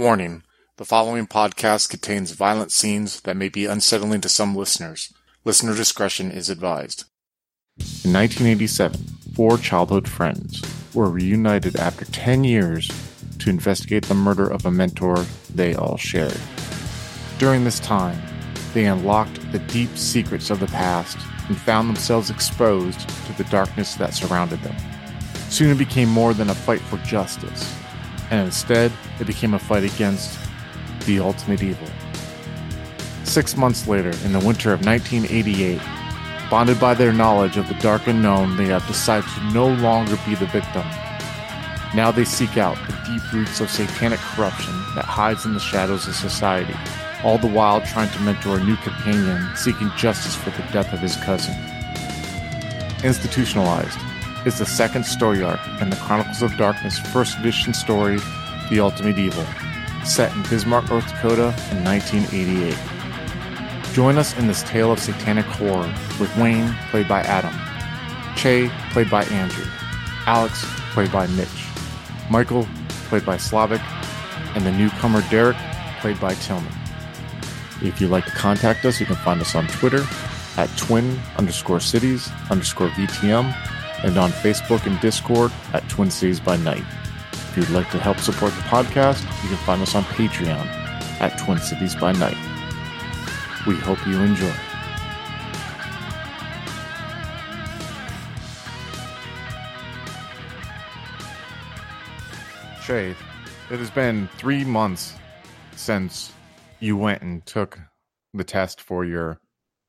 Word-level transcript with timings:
Warning: 0.00 0.44
The 0.78 0.86
following 0.86 1.26
podcast 1.26 1.90
contains 1.90 2.30
violent 2.30 2.72
scenes 2.72 3.20
that 3.20 3.36
may 3.36 3.50
be 3.50 3.66
unsettling 3.66 4.22
to 4.22 4.30
some 4.30 4.56
listeners. 4.56 5.12
Listener 5.44 5.76
discretion 5.76 6.30
is 6.30 6.48
advised. 6.48 7.04
In 8.02 8.14
1987, 8.14 8.98
four 9.34 9.58
childhood 9.58 10.08
friends 10.08 10.62
were 10.94 11.10
reunited 11.10 11.76
after 11.76 12.06
10 12.06 12.44
years 12.44 12.90
to 13.40 13.50
investigate 13.50 14.06
the 14.06 14.14
murder 14.14 14.48
of 14.48 14.64
a 14.64 14.70
mentor 14.70 15.26
they 15.54 15.74
all 15.74 15.98
shared. 15.98 16.40
During 17.36 17.64
this 17.64 17.78
time, 17.78 18.18
they 18.72 18.86
unlocked 18.86 19.52
the 19.52 19.58
deep 19.58 19.98
secrets 19.98 20.48
of 20.48 20.60
the 20.60 20.66
past 20.68 21.18
and 21.48 21.58
found 21.58 21.90
themselves 21.90 22.30
exposed 22.30 23.06
to 23.26 23.34
the 23.34 23.44
darkness 23.50 23.96
that 23.96 24.14
surrounded 24.14 24.62
them. 24.62 24.76
Soon 25.50 25.70
it 25.70 25.76
became 25.76 26.08
more 26.08 26.32
than 26.32 26.48
a 26.48 26.54
fight 26.54 26.80
for 26.80 26.96
justice, 27.04 27.70
and 28.30 28.46
instead 28.46 28.92
it 29.18 29.26
became 29.26 29.54
a 29.54 29.58
fight 29.58 29.84
against 29.84 30.38
the 31.06 31.20
ultimate 31.20 31.62
evil. 31.62 31.88
Six 33.24 33.56
months 33.56 33.86
later, 33.86 34.10
in 34.24 34.32
the 34.32 34.40
winter 34.40 34.72
of 34.72 34.84
1988, 34.84 35.80
bonded 36.50 36.80
by 36.80 36.94
their 36.94 37.12
knowledge 37.12 37.56
of 37.56 37.68
the 37.68 37.74
dark 37.74 38.06
unknown, 38.06 38.56
they 38.56 38.66
have 38.66 38.86
decided 38.86 39.28
to 39.30 39.52
no 39.52 39.68
longer 39.68 40.18
be 40.26 40.34
the 40.34 40.46
victim. 40.46 40.84
Now 41.94 42.12
they 42.12 42.24
seek 42.24 42.56
out 42.56 42.76
the 42.86 42.92
deep 43.06 43.32
roots 43.32 43.60
of 43.60 43.70
satanic 43.70 44.20
corruption 44.20 44.74
that 44.94 45.04
hides 45.04 45.44
in 45.44 45.54
the 45.54 45.60
shadows 45.60 46.06
of 46.06 46.14
society, 46.14 46.74
all 47.24 47.38
the 47.38 47.48
while 47.48 47.80
trying 47.80 48.10
to 48.10 48.20
mentor 48.20 48.58
a 48.58 48.64
new 48.64 48.76
companion 48.76 49.48
seeking 49.56 49.90
justice 49.96 50.34
for 50.34 50.50
the 50.50 50.62
death 50.72 50.92
of 50.92 51.00
his 51.00 51.16
cousin. 51.16 51.54
Institutionalized 53.02 53.98
is 54.46 54.58
the 54.58 54.66
second 54.66 55.04
story 55.04 55.42
arc 55.42 55.60
in 55.80 55.90
the 55.90 55.96
Chronicles 55.96 56.42
of 56.42 56.56
Darkness 56.56 56.98
first 56.98 57.38
edition 57.38 57.74
story, 57.74 58.18
The 58.70 58.80
Ultimate 58.80 59.18
Evil, 59.18 59.44
set 60.04 60.34
in 60.34 60.42
Bismarck, 60.44 60.88
North 60.88 61.06
Dakota 61.08 61.54
in 61.70 61.84
1988. 61.84 62.74
Join 63.92 64.16
us 64.16 64.36
in 64.38 64.46
this 64.46 64.62
tale 64.62 64.92
of 64.92 64.98
satanic 64.98 65.44
horror 65.44 65.92
with 66.18 66.34
Wayne, 66.38 66.74
played 66.90 67.06
by 67.06 67.20
Adam, 67.20 67.54
Che, 68.36 68.70
played 68.92 69.10
by 69.10 69.24
Andrew, 69.24 69.66
Alex, 70.26 70.64
played 70.92 71.12
by 71.12 71.26
Mitch, 71.28 71.66
Michael, 72.30 72.66
played 73.08 73.26
by 73.26 73.36
Slavic, 73.36 73.82
and 74.54 74.64
the 74.64 74.72
newcomer 74.72 75.22
Derek, 75.28 75.56
played 76.00 76.18
by 76.18 76.34
Tillman. 76.34 76.72
If 77.82 78.00
you'd 78.00 78.10
like 78.10 78.24
to 78.24 78.32
contact 78.32 78.84
us, 78.86 79.00
you 79.00 79.06
can 79.06 79.16
find 79.16 79.40
us 79.40 79.54
on 79.54 79.66
Twitter 79.66 80.04
at 80.56 80.70
twin 80.76 81.18
underscore 81.36 81.80
cities 81.80 82.30
underscore 82.50 82.88
VTM 82.90 83.54
and 84.02 84.16
on 84.16 84.30
Facebook 84.30 84.86
and 84.86 84.98
Discord 85.00 85.52
at 85.72 85.88
Twin 85.88 86.10
Cities 86.10 86.40
by 86.40 86.56
Night. 86.56 86.84
If 87.32 87.56
you'd 87.56 87.70
like 87.70 87.90
to 87.90 87.98
help 87.98 88.18
support 88.18 88.52
the 88.52 88.60
podcast, 88.62 89.22
you 89.42 89.48
can 89.48 89.58
find 89.58 89.82
us 89.82 89.94
on 89.94 90.04
Patreon 90.04 90.66
at 91.20 91.38
Twin 91.38 91.58
Cities 91.58 91.94
by 91.94 92.12
Night. 92.12 92.36
We 93.66 93.74
hope 93.76 94.04
you 94.06 94.18
enjoy. 94.20 94.52
Che, 102.82 103.14
it 103.70 103.78
has 103.78 103.90
been 103.90 104.28
three 104.38 104.64
months 104.64 105.14
since 105.76 106.32
you 106.80 106.96
went 106.96 107.22
and 107.22 107.44
took 107.46 107.78
the 108.32 108.44
test 108.44 108.80
for 108.80 109.04
your 109.04 109.40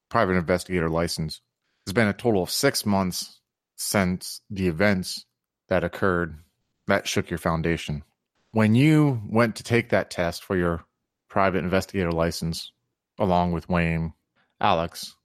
private 0.09 0.33
investigator 0.33 0.89
license. 0.89 1.41
It's 1.85 1.93
been 1.93 2.07
a 2.07 2.13
total 2.13 2.43
of 2.43 2.49
six 2.49 2.85
months 2.85 3.40
since 3.81 4.41
the 4.49 4.67
events 4.67 5.25
that 5.67 5.83
occurred 5.83 6.37
that 6.87 7.07
shook 7.07 7.29
your 7.29 7.39
foundation. 7.39 8.03
When 8.51 8.75
you 8.75 9.21
went 9.29 9.55
to 9.55 9.63
take 9.63 9.89
that 9.89 10.11
test 10.11 10.43
for 10.43 10.55
your 10.55 10.85
private 11.29 11.63
investigator 11.63 12.11
license, 12.11 12.71
along 13.17 13.53
with 13.53 13.69
Wayne, 13.69 14.13
Alex, 14.59 15.15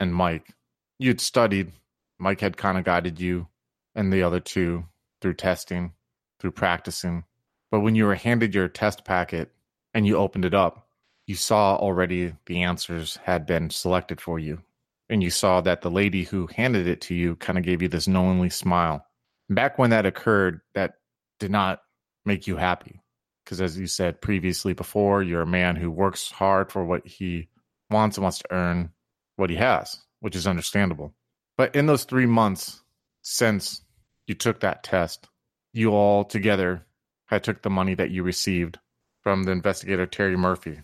and 0.00 0.14
Mike, 0.14 0.54
you'd 0.98 1.20
studied. 1.20 1.72
Mike 2.18 2.40
had 2.40 2.56
kind 2.56 2.78
of 2.78 2.84
guided 2.84 3.20
you 3.20 3.48
and 3.94 4.12
the 4.12 4.22
other 4.22 4.40
two 4.40 4.84
through 5.20 5.34
testing, 5.34 5.92
through 6.38 6.52
practicing. 6.52 7.24
But 7.70 7.80
when 7.80 7.94
you 7.94 8.04
were 8.04 8.14
handed 8.14 8.54
your 8.54 8.68
test 8.68 9.04
packet 9.04 9.50
and 9.92 10.06
you 10.06 10.16
opened 10.16 10.44
it 10.44 10.54
up, 10.54 10.88
you 11.26 11.34
saw 11.34 11.76
already 11.76 12.34
the 12.46 12.62
answers 12.62 13.16
had 13.24 13.46
been 13.46 13.68
selected 13.70 14.20
for 14.20 14.38
you. 14.38 14.62
And 15.08 15.22
you 15.22 15.30
saw 15.30 15.60
that 15.60 15.82
the 15.82 15.90
lady 15.90 16.24
who 16.24 16.48
handed 16.48 16.86
it 16.86 17.00
to 17.02 17.14
you 17.14 17.36
kind 17.36 17.58
of 17.58 17.64
gave 17.64 17.80
you 17.80 17.88
this 17.88 18.08
knowingly 18.08 18.50
smile. 18.50 19.06
Back 19.48 19.78
when 19.78 19.90
that 19.90 20.06
occurred, 20.06 20.60
that 20.74 20.94
did 21.38 21.50
not 21.50 21.80
make 22.24 22.46
you 22.46 22.56
happy. 22.56 23.00
Because 23.44 23.60
as 23.60 23.78
you 23.78 23.86
said 23.86 24.20
previously 24.20 24.72
before, 24.72 25.22
you're 25.22 25.42
a 25.42 25.46
man 25.46 25.76
who 25.76 25.90
works 25.90 26.30
hard 26.30 26.72
for 26.72 26.84
what 26.84 27.06
he 27.06 27.48
wants 27.90 28.16
and 28.16 28.22
wants 28.24 28.38
to 28.38 28.52
earn 28.52 28.90
what 29.36 29.50
he 29.50 29.56
has, 29.56 30.00
which 30.20 30.34
is 30.34 30.48
understandable. 30.48 31.14
But 31.56 31.76
in 31.76 31.86
those 31.86 32.04
three 32.04 32.26
months 32.26 32.82
since 33.22 33.82
you 34.26 34.34
took 34.34 34.60
that 34.60 34.82
test, 34.82 35.28
you 35.72 35.92
all 35.92 36.24
together 36.24 36.84
had 37.26 37.44
took 37.44 37.62
the 37.62 37.70
money 37.70 37.94
that 37.94 38.10
you 38.10 38.22
received 38.22 38.78
from 39.22 39.44
the 39.44 39.52
investigator 39.52 40.06
Terry 40.06 40.36
Murphy, 40.36 40.80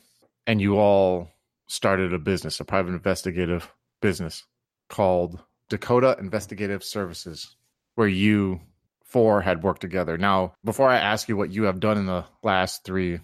and 0.46 0.60
you 0.60 0.78
all 0.78 1.30
started 1.68 2.12
a 2.12 2.18
business, 2.18 2.60
a 2.60 2.64
private 2.64 2.90
investigative 2.90 3.72
business 4.02 4.44
called 4.90 5.42
Dakota 5.70 6.16
Investigative 6.20 6.84
Services, 6.84 7.56
where 7.94 8.08
you 8.08 8.60
four 9.02 9.40
had 9.40 9.62
worked 9.62 9.80
together. 9.80 10.18
Now, 10.18 10.54
before 10.64 10.90
I 10.90 10.98
ask 10.98 11.28
you 11.28 11.36
what 11.36 11.52
you 11.52 11.62
have 11.64 11.80
done 11.80 11.96
in 11.96 12.06
the 12.06 12.24
last 12.42 12.84
three 12.84 13.20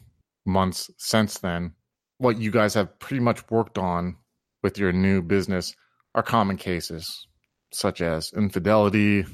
months 0.47 0.91
since 0.97 1.39
then, 1.39 1.75
what 2.16 2.39
you 2.39 2.50
guys 2.50 2.75
have 2.75 2.99
pretty 2.99 3.21
much 3.21 3.50
worked 3.50 3.77
on 3.77 4.16
with 4.62 4.78
your 4.78 4.93
new 4.93 5.22
business 5.22 5.75
are 6.15 6.22
common 6.22 6.56
cases 6.56 7.27
such 7.72 8.00
as 8.00 8.33
infidelity, 8.33 9.27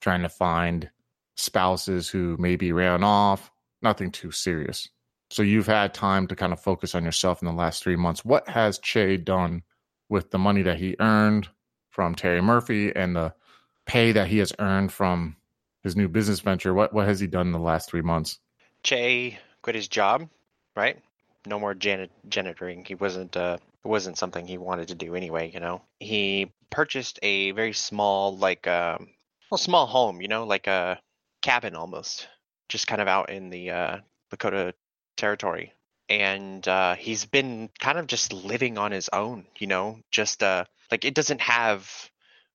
trying 0.00 0.22
to 0.22 0.28
find 0.28 0.90
spouses 1.36 2.08
who 2.08 2.36
maybe 2.38 2.72
ran 2.72 3.04
off, 3.04 3.50
nothing 3.82 4.10
too 4.10 4.30
serious. 4.30 4.88
So 5.30 5.42
you've 5.42 5.66
had 5.66 5.94
time 5.94 6.26
to 6.26 6.36
kind 6.36 6.52
of 6.52 6.60
focus 6.60 6.94
on 6.94 7.04
yourself 7.04 7.40
in 7.40 7.46
the 7.46 7.54
last 7.54 7.82
three 7.82 7.96
months. 7.96 8.24
What 8.24 8.48
has 8.48 8.78
Che 8.80 9.16
done 9.16 9.62
with 10.10 10.30
the 10.30 10.38
money 10.38 10.62
that 10.62 10.78
he 10.78 10.96
earned 11.00 11.48
from 11.88 12.14
Terry 12.14 12.42
Murphy 12.42 12.94
and 12.94 13.16
the 13.16 13.32
pay 13.86 14.12
that 14.12 14.28
he 14.28 14.38
has 14.38 14.52
earned 14.58 14.92
from 14.92 15.36
his 15.82 15.96
new 15.96 16.08
business 16.08 16.40
venture? 16.40 16.74
What 16.74 16.92
what 16.92 17.08
has 17.08 17.20
he 17.20 17.26
done 17.26 17.46
in 17.46 17.52
the 17.52 17.58
last 17.58 17.88
three 17.88 18.02
months? 18.02 18.38
Che 18.82 19.38
quit 19.62 19.76
his 19.76 19.88
job, 19.88 20.28
right? 20.76 20.98
No 21.46 21.58
more 21.58 21.74
janet 21.74 22.10
janitoring. 22.28 22.86
He 22.86 22.94
wasn't 22.94 23.36
uh 23.36 23.56
it 23.84 23.88
wasn't 23.88 24.18
something 24.18 24.46
he 24.46 24.58
wanted 24.58 24.88
to 24.88 24.94
do 24.94 25.14
anyway, 25.14 25.50
you 25.50 25.60
know. 25.60 25.80
He 26.00 26.52
purchased 26.68 27.18
a 27.22 27.52
very 27.52 27.72
small 27.72 28.36
like 28.36 28.66
um 28.66 29.08
well 29.50 29.58
small 29.58 29.86
home, 29.86 30.20
you 30.20 30.28
know, 30.28 30.44
like 30.44 30.66
a 30.66 31.00
cabin 31.42 31.74
almost, 31.74 32.28
just 32.68 32.86
kind 32.86 33.00
of 33.00 33.08
out 33.08 33.30
in 33.30 33.48
the 33.48 33.70
uh 33.70 33.96
Lakota 34.32 34.72
territory. 35.16 35.72
And 36.10 36.66
uh 36.68 36.96
he's 36.96 37.24
been 37.24 37.70
kind 37.78 37.98
of 37.98 38.06
just 38.06 38.32
living 38.32 38.76
on 38.78 38.92
his 38.92 39.08
own, 39.12 39.46
you 39.58 39.68
know, 39.68 40.00
just 40.10 40.42
uh 40.42 40.64
like 40.90 41.04
it 41.04 41.14
doesn't 41.14 41.40
have 41.40 42.10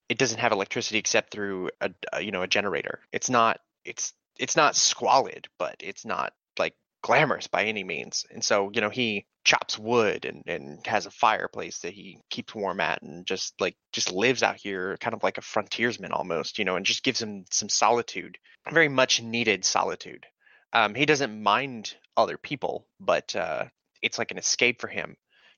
it 0.10 0.18
doesn't 0.18 0.40
have 0.40 0.52
electricity 0.52 1.00
except 1.00 1.32
through 1.32 1.72
a, 1.82 1.92
a 2.14 2.22
you 2.22 2.32
know 2.32 2.44
a 2.44 2.48
generator. 2.48 3.00
It's 3.12 3.30
not 3.30 3.60
it's 3.86 4.14
it's 4.38 4.56
not 4.56 4.76
squalid, 4.76 5.48
but 5.58 5.78
it's 5.80 6.06
not 6.06 6.34
like 6.60 6.76
glamorous 7.02 7.48
by 7.48 7.66
any 7.66 7.84
means. 7.84 8.26
And 8.32 8.44
so 8.44 8.72
you 8.74 8.82
know 8.82 8.90
he 8.90 9.26
chops 9.46 9.80
wood 9.80 10.26
and 10.26 10.44
and 10.48 10.86
has 10.86 11.06
a 11.06 11.12
fireplace 11.12 11.80
that 11.80 11.94
he 11.94 12.20
keeps 12.30 12.54
warm 12.54 12.80
at, 12.82 13.02
and 13.02 13.26
just 13.26 13.60
like 13.62 13.76
just 13.94 14.12
lives 14.12 14.44
out 14.44 14.58
here, 14.58 14.98
kind 14.98 15.14
of 15.14 15.24
like 15.24 15.38
a 15.38 15.42
frontiersman 15.42 16.12
almost, 16.12 16.60
you 16.60 16.66
know, 16.66 16.76
and 16.76 16.86
just 16.86 17.04
gives 17.04 17.22
him 17.22 17.46
some 17.52 17.70
solitude, 17.70 18.38
very 18.72 18.90
much 18.90 19.22
needed 19.22 19.64
solitude. 19.64 20.26
Um, 20.74 20.96
he 20.96 21.06
doesn't 21.06 21.42
mind 21.42 21.96
other 22.18 22.38
people, 22.38 22.86
but 23.00 23.36
uh, 23.36 23.66
it's 24.02 24.18
like 24.18 24.32
an 24.32 24.38
escape 24.38 24.82
for 24.82 24.88
him 24.88 25.16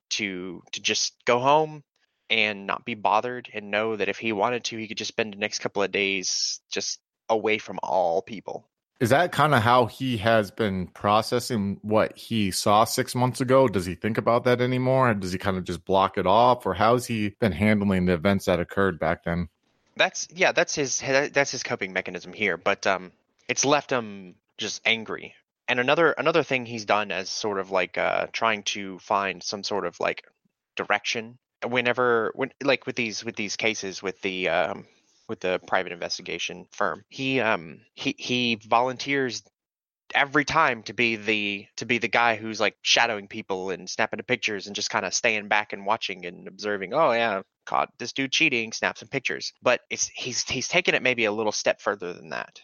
to 0.10 0.64
to 0.72 0.82
just 0.82 1.14
go 1.26 1.40
home 1.40 1.84
and 2.30 2.68
not 2.68 2.86
be 2.86 2.94
bothered 2.94 3.50
and 3.54 3.72
know 3.72 3.96
that 3.96 4.10
if 4.10 4.18
he 4.18 4.32
wanted 4.34 4.64
to, 4.66 4.78
he 4.78 4.88
could 4.88 4.98
just 4.98 5.10
spend 5.10 5.34
the 5.34 5.38
next 5.38 5.60
couple 5.60 5.82
of 5.82 5.92
days 5.92 6.60
just 6.70 7.00
away 7.30 7.58
from 7.58 7.80
all 7.84 8.22
people. 8.22 8.68
Is 9.00 9.12
that 9.12 9.32
kind 9.32 9.54
of 9.54 9.62
how 9.62 9.86
he 9.86 10.18
has 10.18 10.50
been 10.50 10.88
processing 10.88 11.78
what 11.84 12.18
he 12.18 12.50
saw 12.50 12.84
six 12.84 13.14
months 13.14 13.40
ago? 13.42 13.68
Does 13.68 13.86
he 13.86 13.94
think 13.94 14.18
about 14.18 14.44
that 14.46 14.60
anymore? 14.60 15.14
Does 15.14 15.32
he 15.32 15.38
kind 15.38 15.56
of 15.56 15.66
just 15.66 15.86
block 15.86 16.18
it 16.18 16.26
off, 16.26 16.66
or 16.66 16.74
how's 16.74 17.06
he 17.06 17.36
been 17.40 17.52
handling 17.52 18.06
the 18.06 18.14
events 18.14 18.46
that 18.46 18.60
occurred 18.60 19.00
back 19.00 19.24
then? 19.24 19.50
That's 19.96 20.28
yeah, 20.34 20.52
that's 20.52 20.74
his 20.74 21.00
that's 21.00 21.52
his 21.52 21.62
coping 21.62 21.94
mechanism 21.94 22.34
here, 22.34 22.58
but 22.58 22.88
um, 22.88 23.12
it's 23.48 23.66
left 23.66 23.92
him 23.92 24.36
just 24.58 24.82
angry. 24.86 25.36
And 25.68 25.80
another 25.80 26.12
another 26.12 26.44
thing 26.44 26.66
he's 26.66 26.86
done 26.86 27.12
as 27.12 27.30
sort 27.30 27.60
of 27.60 27.72
like 27.72 27.98
uh, 27.98 28.28
trying 28.32 28.64
to 28.64 29.00
find 29.00 29.44
some 29.44 29.64
sort 29.64 29.86
of 29.86 30.00
like 30.00 30.24
direction 30.76 31.38
whenever 31.66 32.32
when 32.36 32.52
like 32.64 32.86
with 32.86 32.96
these 32.96 33.26
with 33.26 33.36
these 33.36 33.56
cases 33.56 34.04
with 34.04 34.22
the 34.22 34.48
um 34.48 34.86
with 35.28 35.40
the 35.40 35.60
private 35.68 35.92
investigation 35.92 36.68
firm 36.72 37.04
he 37.10 37.40
um 37.40 37.82
he 37.96 38.16
he 38.18 38.60
volunteers 38.68 39.44
every 40.14 40.46
time 40.46 40.84
to 40.84 40.94
be 40.94 41.16
the 41.16 41.66
to 41.76 41.86
be 41.86 41.98
the 41.98 42.08
guy 42.08 42.36
who's 42.36 42.60
like 42.60 42.76
shadowing 42.82 43.28
people 43.28 43.72
and 43.72 43.90
snapping 43.90 44.22
pictures 44.22 44.68
and 44.68 44.76
just 44.76 44.90
kind 44.90 45.06
of 45.06 45.14
staying 45.14 45.48
back 45.48 45.74
and 45.74 45.86
watching 45.86 46.26
and 46.26 46.48
observing 46.48 46.94
oh 46.94 47.12
yeah 47.12 47.42
caught 47.66 47.90
this 47.98 48.14
dude 48.14 48.32
cheating 48.32 48.72
snap 48.72 48.98
some 48.98 49.10
pictures 49.10 49.52
but 49.62 49.82
it's 49.90 50.08
he's 50.08 50.44
he's 50.44 50.70
taken 50.70 50.96
it 50.96 51.04
maybe 51.04 51.26
a 51.26 51.32
little 51.32 51.52
step 51.52 51.82
further 51.82 52.14
than 52.14 52.30
that 52.30 52.62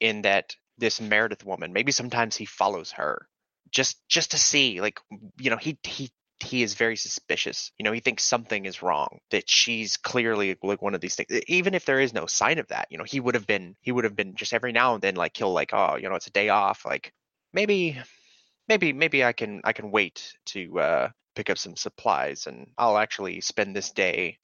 in 0.00 0.22
that 0.22 0.54
this 0.78 1.00
meredith 1.00 1.44
woman 1.44 1.72
maybe 1.72 1.92
sometimes 1.92 2.36
he 2.36 2.44
follows 2.44 2.92
her 2.92 3.28
just 3.70 3.96
just 4.08 4.32
to 4.32 4.38
see 4.38 4.80
like 4.80 5.00
you 5.38 5.50
know 5.50 5.56
he 5.56 5.78
he 5.82 6.10
he 6.40 6.62
is 6.62 6.74
very 6.74 6.96
suspicious. 6.96 7.72
You 7.78 7.84
know, 7.84 7.92
he 7.92 8.00
thinks 8.00 8.22
something 8.22 8.66
is 8.66 8.82
wrong, 8.82 9.20
that 9.30 9.48
she's 9.48 9.96
clearly 9.96 10.56
like 10.62 10.82
one 10.82 10.94
of 10.94 11.00
these 11.00 11.14
things. 11.14 11.30
Even 11.48 11.74
if 11.74 11.84
there 11.86 12.00
is 12.00 12.12
no 12.12 12.26
sign 12.26 12.58
of 12.58 12.68
that, 12.68 12.88
you 12.90 12.98
know, 12.98 13.04
he 13.04 13.20
would 13.20 13.34
have 13.34 13.46
been 13.46 13.74
he 13.80 13.92
would 13.92 14.04
have 14.04 14.16
been 14.16 14.34
just 14.34 14.52
every 14.52 14.72
now 14.72 14.94
and 14.94 15.02
then 15.02 15.16
like 15.16 15.36
he'll 15.36 15.52
like, 15.52 15.72
oh, 15.72 15.96
you 15.96 16.08
know, 16.08 16.14
it's 16.14 16.26
a 16.26 16.32
day 16.32 16.50
off, 16.50 16.84
like 16.84 17.12
maybe 17.52 17.98
maybe 18.68 18.92
maybe 18.92 19.24
I 19.24 19.32
can 19.32 19.60
I 19.64 19.72
can 19.72 19.90
wait 19.90 20.34
to 20.46 20.78
uh 20.78 21.08
pick 21.34 21.50
up 21.50 21.58
some 21.58 21.76
supplies 21.76 22.46
and 22.46 22.70
I'll 22.78 22.98
actually 22.98 23.40
spend 23.40 23.74
this 23.74 23.90
day 23.92 24.38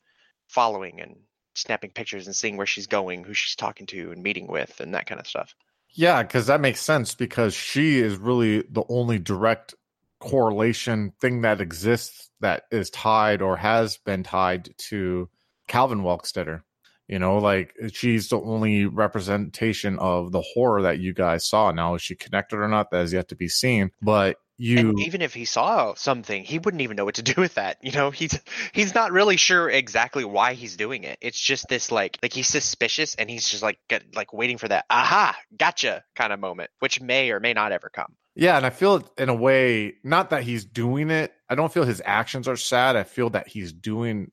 following 0.49 1.01
and 1.01 1.17
snapping 1.55 1.91
pictures 1.91 2.27
and 2.27 2.37
seeing 2.37 2.57
where 2.57 2.67
she's 2.67 2.87
going, 2.87 3.25
who 3.25 3.35
she's 3.35 3.57
talking 3.57 3.87
to 3.89 4.13
and 4.13 4.23
meeting 4.23 4.47
with 4.47 4.81
and 4.81 4.95
that 4.95 5.07
kind 5.07 5.21
of 5.21 5.27
stuff. 5.27 5.55
Yeah, 5.95 6.23
because 6.23 6.47
that 6.47 6.61
makes 6.61 6.81
sense 6.81 7.15
because 7.15 7.55
she 7.55 7.99
is 7.99 8.17
really 8.17 8.63
the 8.63 8.85
only 8.89 9.19
direct 9.19 9.75
correlation 10.21 11.13
thing 11.21 11.43
that 11.43 11.61
exists 11.61 12.31
that 12.41 12.65
is 12.71 12.91
tied 12.91 13.43
or 13.43 13.57
has 13.57 13.99
been 13.99 14.23
tied 14.23 14.71
to 14.79 15.29
Calvin 15.69 16.03
Welkstetter. 16.03 16.63
You 17.09 17.19
know, 17.19 17.39
like 17.39 17.75
eh, 17.81 17.89
she's 17.93 18.29
the 18.29 18.41
only 18.41 18.87
representation 18.87 19.99
of 19.99 20.33
the 20.33 20.41
horror 20.41 20.83
that 20.83 21.01
you 21.01 21.13
guys 21.13 21.47
saw. 21.47 21.71
Now, 21.73 21.95
is 21.95 22.03
she 22.03 22.15
connected 22.15 22.57
or 22.57 22.69
not? 22.69 22.91
That 22.91 23.03
is 23.03 23.13
yet 23.13 23.29
to 23.29 23.37
be 23.37 23.49
seen. 23.49 23.91
But 24.01 24.39
you 24.59 24.79
and 24.79 25.01
even 25.01 25.23
if 25.23 25.35
he 25.35 25.45
saw 25.45 25.95
something, 25.95 26.45
he 26.45 26.59
wouldn't 26.59 26.83
even 26.83 26.97
know 26.97 27.05
what 27.05 27.17
to 27.17 27.23
do 27.23 27.35
with 27.41 27.55
that. 27.55 27.79
You 27.83 27.93
know, 27.93 28.11
he's 28.11 28.39
he's 28.73 28.95
not 28.95 29.13
really 29.13 29.37
sure 29.37 29.69
exactly 29.69 30.25
why 30.25 30.55
he's 30.55 30.77
doing 30.77 31.05
it. 31.05 31.19
It's 31.21 31.39
just 31.39 31.69
this 31.69 31.91
like 31.91 32.19
like 32.23 32.33
he's 32.33 32.47
suspicious 32.47 33.15
and 33.17 33.29
he's 33.29 33.49
just 33.49 33.63
like 33.63 33.79
get, 33.89 34.15
like 34.15 34.33
waiting 34.33 34.57
for 34.57 34.69
that 34.69 34.87
aha 34.89 35.37
gotcha 35.57 36.05
kind 36.15 36.33
of 36.33 36.41
moment, 36.41 36.71
which 36.79 37.01
may 37.01 37.31
or 37.31 37.41
may 37.41 37.53
not 37.53 37.73
ever 37.73 37.91
come. 37.91 38.15
Yeah, 38.35 38.57
and 38.57 38.65
I 38.65 38.71
feel 38.71 39.07
in 39.19 39.29
a 39.29 39.35
way 39.35 39.95
not 40.05 40.31
that 40.31 40.45
he's 40.45 40.65
doing 40.65 41.11
it. 41.11 41.33
I 41.49 41.55
don't 41.55 41.73
feel 41.73 41.85
his 41.85 42.01
actions 42.05 42.49
are 42.49 42.57
sad. 42.57 42.97
I 42.97 43.03
feel 43.03 43.31
that 43.31 43.49
he's 43.49 43.73
doing 43.73 44.31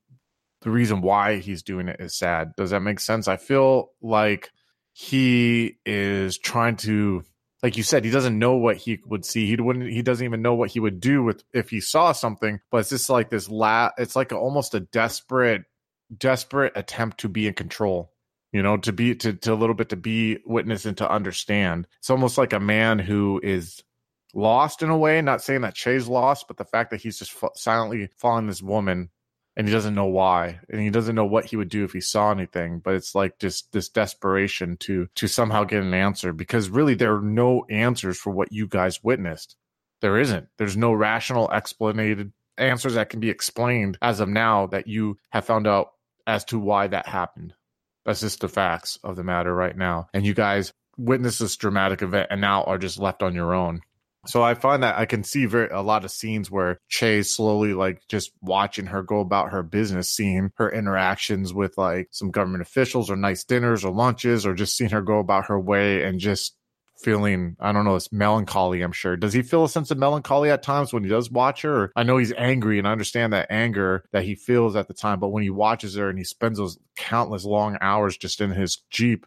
the 0.61 0.69
reason 0.69 1.01
why 1.01 1.37
he's 1.37 1.63
doing 1.63 1.87
it 1.87 1.99
is 1.99 2.17
sad. 2.17 2.53
Does 2.55 2.71
that 2.71 2.81
make 2.81 2.99
sense? 2.99 3.27
I 3.27 3.37
feel 3.37 3.91
like 4.01 4.49
he 4.93 5.77
is 5.85 6.37
trying 6.37 6.75
to 6.77 7.23
like 7.61 7.75
you 7.75 7.83
said, 7.83 8.05
he 8.05 8.11
doesn't 8.11 8.39
know 8.39 8.55
what 8.55 8.77
he 8.77 8.99
would 9.05 9.25
see. 9.25 9.45
He 9.47 9.55
wouldn't. 9.57 9.89
He 9.89 10.01
doesn't 10.01 10.23
even 10.23 10.41
know 10.41 10.55
what 10.55 10.71
he 10.71 10.79
would 10.79 10.99
do 10.99 11.23
with 11.23 11.43
if 11.53 11.69
he 11.69 11.81
saw 11.81 12.13
something. 12.13 12.59
But 12.71 12.79
it's 12.79 12.89
just 12.89 13.09
like 13.09 13.29
this. 13.29 13.49
La. 13.49 13.89
It's 13.97 14.15
like 14.15 14.31
a, 14.31 14.37
almost 14.37 14.75
a 14.75 14.79
desperate, 14.79 15.63
desperate 16.15 16.73
attempt 16.75 17.19
to 17.19 17.29
be 17.29 17.47
in 17.47 17.53
control. 17.53 18.13
You 18.53 18.63
know, 18.63 18.77
to 18.77 18.93
be 18.93 19.13
to 19.15 19.33
to 19.33 19.53
a 19.53 19.55
little 19.55 19.75
bit 19.75 19.89
to 19.89 19.97
be 19.97 20.39
witness 20.45 20.85
and 20.85 20.97
to 20.97 21.11
understand. 21.11 21.87
It's 21.99 22.09
almost 22.09 22.37
like 22.37 22.53
a 22.53 22.59
man 22.59 22.97
who 22.97 23.41
is 23.43 23.83
lost 24.33 24.81
in 24.81 24.89
a 24.89 24.97
way. 24.97 25.21
Not 25.21 25.43
saying 25.43 25.61
that 25.61 25.75
Che's 25.75 26.07
lost, 26.07 26.47
but 26.47 26.57
the 26.57 26.65
fact 26.65 26.91
that 26.91 27.01
he's 27.01 27.19
just 27.19 27.35
silently 27.55 28.09
following 28.17 28.47
this 28.47 28.61
woman 28.61 29.09
and 29.59 29.67
he 29.67 29.73
doesn't 29.73 29.93
know 29.93 30.05
why 30.05 30.57
and 30.69 30.79
he 30.79 30.89
doesn't 30.89 31.15
know 31.15 31.25
what 31.25 31.43
he 31.43 31.57
would 31.57 31.67
do 31.67 31.83
if 31.83 31.91
he 31.91 31.99
saw 31.99 32.31
anything 32.31 32.79
but 32.79 32.95
it's 32.95 33.13
like 33.13 33.37
just 33.39 33.71
this 33.73 33.89
desperation 33.89 34.77
to 34.77 35.09
to 35.15 35.27
somehow 35.27 35.65
get 35.65 35.83
an 35.83 35.93
answer 35.93 36.31
because 36.31 36.69
really 36.69 36.95
there 36.95 37.13
are 37.13 37.21
no 37.21 37.65
answers 37.69 38.17
for 38.17 38.31
what 38.31 38.53
you 38.53 38.65
guys 38.65 39.03
witnessed. 39.03 39.57
There 40.01 40.17
isn't. 40.17 40.47
There's 40.57 40.77
no 40.77 40.93
rational 40.93 41.51
explanated 41.51 42.31
answers 42.57 42.93
that 42.93 43.09
can 43.09 43.19
be 43.19 43.29
explained 43.29 43.97
as 44.01 44.21
of 44.21 44.29
now 44.29 44.67
that 44.67 44.87
you 44.87 45.17
have 45.31 45.45
found 45.45 45.67
out 45.67 45.91
as 46.25 46.45
to 46.45 46.57
why 46.57 46.87
that 46.87 47.07
happened. 47.07 47.53
That's 48.05 48.21
just 48.21 48.39
the 48.39 48.47
facts 48.47 48.97
of 49.03 49.17
the 49.17 49.25
matter 49.25 49.53
right 49.53 49.75
now. 49.75 50.07
And 50.13 50.25
you 50.25 50.33
guys 50.33 50.71
witnessed 50.97 51.39
this 51.39 51.57
dramatic 51.57 52.01
event 52.01 52.29
and 52.31 52.39
now 52.39 52.63
are 52.63 52.77
just 52.77 52.97
left 52.97 53.21
on 53.21 53.35
your 53.35 53.53
own 53.53 53.81
so 54.25 54.43
I 54.43 54.53
find 54.53 54.83
that 54.83 54.97
I 54.97 55.05
can 55.05 55.23
see 55.23 55.45
very 55.45 55.69
a 55.69 55.81
lot 55.81 56.03
of 56.03 56.11
scenes 56.11 56.51
where 56.51 56.79
Che 56.89 57.23
slowly 57.23 57.73
like 57.73 58.01
just 58.09 58.31
watching 58.41 58.87
her 58.87 59.01
go 59.01 59.19
about 59.19 59.51
her 59.51 59.63
business, 59.63 60.09
seeing 60.09 60.51
her 60.57 60.69
interactions 60.69 61.53
with 61.53 61.77
like 61.77 62.09
some 62.11 62.31
government 62.31 62.61
officials 62.61 63.09
or 63.09 63.15
nice 63.15 63.43
dinners 63.43 63.85
or 63.85 63.93
lunches, 63.93 64.45
or 64.45 64.53
just 64.53 64.75
seeing 64.75 64.91
her 64.91 65.01
go 65.01 65.19
about 65.19 65.45
her 65.47 65.59
way 65.59 66.03
and 66.03 66.19
just 66.19 66.55
feeling 66.99 67.55
I 67.61 67.71
don't 67.71 67.85
know, 67.85 67.95
it's 67.95 68.11
melancholy, 68.11 68.81
I'm 68.81 68.91
sure. 68.91 69.15
Does 69.15 69.33
he 69.33 69.41
feel 69.41 69.63
a 69.63 69.69
sense 69.69 69.89
of 69.89 69.97
melancholy 69.97 70.49
at 70.49 70.63
times 70.63 70.91
when 70.91 71.03
he 71.03 71.09
does 71.09 71.31
watch 71.31 71.61
her? 71.61 71.91
I 71.95 72.03
know 72.03 72.17
he's 72.17 72.33
angry 72.33 72.77
and 72.77 72.87
I 72.87 72.91
understand 72.91 73.31
that 73.33 73.47
anger 73.49 74.03
that 74.11 74.23
he 74.23 74.35
feels 74.35 74.75
at 74.75 74.87
the 74.89 74.93
time, 74.93 75.19
but 75.19 75.29
when 75.29 75.43
he 75.43 75.49
watches 75.49 75.95
her 75.95 76.09
and 76.09 76.17
he 76.17 76.25
spends 76.25 76.57
those 76.57 76.77
countless 76.97 77.45
long 77.45 77.77
hours 77.79 78.17
just 78.17 78.41
in 78.41 78.51
his 78.51 78.81
Jeep 78.89 79.25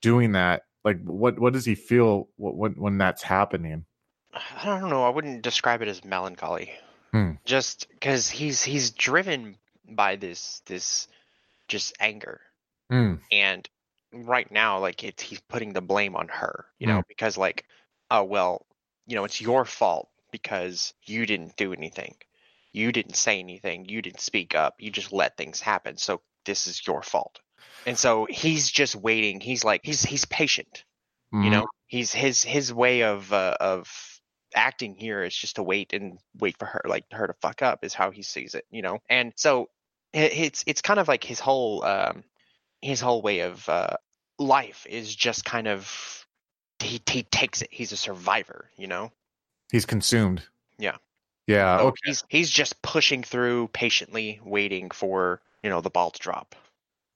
doing 0.00 0.32
that, 0.32 0.62
like 0.84 1.02
what 1.04 1.38
what 1.38 1.52
does 1.52 1.66
he 1.66 1.74
feel 1.74 2.28
when 2.38 2.72
when 2.72 2.98
that's 2.98 3.22
happening? 3.22 3.84
I 4.32 4.64
don't 4.64 4.90
know. 4.90 5.04
I 5.04 5.10
wouldn't 5.10 5.42
describe 5.42 5.82
it 5.82 5.88
as 5.88 6.04
melancholy. 6.04 6.70
Hmm. 7.12 7.32
Just 7.44 7.88
because 7.90 8.30
he's 8.30 8.62
he's 8.62 8.90
driven 8.90 9.56
by 9.88 10.16
this 10.16 10.62
this 10.66 11.08
just 11.68 11.94
anger, 12.00 12.40
hmm. 12.90 13.16
and 13.30 13.68
right 14.12 14.50
now, 14.50 14.78
like 14.78 15.04
it's 15.04 15.22
he's 15.22 15.40
putting 15.40 15.72
the 15.72 15.82
blame 15.82 16.16
on 16.16 16.28
her. 16.28 16.66
You 16.78 16.86
know, 16.86 16.96
hmm. 16.96 17.08
because 17.08 17.36
like, 17.36 17.66
oh 18.10 18.24
well, 18.24 18.66
you 19.06 19.16
know, 19.16 19.24
it's 19.24 19.40
your 19.40 19.64
fault 19.64 20.08
because 20.30 20.94
you 21.04 21.26
didn't 21.26 21.56
do 21.56 21.74
anything, 21.74 22.14
you 22.72 22.92
didn't 22.92 23.16
say 23.16 23.38
anything, 23.38 23.84
you 23.84 24.00
didn't 24.00 24.20
speak 24.20 24.54
up, 24.54 24.76
you 24.78 24.90
just 24.90 25.12
let 25.12 25.36
things 25.36 25.60
happen. 25.60 25.98
So 25.98 26.22
this 26.46 26.66
is 26.66 26.86
your 26.86 27.02
fault. 27.02 27.38
And 27.84 27.98
so 27.98 28.26
he's 28.30 28.70
just 28.70 28.96
waiting. 28.96 29.40
He's 29.40 29.64
like 29.64 29.82
he's 29.84 30.02
he's 30.02 30.24
patient. 30.24 30.84
You 31.34 31.48
know, 31.48 31.66
he's 31.86 32.12
his 32.12 32.42
his 32.42 32.74
way 32.74 33.04
of 33.04 33.32
uh, 33.32 33.56
of 33.58 34.11
acting 34.54 34.94
here 34.94 35.22
is 35.22 35.34
just 35.34 35.56
to 35.56 35.62
wait 35.62 35.92
and 35.92 36.18
wait 36.38 36.56
for 36.58 36.66
her 36.66 36.82
like 36.84 37.04
her 37.12 37.26
to 37.26 37.34
fuck 37.34 37.62
up 37.62 37.84
is 37.84 37.94
how 37.94 38.10
he 38.10 38.22
sees 38.22 38.54
it 38.54 38.64
you 38.70 38.82
know? 38.82 38.98
And 39.08 39.32
so 39.36 39.68
it's 40.12 40.64
it's 40.66 40.82
kind 40.82 41.00
of 41.00 41.08
like 41.08 41.24
his 41.24 41.40
whole 41.40 41.84
um 41.84 42.24
his 42.80 43.00
whole 43.00 43.22
way 43.22 43.40
of 43.40 43.68
uh 43.68 43.96
life 44.38 44.86
is 44.88 45.14
just 45.14 45.44
kind 45.44 45.68
of 45.68 46.26
he 46.80 47.00
he 47.08 47.22
takes 47.22 47.62
it. 47.62 47.68
He's 47.70 47.92
a 47.92 47.96
survivor 47.96 48.68
you 48.76 48.86
know? 48.86 49.12
He's 49.70 49.86
consumed. 49.86 50.42
Yeah. 50.78 50.96
Yeah 51.46 51.78
so 51.78 51.86
okay. 51.88 52.00
he's 52.04 52.24
he's 52.28 52.50
just 52.50 52.80
pushing 52.82 53.22
through 53.22 53.68
patiently 53.68 54.40
waiting 54.44 54.90
for 54.90 55.40
you 55.62 55.70
know 55.70 55.80
the 55.80 55.90
ball 55.90 56.10
to 56.10 56.20
drop. 56.20 56.54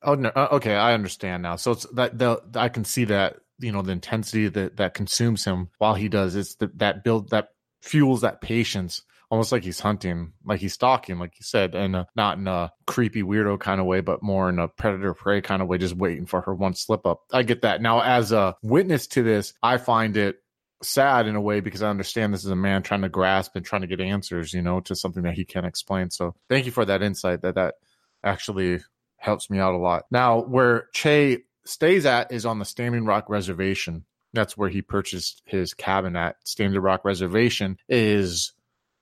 Oh 0.03 0.15
no 0.15 0.31
uh, 0.31 0.49
okay 0.53 0.75
i 0.75 0.95
understand 0.95 1.43
now. 1.43 1.57
So 1.57 1.73
it's 1.73 1.87
that 1.95 2.19
the 2.19 2.43
i 2.55 2.69
can 2.69 2.85
see 2.85 3.05
that 3.05 3.39
you 3.59 3.73
know 3.73 3.83
the 3.83 3.93
intensity 3.93 4.49
that 4.49 4.77
that 4.77 4.95
consumes 4.95 5.45
him 5.45 5.69
while 5.79 5.95
he 5.95 6.09
does 6.09 6.35
it's 6.35 6.57
the, 6.57 6.71
that 6.77 7.05
build 7.05 7.31
that 7.31 7.51
fuels 7.83 8.21
that 8.23 8.41
patience 8.41 9.03
almost 9.31 9.51
like 9.51 9.65
he's 9.65 9.81
hunting 9.81 10.33
like 10.45 10.61
he's 10.61 10.75
stalking 10.75 11.19
like 11.19 11.33
you 11.39 11.43
said 11.43 11.75
and 11.75 12.07
not 12.15 12.39
in 12.39 12.47
a 12.47 12.73
creepy 12.87 13.23
weirdo 13.23 13.59
kind 13.59 13.81
of 13.81 13.87
way 13.87 14.01
but 14.01 14.23
more 14.23 14.49
in 14.49 14.59
a 14.59 14.69
predator 14.69 15.15
prey 15.15 15.41
kind 15.41 15.63
of 15.63 15.69
way 15.69 15.79
just 15.79 15.97
waiting 15.97 16.27
for 16.27 16.41
her 16.43 16.55
one 16.55 16.75
slip 16.75 17.07
up. 17.07 17.23
I 17.33 17.43
get 17.43 17.63
that. 17.63 17.83
Now 17.83 18.01
as 18.01 18.33
a 18.33 18.57
witness 18.63 19.07
to 19.09 19.23
this 19.23 19.53
i 19.63 19.79
find 19.79 20.17
it 20.17 20.37
sad 20.83 21.27
in 21.27 21.37
a 21.37 21.41
way 21.41 21.61
because 21.61 21.83
i 21.83 21.89
understand 21.89 22.35
this 22.35 22.45
is 22.45 22.51
a 22.51 22.57
man 22.57 22.83
trying 22.83 23.01
to 23.01 23.09
grasp 23.09 23.57
and 23.57 23.65
trying 23.65 23.81
to 23.81 23.87
get 23.87 23.99
answers 23.99 24.53
you 24.53 24.61
know 24.61 24.81
to 24.81 24.95
something 24.95 25.23
that 25.25 25.35
he 25.35 25.45
can't 25.45 25.67
explain. 25.67 26.11
So 26.11 26.35
thank 26.49 26.67
you 26.67 26.73
for 26.73 26.85
that 26.85 27.03
insight 27.03 27.43
that 27.43 27.57
that 27.57 27.75
actually 28.23 28.81
helps 29.17 29.51
me 29.51 29.59
out 29.59 29.75
a 29.75 29.79
lot. 29.79 30.05
Now 30.11 30.41
where 30.41 30.87
che 30.93 31.39
stays 31.69 32.07
at 32.07 32.33
is 32.33 32.47
on 32.47 32.59
the 32.59 32.65
Standing 32.65 33.05
Rock 33.05 33.29
Reservation. 33.29 34.05
That's 34.33 34.57
where 34.57 34.69
he 34.69 34.83
purchased 34.83 35.43
his 35.47 35.75
cabin 35.75 36.17
at. 36.17 36.37
Standing 36.45 36.81
Rock 36.81 37.05
Reservation 37.05 37.79
is 37.89 38.53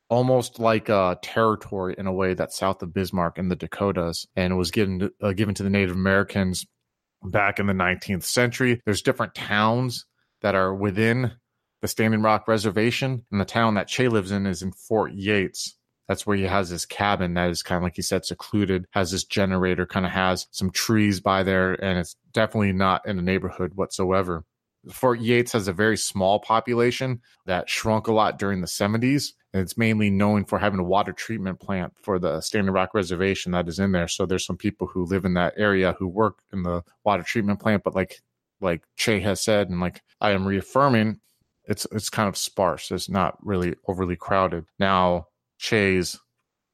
almost 0.09 0.59
like 0.59 0.89
a 0.89 1.19
territory 1.23 1.95
in 1.97 2.07
a 2.07 2.13
way 2.13 2.35
that's 2.35 2.57
south 2.57 2.83
of 2.83 2.93
Bismarck 2.93 3.39
in 3.39 3.49
the 3.49 3.57
Dakotas, 3.57 4.27
and 4.37 4.57
was 4.57 4.71
given 4.71 5.11
uh, 5.23 5.33
given 5.33 5.55
to 5.55 5.63
the 5.63 5.71
Native 5.71 5.97
Americans 5.97 6.67
back 7.23 7.59
in 7.59 7.67
the 7.67 7.73
19th 7.73 8.25
century. 8.25 8.81
There's 8.85 9.03
different 9.03 9.35
towns 9.35 10.07
that 10.43 10.55
are 10.55 10.75
within 10.75 11.33
the 11.81 11.89
Standing 11.89 12.23
Rock 12.23 12.47
Reservation, 12.49 13.25
and 13.31 13.41
the 13.41 13.45
town 13.45 13.75
that 13.75 13.89
Che 13.89 14.09
lives 14.09 14.31
in 14.31 14.47
is 14.47 14.63
in 14.63 14.73
Fort 14.73 15.13
Yates. 15.13 15.77
That's 16.09 16.27
where 16.27 16.37
he 16.37 16.45
has 16.45 16.69
his 16.69 16.85
cabin 16.87 17.35
that 17.35 17.51
is 17.51 17.63
kind 17.63 17.79
of 17.79 17.83
like 17.83 17.97
he 17.97 18.03
said, 18.03 18.25
secluded, 18.25 18.87
has 18.91 19.11
this 19.11 19.25
generator, 19.25 19.87
kind 19.87 20.07
of 20.07 20.13
has 20.13 20.47
some 20.51 20.71
trees 20.71 21.21
by 21.21 21.43
there, 21.43 21.73
and 21.83 21.99
it's 21.99 22.17
definitely 22.33 22.73
not 22.73 23.07
in 23.07 23.19
a 23.19 23.23
neighborhood 23.23 23.73
whatsoever. 23.75 24.45
Fort 24.91 25.21
Yates 25.21 25.53
has 25.53 25.69
a 25.69 25.73
very 25.73 25.97
small 25.97 26.41
population 26.41 27.21
that 27.47 27.71
shrunk 27.71 28.07
a 28.07 28.13
lot 28.13 28.39
during 28.39 28.61
the 28.61 28.67
70s. 28.67 29.33
And 29.55 29.63
it's 29.63 29.79
mainly 29.79 30.11
known 30.11 30.45
for 30.45 30.59
having 30.59 30.81
a 30.81 30.85
water 30.85 31.13
treatment 31.13 31.61
plant 31.61 31.93
for 32.03 32.19
the 32.19 32.41
Standing 32.41 32.75
Rock 32.75 32.93
Reservation 32.93 33.53
that 33.53 33.69
is 33.69 33.79
in 33.79 33.93
there. 33.93 34.09
So 34.09 34.27
there's 34.27 34.45
some 34.45 34.57
people 34.57 34.89
who 34.89 35.05
live 35.05 35.25
in 35.25 35.35
that 35.35 35.55
area 35.57 35.95
who 35.97 36.09
work 36.09 36.41
in 36.53 36.65
the 36.65 36.83
water 37.05 37.23
treatment 37.23 37.61
plant. 37.61 37.85
But 37.85 37.95
like 37.95 38.21
like 38.61 38.83
Che 38.97 39.21
has 39.21 39.41
said, 39.41 39.71
and 39.71 39.81
like 39.81 40.03
I 40.21 40.33
am 40.33 40.45
reaffirming, 40.45 41.21
it's 41.67 41.87
it's 41.93 42.11
kind 42.11 42.29
of 42.29 42.37
sparse. 42.37 42.91
It's 42.91 43.09
not 43.09 43.39
really 43.47 43.77
overly 43.87 44.17
crowded. 44.17 44.65
Now, 44.81 45.29
Che's 45.65 46.21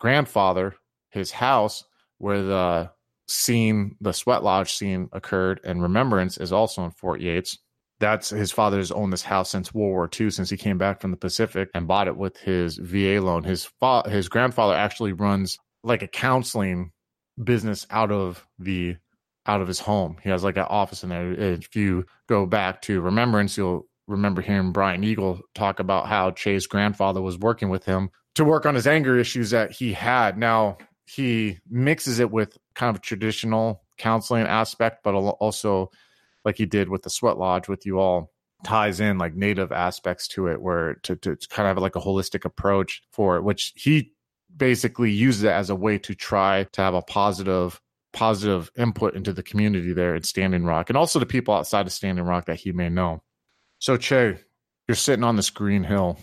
grandfather, 0.00 0.74
his 1.10 1.30
house 1.30 1.84
where 2.18 2.42
the 2.42 2.90
scene, 3.28 3.96
the 4.00 4.12
sweat 4.12 4.42
lodge 4.42 4.72
scene 4.72 5.08
occurred 5.12 5.60
and 5.62 5.80
remembrance 5.80 6.38
is 6.38 6.52
also 6.52 6.84
in 6.84 6.90
Fort 6.90 7.20
Yates. 7.20 7.56
That's 8.00 8.30
his 8.30 8.50
father's 8.50 8.90
owned 8.90 9.12
this 9.12 9.22
house 9.22 9.50
since 9.50 9.72
World 9.72 9.90
War 9.90 10.10
II, 10.18 10.30
since 10.30 10.50
he 10.50 10.56
came 10.56 10.78
back 10.78 11.00
from 11.00 11.12
the 11.12 11.16
Pacific 11.16 11.68
and 11.72 11.86
bought 11.86 12.08
it 12.08 12.16
with 12.16 12.36
his 12.38 12.78
VA 12.78 13.20
loan. 13.20 13.44
His 13.44 13.64
fa- 13.78 14.08
his 14.08 14.28
grandfather 14.28 14.74
actually 14.74 15.12
runs 15.12 15.58
like 15.84 16.02
a 16.02 16.08
counseling 16.08 16.90
business 17.42 17.86
out 17.90 18.10
of 18.10 18.44
the 18.58 18.96
out 19.46 19.60
of 19.60 19.68
his 19.68 19.80
home. 19.80 20.16
He 20.22 20.30
has 20.30 20.42
like 20.42 20.56
an 20.56 20.66
office 20.68 21.04
in 21.04 21.10
there. 21.10 21.32
If 21.32 21.76
you 21.76 22.06
go 22.28 22.44
back 22.46 22.82
to 22.82 23.00
Remembrance, 23.00 23.56
you'll 23.56 23.86
remember 24.08 24.42
hearing 24.42 24.72
Brian 24.72 25.04
Eagle 25.04 25.40
talk 25.54 25.78
about 25.78 26.08
how 26.08 26.32
Che's 26.32 26.66
grandfather 26.66 27.22
was 27.22 27.38
working 27.38 27.68
with 27.68 27.84
him 27.84 28.10
to 28.40 28.44
work 28.46 28.64
on 28.64 28.74
his 28.74 28.86
anger 28.86 29.18
issues 29.18 29.50
that 29.50 29.70
he 29.70 29.92
had. 29.92 30.38
Now 30.38 30.78
he 31.04 31.58
mixes 31.68 32.20
it 32.20 32.30
with 32.30 32.56
kind 32.74 32.96
of 32.96 33.02
traditional 33.02 33.82
counseling 33.98 34.46
aspect, 34.46 35.04
but 35.04 35.12
also 35.14 35.90
like 36.46 36.56
he 36.56 36.64
did 36.64 36.88
with 36.88 37.02
the 37.02 37.10
sweat 37.10 37.36
lodge 37.36 37.68
with 37.68 37.84
you 37.84 37.98
all 37.98 38.32
ties 38.64 38.98
in 38.98 39.18
like 39.18 39.34
native 39.34 39.72
aspects 39.72 40.26
to 40.28 40.46
it 40.46 40.62
where 40.62 40.94
to, 41.02 41.16
to 41.16 41.36
kind 41.50 41.68
of 41.68 41.82
like 41.82 41.96
a 41.96 42.00
holistic 42.00 42.44
approach 42.44 43.02
for 43.10 43.36
it 43.36 43.42
which 43.42 43.72
he 43.74 44.12
basically 44.54 45.10
uses 45.10 45.44
it 45.44 45.50
as 45.50 45.70
a 45.70 45.74
way 45.74 45.96
to 45.96 46.14
try 46.14 46.64
to 46.64 46.82
have 46.82 46.92
a 46.92 47.00
positive 47.00 47.80
positive 48.12 48.70
input 48.76 49.14
into 49.14 49.32
the 49.32 49.42
community 49.42 49.94
there 49.94 50.14
at 50.14 50.26
standing 50.26 50.64
rock 50.64 50.90
and 50.90 50.96
also 50.98 51.18
the 51.18 51.24
people 51.24 51.54
outside 51.54 51.86
of 51.86 51.92
standing 51.92 52.24
rock 52.24 52.44
that 52.46 52.60
he 52.60 52.70
may 52.70 52.90
know. 52.90 53.22
So 53.78 53.96
che 53.96 54.38
you're 54.88 54.94
sitting 54.94 55.24
on 55.24 55.36
this 55.36 55.48
green 55.48 55.84
hill. 55.84 56.18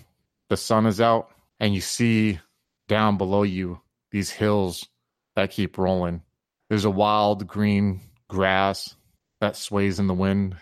The 0.49 0.57
sun 0.57 0.85
is 0.85 1.01
out 1.01 1.31
and 1.59 1.73
you 1.73 1.81
see 1.81 2.39
down 2.87 3.17
below 3.17 3.43
you 3.43 3.81
these 4.11 4.29
hills 4.29 4.87
that 5.35 5.51
keep 5.51 5.77
rolling 5.77 6.21
there's 6.69 6.85
a 6.85 6.89
wild 6.89 7.47
green 7.47 8.01
grass 8.27 8.95
that 9.39 9.55
sways 9.55 9.99
in 9.99 10.07
the 10.07 10.13
wind 10.13 10.57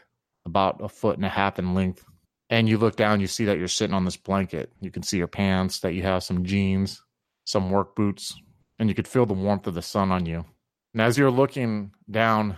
about 0.45 0.81
a 0.81 0.89
foot 0.89 1.15
and 1.15 1.25
a 1.25 1.29
half 1.29 1.57
in 1.57 1.73
length. 1.73 2.05
And 2.49 2.69
you 2.69 2.77
look 2.77 2.95
down, 2.95 3.21
you 3.21 3.27
see 3.27 3.45
that 3.45 3.57
you're 3.57 3.67
sitting 3.67 3.95
on 3.95 4.05
this 4.05 4.17
blanket. 4.17 4.71
You 4.79 4.91
can 4.91 5.01
see 5.01 5.17
your 5.17 5.27
pants, 5.27 5.79
that 5.79 5.93
you 5.95 6.03
have 6.03 6.23
some 6.23 6.45
jeans, 6.45 7.01
some 7.45 7.71
work 7.71 7.95
boots, 7.95 8.39
and 8.77 8.87
you 8.87 8.93
could 8.93 9.07
feel 9.07 9.25
the 9.25 9.33
warmth 9.33 9.65
of 9.65 9.73
the 9.73 9.81
sun 9.81 10.11
on 10.11 10.27
you. 10.27 10.45
And 10.93 11.01
as 11.01 11.17
you're 11.17 11.31
looking 11.31 11.91
down 12.09 12.55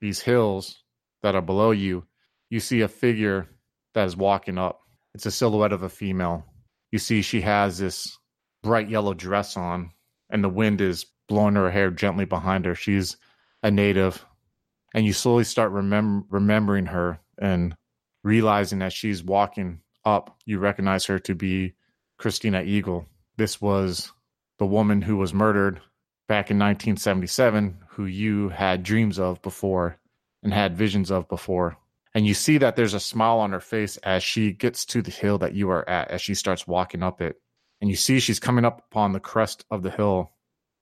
these 0.00 0.20
hills 0.20 0.82
that 1.22 1.34
are 1.34 1.42
below 1.42 1.72
you, 1.72 2.04
you 2.48 2.60
see 2.60 2.80
a 2.80 2.88
figure 2.88 3.48
that 3.92 4.06
is 4.06 4.16
walking 4.16 4.56
up. 4.56 4.80
It's 5.14 5.26
a 5.26 5.30
silhouette 5.30 5.72
of 5.72 5.82
a 5.82 5.90
female. 5.90 6.46
You 6.90 6.98
see 6.98 7.22
she 7.22 7.42
has 7.42 7.78
this 7.78 8.18
bright 8.62 8.88
yellow 8.88 9.14
dress 9.14 9.56
on, 9.56 9.92
and 10.30 10.42
the 10.42 10.48
wind 10.48 10.80
is 10.80 11.06
blowing 11.28 11.54
her 11.54 11.70
hair 11.70 11.90
gently 11.90 12.24
behind 12.24 12.64
her. 12.64 12.74
She's 12.74 13.16
a 13.62 13.70
native 13.70 14.24
and 14.94 15.04
you 15.06 15.12
slowly 15.12 15.44
start 15.44 15.72
remem- 15.72 16.24
remembering 16.30 16.86
her 16.86 17.20
and 17.38 17.76
realizing 18.24 18.78
that 18.80 18.92
she's 18.92 19.22
walking 19.22 19.80
up, 20.04 20.38
you 20.44 20.58
recognize 20.58 21.06
her 21.06 21.18
to 21.20 21.34
be 21.34 21.74
Christina 22.18 22.62
Eagle. 22.62 23.06
This 23.36 23.60
was 23.60 24.12
the 24.58 24.66
woman 24.66 25.02
who 25.02 25.16
was 25.16 25.34
murdered 25.34 25.80
back 26.26 26.50
in 26.50 26.58
1977, 26.58 27.78
who 27.90 28.06
you 28.06 28.48
had 28.48 28.82
dreams 28.82 29.18
of 29.18 29.40
before 29.42 29.98
and 30.42 30.52
had 30.52 30.76
visions 30.76 31.10
of 31.10 31.28
before. 31.28 31.76
And 32.14 32.26
you 32.26 32.34
see 32.34 32.58
that 32.58 32.76
there's 32.76 32.94
a 32.94 33.00
smile 33.00 33.38
on 33.38 33.52
her 33.52 33.60
face 33.60 33.96
as 33.98 34.22
she 34.22 34.52
gets 34.52 34.84
to 34.86 35.02
the 35.02 35.10
hill 35.10 35.38
that 35.38 35.54
you 35.54 35.70
are 35.70 35.88
at, 35.88 36.10
as 36.10 36.22
she 36.22 36.34
starts 36.34 36.66
walking 36.66 37.02
up 37.02 37.20
it. 37.20 37.36
And 37.80 37.90
you 37.90 37.96
see 37.96 38.18
she's 38.18 38.40
coming 38.40 38.64
up 38.64 38.84
upon 38.90 39.12
the 39.12 39.20
crest 39.20 39.64
of 39.70 39.82
the 39.82 39.90
hill 39.90 40.32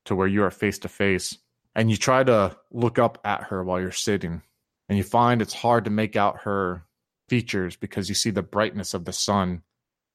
to 0.06 0.14
where 0.14 0.28
you 0.28 0.42
are 0.44 0.50
face 0.50 0.78
to 0.80 0.88
face. 0.88 1.36
And 1.74 1.90
you 1.90 1.96
try 1.96 2.24
to 2.24 2.56
look 2.70 2.98
up 2.98 3.18
at 3.24 3.44
her 3.44 3.62
while 3.62 3.80
you're 3.80 3.92
sitting. 3.92 4.42
And 4.88 4.96
you 4.96 5.04
find 5.04 5.42
it's 5.42 5.52
hard 5.52 5.84
to 5.84 5.90
make 5.90 6.16
out 6.16 6.42
her 6.42 6.86
features 7.28 7.76
because 7.76 8.08
you 8.08 8.14
see 8.14 8.30
the 8.30 8.42
brightness 8.42 8.94
of 8.94 9.04
the 9.04 9.12
sun 9.12 9.62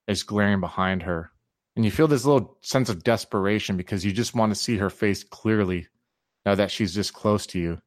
is 0.08 0.24
glaring 0.24 0.62
behind 0.62 1.04
her. 1.04 1.32
And 1.76 1.86
you 1.86 1.92
feel 1.92 2.08
this 2.08 2.26
little 2.26 2.58
sense 2.62 2.90
of 2.90 3.04
desperation 3.04 3.78
because 3.78 4.04
you 4.04 4.12
just 4.12 4.34
want 4.34 4.52
to 4.52 4.60
see 4.60 4.78
her 4.78 4.90
face 4.90 5.24
clearly 5.24 5.88
now 6.46 6.56
that 6.56 6.72
she's 6.72 6.96
this 6.96 7.12
close 7.12 7.46
to 7.48 7.60
you 7.60 7.82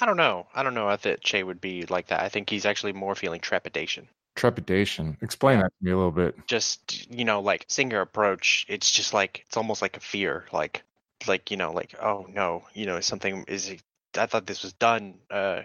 i 0.00 0.06
don't 0.06 0.16
know. 0.16 0.46
I 0.54 0.62
don't 0.62 0.74
know 0.74 0.90
if 0.90 1.02
that 1.02 1.22
che 1.22 1.42
would 1.42 1.60
be 1.60 1.86
like 1.86 2.08
that. 2.08 2.20
I 2.20 2.28
think 2.28 2.50
he's 2.50 2.66
actually 2.66 2.92
more 2.92 3.14
feeling 3.14 3.40
trepidation. 3.40 4.08
Trepidation. 4.34 5.16
Explain 5.22 5.60
that 5.60 5.72
to 5.78 5.84
me 5.84 5.90
a 5.92 5.96
little 5.96 6.12
bit. 6.12 6.46
Just 6.46 7.10
you 7.10 7.24
know 7.24 7.40
like 7.40 7.64
seeing 7.68 7.90
her 7.90 8.00
approach 8.00 8.66
it's 8.68 8.90
just 8.90 9.14
like 9.14 9.44
it's 9.46 9.56
almost 9.56 9.82
like 9.82 9.96
a 9.96 10.00
fear 10.00 10.46
like 10.52 10.82
like 11.26 11.50
you 11.50 11.56
know 11.56 11.72
like 11.72 11.94
oh 12.00 12.26
no 12.28 12.64
you 12.74 12.86
know 12.86 13.00
something 13.00 13.44
is 13.48 13.74
i 14.18 14.26
thought 14.26 14.46
this 14.46 14.62
was 14.62 14.74
done 14.74 15.14
uh 15.30 15.62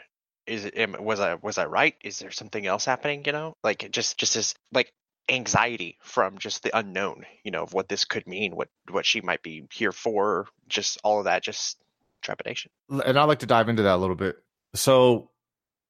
is 0.47 0.65
it 0.65 1.01
was 1.01 1.19
i 1.19 1.35
was 1.35 1.57
i 1.57 1.65
right? 1.65 1.95
Is 2.03 2.19
there 2.19 2.31
something 2.31 2.65
else 2.65 2.85
happening 2.85 3.23
you 3.25 3.31
know? 3.31 3.55
Like 3.63 3.89
just 3.91 4.17
just 4.17 4.33
this 4.35 4.55
like 4.71 4.91
anxiety 5.29 5.97
from 6.01 6.37
just 6.37 6.63
the 6.63 6.77
unknown 6.77 7.25
you 7.43 7.51
know 7.51 7.63
of 7.63 7.73
what 7.73 7.87
this 7.87 8.05
could 8.05 8.27
mean 8.27 8.55
what 8.55 8.69
what 8.89 9.05
she 9.05 9.21
might 9.21 9.41
be 9.43 9.63
here 9.71 9.91
for 9.91 10.47
just 10.67 10.99
all 11.03 11.19
of 11.19 11.25
that 11.25 11.43
just 11.43 11.77
trepidation 12.21 12.71
and 12.89 13.17
i'd 13.17 13.25
like 13.25 13.39
to 13.39 13.45
dive 13.45 13.69
into 13.69 13.83
that 13.83 13.95
a 13.95 13.97
little 13.97 14.15
bit 14.15 14.37
so 14.73 15.29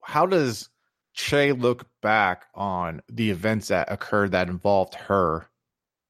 how 0.04 0.26
does 0.26 0.70
che 1.14 1.52
look 1.52 1.86
back 2.02 2.46
on 2.56 3.02
the 3.10 3.30
events 3.30 3.68
that 3.68 3.92
occurred 3.92 4.32
that 4.32 4.48
involved 4.48 4.96
her 4.96 5.48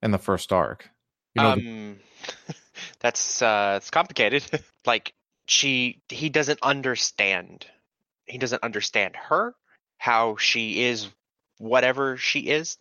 in 0.02 0.12
the 0.12 0.18
first 0.18 0.54
arc 0.54 0.90
you 1.36 1.42
know, 1.42 1.50
um 1.52 2.00
the- 2.48 2.56
that's 3.00 3.42
uh 3.42 3.76
it's 3.78 3.90
complicated. 3.90 4.44
like 4.86 5.14
she 5.46 6.02
he 6.10 6.30
doesn't 6.30 6.60
understand. 6.62 7.66
He 8.26 8.38
doesn't 8.38 8.64
understand 8.64 9.16
her, 9.16 9.56
how 9.98 10.38
she 10.38 10.84
is 10.84 11.08
whatever 11.58 12.18
she 12.18 12.42
is, 12.42 12.78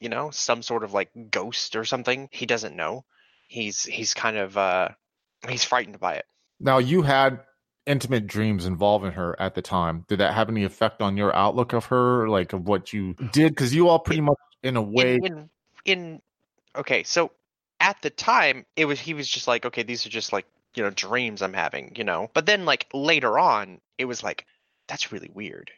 you 0.00 0.08
know, 0.08 0.30
some 0.30 0.62
sort 0.62 0.84
of 0.84 0.92
like 0.92 1.10
ghost 1.30 1.76
or 1.76 1.84
something. 1.84 2.28
He 2.30 2.46
doesn't 2.46 2.76
know. 2.76 3.04
He's 3.48 3.82
he's 3.82 4.14
kind 4.14 4.36
of 4.36 4.56
uh 4.56 4.88
he's 5.48 5.64
frightened 5.64 6.00
by 6.00 6.14
it. 6.16 6.26
Now 6.62 6.78
you 6.78 7.02
had 7.02 7.40
intimate 7.86 8.26
dreams 8.26 8.66
involving 8.66 9.12
her 9.12 9.40
at 9.40 9.54
the 9.54 9.62
time. 9.62 10.04
Did 10.08 10.20
that 10.20 10.34
have 10.34 10.48
any 10.48 10.64
effect 10.64 11.02
on 11.02 11.16
your 11.16 11.34
outlook 11.34 11.72
of 11.72 11.86
her, 11.86 12.28
like 12.28 12.52
of 12.52 12.66
what 12.66 12.92
you 12.92 13.14
mm-hmm. 13.14 13.26
did? 13.28 13.50
Because 13.50 13.74
you 13.74 13.88
all 13.88 13.98
pretty 13.98 14.20
much, 14.20 14.38
in 14.62 14.76
a 14.76 14.82
way, 14.82 15.16
in, 15.16 15.24
in, 15.24 15.48
in 15.84 16.22
okay, 16.76 17.02
so 17.02 17.32
at 17.80 18.00
the 18.00 18.10
time 18.10 18.64
it 18.76 18.84
was 18.84 19.00
he 19.00 19.12
was 19.12 19.26
just 19.28 19.48
like 19.48 19.66
okay 19.66 19.82
these 19.82 20.06
are 20.06 20.08
just 20.08 20.32
like 20.32 20.46
you 20.76 20.84
know 20.84 20.90
dreams 20.90 21.42
i'm 21.42 21.52
having 21.52 21.92
you 21.96 22.04
know? 22.04 22.30
But 22.32 22.46
then 22.46 22.64
like 22.64 22.86
later 22.94 23.38
on 23.38 23.80
it 23.98 24.04
was 24.04 24.22
like 24.22 24.46
that's 24.88 25.12
really 25.12 25.30
weird. 25.34 25.70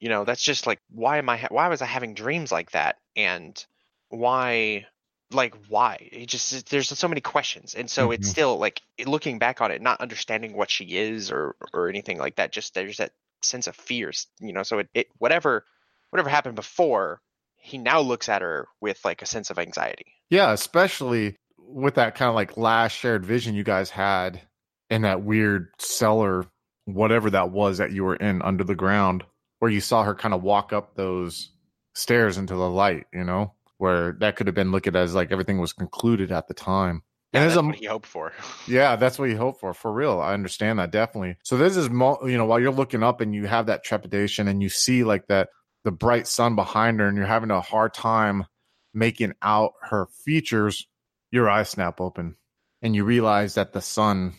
You 0.00 0.08
know 0.08 0.24
that's 0.24 0.42
just 0.42 0.66
like 0.66 0.80
why 0.90 1.18
am 1.18 1.28
i 1.28 1.36
ha- 1.36 1.48
why 1.50 1.68
was 1.68 1.82
i 1.82 1.86
having 1.86 2.14
dreams 2.14 2.50
like 2.50 2.72
that? 2.72 2.98
And 3.14 3.64
why 4.08 4.86
like 5.32 5.54
why 5.68 6.08
it 6.12 6.26
just 6.26 6.70
there's 6.70 6.88
so 6.88 7.08
many 7.08 7.20
questions 7.20 7.74
and 7.74 7.90
so 7.90 8.04
mm-hmm. 8.04 8.12
it's 8.12 8.28
still 8.28 8.58
like 8.58 8.80
looking 9.06 9.38
back 9.38 9.60
on 9.60 9.72
it 9.72 9.82
not 9.82 10.00
understanding 10.00 10.56
what 10.56 10.70
she 10.70 10.96
is 10.96 11.32
or 11.32 11.56
or 11.72 11.88
anything 11.88 12.16
like 12.16 12.36
that 12.36 12.52
just 12.52 12.74
there's 12.74 12.98
that 12.98 13.10
sense 13.42 13.66
of 13.66 13.74
fears 13.74 14.28
you 14.40 14.52
know 14.52 14.62
so 14.62 14.78
it, 14.78 14.88
it 14.94 15.08
whatever 15.18 15.64
whatever 16.10 16.28
happened 16.28 16.54
before 16.54 17.20
he 17.66 17.78
now 17.78 18.00
looks 18.00 18.28
at 18.28 18.42
her 18.42 18.68
with 18.80 19.04
like 19.04 19.22
a 19.22 19.26
sense 19.26 19.50
of 19.50 19.58
anxiety. 19.58 20.06
Yeah, 20.30 20.52
especially 20.52 21.36
with 21.58 21.96
that 21.96 22.14
kind 22.14 22.28
of 22.28 22.36
like 22.36 22.56
last 22.56 22.92
shared 22.92 23.26
vision 23.26 23.56
you 23.56 23.64
guys 23.64 23.90
had 23.90 24.40
in 24.88 25.02
that 25.02 25.22
weird 25.22 25.70
cellar, 25.78 26.46
whatever 26.84 27.28
that 27.30 27.50
was 27.50 27.78
that 27.78 27.90
you 27.90 28.04
were 28.04 28.14
in 28.14 28.40
under 28.42 28.62
the 28.62 28.76
ground, 28.76 29.24
where 29.58 29.70
you 29.70 29.80
saw 29.80 30.04
her 30.04 30.14
kind 30.14 30.32
of 30.32 30.44
walk 30.44 30.72
up 30.72 30.94
those 30.94 31.50
stairs 31.92 32.38
into 32.38 32.54
the 32.54 32.70
light, 32.70 33.06
you 33.12 33.24
know, 33.24 33.52
where 33.78 34.16
that 34.20 34.36
could 34.36 34.46
have 34.46 34.54
been 34.54 34.72
looked 34.72 34.86
at 34.86 34.96
as 34.96 35.14
like 35.14 35.32
everything 35.32 35.58
was 35.58 35.72
concluded 35.72 36.32
at 36.32 36.48
the 36.48 36.54
time. 36.54 37.02
Yeah, 37.32 37.40
and 37.40 37.50
that's 37.50 37.58
a, 37.58 37.62
what 37.62 37.82
you 37.82 37.88
hope 37.88 38.06
for. 38.06 38.32
yeah, 38.66 38.96
that's 38.96 39.18
what 39.18 39.28
you 39.28 39.36
hope 39.36 39.60
for. 39.60 39.74
For 39.74 39.92
real, 39.92 40.20
I 40.20 40.34
understand 40.34 40.78
that 40.78 40.92
definitely. 40.92 41.36
So 41.44 41.56
this 41.56 41.76
is, 41.76 41.88
you 41.88 42.36
know, 42.36 42.46
while 42.46 42.60
you're 42.60 42.70
looking 42.70 43.02
up 43.02 43.20
and 43.20 43.34
you 43.34 43.46
have 43.46 43.66
that 43.66 43.84
trepidation 43.84 44.48
and 44.48 44.62
you 44.62 44.68
see 44.68 45.04
like 45.04 45.26
that 45.26 45.48
the 45.84 45.92
bright 45.92 46.26
sun 46.26 46.56
behind 46.56 47.00
her 47.00 47.08
and 47.08 47.16
you're 47.16 47.26
having 47.26 47.50
a 47.50 47.60
hard 47.60 47.94
time 47.94 48.46
making 48.94 49.32
out 49.42 49.72
her 49.82 50.06
features, 50.24 50.86
your 51.30 51.50
eyes 51.50 51.68
snap 51.68 52.00
open 52.00 52.36
and 52.82 52.94
you 52.94 53.04
realize 53.04 53.54
that 53.54 53.72
the 53.72 53.80
sun 53.80 54.34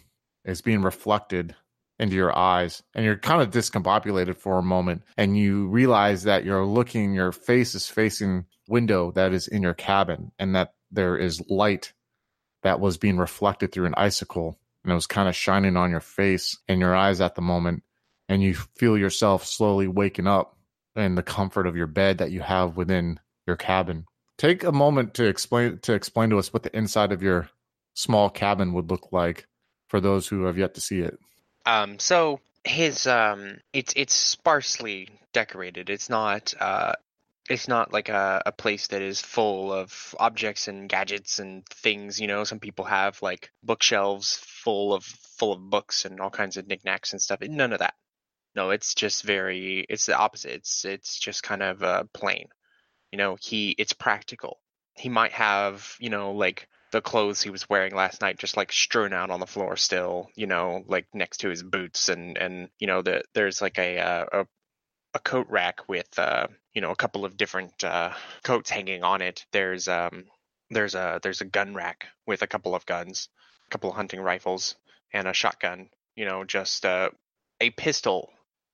is 0.45 0.61
being 0.61 0.81
reflected 0.81 1.55
into 1.99 2.15
your 2.15 2.35
eyes 2.37 2.83
and 2.93 3.03
you're 3.03 3.17
kind 3.17 3.41
of 3.41 3.49
discombobulated 3.49 4.37
for 4.37 4.59
a 4.59 4.63
moment 4.63 5.03
and 5.17 5.37
you 5.37 5.67
realize 5.67 6.23
that 6.23 6.45
you're 6.45 6.65
looking 6.65 7.13
your 7.13 7.31
face 7.31 7.73
is 7.73 7.87
facing 7.87 8.45
window 8.67 9.11
that 9.11 9.33
is 9.33 9.47
in 9.47 9.63
your 9.63 9.73
cabin 9.73 10.31
and 10.37 10.55
that 10.55 10.73
there 10.91 11.17
is 11.17 11.41
light 11.49 11.93
that 12.63 12.79
was 12.79 12.97
being 12.97 13.17
reflected 13.17 13.71
through 13.71 13.85
an 13.85 13.95
icicle 13.97 14.59
and 14.83 14.91
it 14.91 14.95
was 14.95 15.07
kind 15.07 15.27
of 15.27 15.35
shining 15.35 15.75
on 15.75 15.89
your 15.89 15.99
face 15.99 16.57
and 16.67 16.79
your 16.79 16.95
eyes 16.95 17.19
at 17.19 17.35
the 17.35 17.41
moment 17.41 17.83
and 18.29 18.43
you 18.43 18.53
feel 18.53 18.97
yourself 18.97 19.45
slowly 19.45 19.87
waking 19.87 20.27
up 20.27 20.57
in 20.95 21.15
the 21.15 21.23
comfort 21.23 21.67
of 21.67 21.75
your 21.75 21.87
bed 21.87 22.17
that 22.17 22.31
you 22.31 22.41
have 22.41 22.75
within 22.75 23.19
your 23.45 23.55
cabin. 23.55 24.05
Take 24.37 24.63
a 24.63 24.71
moment 24.71 25.13
to 25.15 25.25
explain 25.25 25.79
to 25.79 25.93
explain 25.93 26.29
to 26.29 26.37
us 26.37 26.51
what 26.51 26.63
the 26.63 26.75
inside 26.75 27.11
of 27.11 27.23
your 27.23 27.49
small 27.93 28.29
cabin 28.29 28.73
would 28.73 28.89
look 28.89 29.09
like 29.11 29.47
for 29.87 29.99
those 29.99 30.27
who 30.27 30.43
have 30.43 30.57
yet 30.57 30.73
to 30.75 30.81
see 30.81 30.99
it. 30.99 31.17
Um, 31.67 31.99
so 31.99 32.39
his 32.63 33.07
um, 33.07 33.59
it's 33.73 33.93
it's 33.97 34.15
sparsely 34.15 35.09
decorated. 35.33 35.89
It's 35.89 36.09
not 36.09 36.53
uh, 36.59 36.93
it's 37.49 37.67
not 37.67 37.91
like 37.91 38.07
a, 38.07 38.41
a 38.45 38.53
place 38.53 38.87
that 38.87 39.01
is 39.01 39.19
full 39.19 39.73
of 39.73 40.15
objects 40.17 40.69
and 40.69 40.87
gadgets 40.87 41.39
and 41.39 41.65
things. 41.67 42.21
You 42.21 42.27
know, 42.27 42.45
some 42.45 42.59
people 42.59 42.85
have 42.85 43.21
like 43.21 43.51
bookshelves 43.63 44.39
full 44.41 44.93
of 44.93 45.03
full 45.03 45.51
of 45.51 45.69
books 45.69 46.05
and 46.05 46.21
all 46.21 46.29
kinds 46.29 46.55
of 46.55 46.67
knickknacks 46.67 47.11
and 47.11 47.21
stuff. 47.21 47.39
None 47.41 47.73
of 47.73 47.79
that. 47.79 47.95
No, 48.55 48.69
it's 48.69 48.95
just 48.95 49.23
very. 49.23 49.85
It's 49.89 50.05
the 50.05 50.17
opposite. 50.17 50.53
It's 50.53 50.85
it's 50.85 51.19
just 51.19 51.43
kind 51.43 51.61
of 51.61 51.83
uh, 51.83 52.03
plain. 52.13 52.47
You 53.11 53.17
know, 53.17 53.37
he 53.41 53.71
it's 53.77 53.93
practical. 53.93 54.61
He 54.95 55.09
might 55.09 55.33
have 55.33 55.97
you 55.99 56.09
know 56.09 56.31
like 56.31 56.69
the 56.91 57.01
clothes 57.01 57.41
he 57.41 57.49
was 57.49 57.69
wearing 57.69 57.95
last 57.95 58.21
night 58.21 58.37
just 58.37 58.57
like 58.57 58.71
strewn 58.71 59.13
out 59.13 59.29
on 59.29 59.39
the 59.39 59.47
floor 59.47 59.75
still 59.75 60.29
you 60.35 60.47
know 60.47 60.83
like 60.87 61.05
next 61.13 61.39
to 61.39 61.49
his 61.49 61.63
boots 61.63 62.09
and 62.09 62.37
and 62.37 62.69
you 62.79 62.87
know 62.87 63.01
the, 63.01 63.23
there's 63.33 63.61
like 63.61 63.77
a, 63.77 63.99
uh, 63.99 64.25
a 64.33 64.47
a 65.13 65.19
coat 65.19 65.47
rack 65.49 65.87
with 65.87 66.07
uh 66.19 66.47
you 66.73 66.81
know 66.81 66.91
a 66.91 66.95
couple 66.95 67.25
of 67.25 67.37
different 67.37 67.83
uh 67.83 68.11
coats 68.43 68.69
hanging 68.69 69.03
on 69.03 69.21
it 69.21 69.45
there's 69.51 69.87
um 69.87 70.25
there's 70.69 70.95
a 70.95 71.19
there's 71.23 71.41
a 71.41 71.45
gun 71.45 71.73
rack 71.73 72.07
with 72.25 72.41
a 72.41 72.47
couple 72.47 72.75
of 72.75 72.85
guns 72.85 73.29
a 73.67 73.69
couple 73.71 73.89
of 73.89 73.95
hunting 73.95 74.21
rifles 74.21 74.75
and 75.13 75.27
a 75.27 75.33
shotgun 75.33 75.89
you 76.15 76.25
know 76.25 76.43
just 76.43 76.85
uh, 76.85 77.09
a 77.61 77.69
pistol 77.71 78.31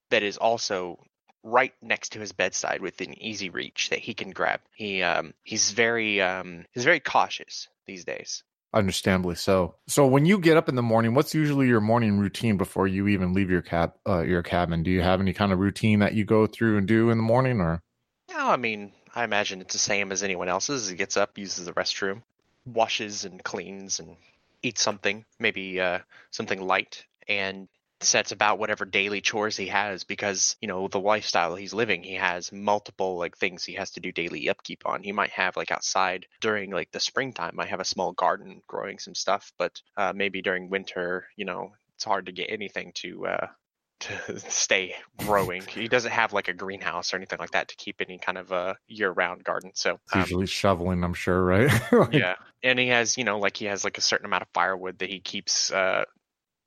that 0.10 0.24
is 0.24 0.38
also 0.38 1.00
right 1.43 1.74
next 1.82 2.13
to 2.13 2.20
his 2.20 2.32
bedside 2.32 2.82
within 2.82 3.22
easy 3.22 3.50
reach 3.50 3.89
that 3.89 4.00
he 4.00 4.13
can 4.13 4.32
grab. 4.32 4.62
He 4.75 5.03
um 5.03 5.34
he's 5.43 5.72
very 5.72 6.22
um 6.22 6.65
he's 6.72 6.86
very 6.86 7.00
cautious 7.00 7.67
these 7.86 8.06
days. 8.06 8.44
Understandably 8.74 9.36
so. 9.36 9.75
So 9.88 10.08
when 10.08 10.25
you 10.25 10.40
get 10.40 10.58
up 10.58 10.68
in 10.68 10.75
the 10.75 10.82
morning, 10.82 11.13
what's 11.13 11.36
usually 11.36 11.68
your 11.68 11.82
morning 11.82 12.18
routine 12.18 12.58
before 12.58 12.88
you 12.88 13.08
even 13.08 13.34
leave 13.34 13.52
your 13.52 13.62
cab 13.62 13.94
uh, 14.08 14.24
your 14.24 14.42
cabin? 14.42 14.82
Do 14.82 14.90
you 14.90 15.02
have 15.02 15.22
any 15.22 15.34
kind 15.34 15.52
of 15.52 15.60
routine 15.60 16.00
that 16.00 16.16
you 16.16 16.25
go 16.25 16.48
through 16.48 16.78
and 16.78 16.88
do 16.88 17.12
in 17.12 17.18
the 17.18 17.24
morning 17.24 17.62
or? 17.62 17.84
No, 18.32 18.50
I 18.50 18.58
mean, 18.58 18.92
I 19.13 19.25
imagine 19.25 19.62
it's 19.62 19.74
the 19.74 19.80
same 19.80 20.12
as 20.12 20.24
anyone 20.24 20.50
else's. 20.50 20.90
He 20.90 20.96
gets 20.96 21.18
up, 21.18 21.38
uses 21.38 21.66
the 21.66 21.74
restroom, 21.74 22.24
washes 22.66 23.25
and 23.25 23.44
cleans 23.44 24.00
and 24.00 24.16
eats 24.63 24.82
something, 24.82 25.24
maybe 25.38 25.80
uh, 25.80 26.00
something 26.32 26.60
light, 26.60 27.06
and 27.28 27.68
sets 28.05 28.31
about 28.31 28.60
whatever 28.60 28.86
daily 28.86 29.22
chores 29.22 29.57
he 29.57 29.67
has 29.67 30.03
because 30.03 30.55
you 30.62 30.67
know 30.67 30.88
the 30.88 31.00
lifestyle 31.00 31.55
he's 31.55 31.74
living 31.74 32.03
he 32.03 32.15
has 32.15 32.51
multiple 32.51 33.17
like 33.17 33.38
things 33.38 33.63
he 33.63 33.74
has 33.74 33.91
to 33.91 34.00
do 34.00 34.12
daily 34.12 34.50
upkeep 34.50 34.83
on 34.86 35.03
he 35.03 35.12
might 35.12 35.31
have 35.31 35.57
like 35.57 35.72
outside 35.72 36.25
during 36.41 36.72
like 36.72 36.91
the 36.91 37.00
springtime 37.00 37.60
i 37.60 37.65
have 37.65 37.79
a 37.79 37.86
small 37.86 38.12
garden 38.12 38.62
growing 38.67 39.00
some 39.00 39.15
stuff 39.15 39.51
but 39.57 39.81
uh, 39.98 40.13
maybe 40.15 40.41
during 40.41 40.69
winter 40.69 41.27
you 41.36 41.45
know 41.45 41.74
it's 41.95 42.03
hard 42.03 42.25
to 42.25 42.31
get 42.31 42.50
anything 42.50 42.91
to 42.95 43.25
uh, 43.27 43.48
to 44.03 44.39
stay 44.50 44.95
growing. 45.17 45.62
he 45.62 45.88
doesn't 45.88 46.12
have 46.12 46.33
like 46.33 46.50
a 46.50 46.53
greenhouse 46.53 47.13
or 47.13 47.17
anything 47.17 47.39
like 47.39 47.51
that 47.51 47.69
to 47.69 47.75
keep 47.77 48.01
any 48.01 48.17
kind 48.17 48.38
of 48.38 48.51
a 48.51 48.75
year-round 48.88 49.45
garden. 49.45 49.72
So 49.75 50.00
um, 50.12 50.19
usually 50.19 50.45
shoveling, 50.45 51.03
I'm 51.03 51.13
sure, 51.13 51.41
right? 51.41 51.72
like, 51.91 52.12
yeah, 52.12 52.36
and 52.62 52.77
he 52.77 52.89
has, 52.89 53.17
you 53.17 53.24
know, 53.24 53.39
like 53.39 53.55
he 53.55 53.65
has 53.65 53.86
like 53.86 53.98
a 53.98 54.01
certain 54.01 54.25
amount 54.25 54.41
of 54.41 54.50
firewood 54.53 55.00
that 55.00 55.10
he 55.10 55.22
keeps 55.22 55.72
uh, 55.72 56.03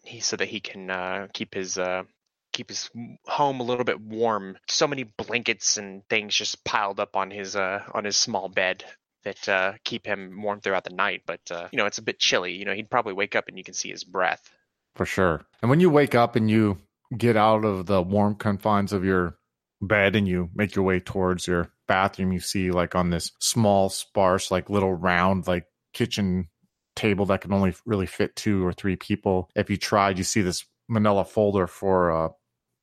he 0.06 0.20
so 0.20 0.36
that 0.36 0.48
he 0.48 0.60
can 0.60 0.90
uh, 0.90 1.28
keep 1.32 1.54
his 1.54 1.78
uh, 1.78 2.04
keep 2.52 2.70
his 2.70 2.90
home 3.26 3.60
a 3.60 3.62
little 3.62 3.84
bit 3.84 4.00
warm. 4.00 4.56
So 4.68 4.86
many 4.86 5.04
blankets 5.04 5.76
and 5.76 6.02
things 6.08 6.34
just 6.34 6.64
piled 6.64 7.00
up 7.00 7.16
on 7.16 7.30
his 7.30 7.56
uh, 7.56 7.82
on 7.92 8.04
his 8.04 8.16
small 8.16 8.48
bed 8.48 8.84
that 9.24 9.48
uh, 9.48 9.72
keep 9.84 10.06
him 10.06 10.40
warm 10.42 10.60
throughout 10.60 10.84
the 10.84 10.94
night. 10.94 11.22
But 11.26 11.40
uh, 11.50 11.68
you 11.70 11.76
know, 11.76 11.86
it's 11.86 11.98
a 11.98 12.02
bit 12.02 12.18
chilly. 12.18 12.54
You 12.54 12.64
know, 12.64 12.72
he'd 12.72 12.90
probably 12.90 13.12
wake 13.12 13.36
up 13.36 13.48
and 13.48 13.58
you 13.58 13.64
can 13.64 13.74
see 13.74 13.90
his 13.90 14.04
breath. 14.04 14.50
For 14.94 15.04
sure. 15.04 15.44
And 15.60 15.68
when 15.68 15.80
you 15.80 15.90
wake 15.90 16.14
up 16.14 16.36
and 16.36 16.50
you 16.50 16.78
get 17.16 17.36
out 17.36 17.64
of 17.64 17.86
the 17.86 18.00
warm 18.00 18.34
confines 18.36 18.92
of 18.92 19.04
your 19.04 19.36
bed 19.82 20.16
and 20.16 20.26
you 20.26 20.48
make 20.54 20.74
your 20.74 20.84
way 20.84 21.00
towards 21.00 21.46
your 21.46 21.70
bathroom, 21.86 22.32
you 22.32 22.40
see 22.40 22.70
like 22.70 22.94
on 22.94 23.10
this 23.10 23.32
small, 23.38 23.90
sparse, 23.90 24.50
like 24.50 24.70
little 24.70 24.94
round, 24.94 25.46
like 25.46 25.66
kitchen 25.92 26.48
table 26.96 27.26
that 27.26 27.42
can 27.42 27.52
only 27.52 27.74
really 27.84 28.06
fit 28.06 28.34
two 28.34 28.66
or 28.66 28.72
three 28.72 28.96
people. 28.96 29.50
If 29.54 29.70
you 29.70 29.76
tried, 29.76 30.18
you 30.18 30.24
see 30.24 30.40
this 30.40 30.64
manila 30.88 31.24
folder 31.24 31.66
for 31.66 32.10
uh, 32.10 32.28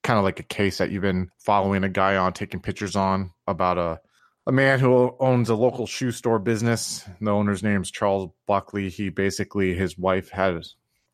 kind 0.04 0.18
of 0.18 0.24
like 0.24 0.40
a 0.40 0.44
case 0.44 0.78
that 0.78 0.92
you've 0.92 1.02
been 1.02 1.30
following 1.40 1.84
a 1.84 1.90
guy 1.90 2.16
on, 2.16 2.34
taking 2.34 2.62
pictures 2.62 2.96
on 2.96 3.32
about 3.48 3.78
a 3.78 4.00
a 4.46 4.52
man 4.52 4.80
who 4.80 5.16
owns 5.20 5.50
a 5.50 5.56
local 5.56 5.88
shoe 5.88 6.12
store 6.12 6.40
business. 6.40 7.08
The 7.22 7.32
owner's 7.32 7.64
name 7.64 7.82
is 7.82 7.92
Charles 7.92 8.30
Buckley. 8.46 8.90
He 8.90 9.10
basically 9.10 9.74
his 9.74 9.98
wife 9.98 10.30
had 10.30 10.56
an 10.56 10.64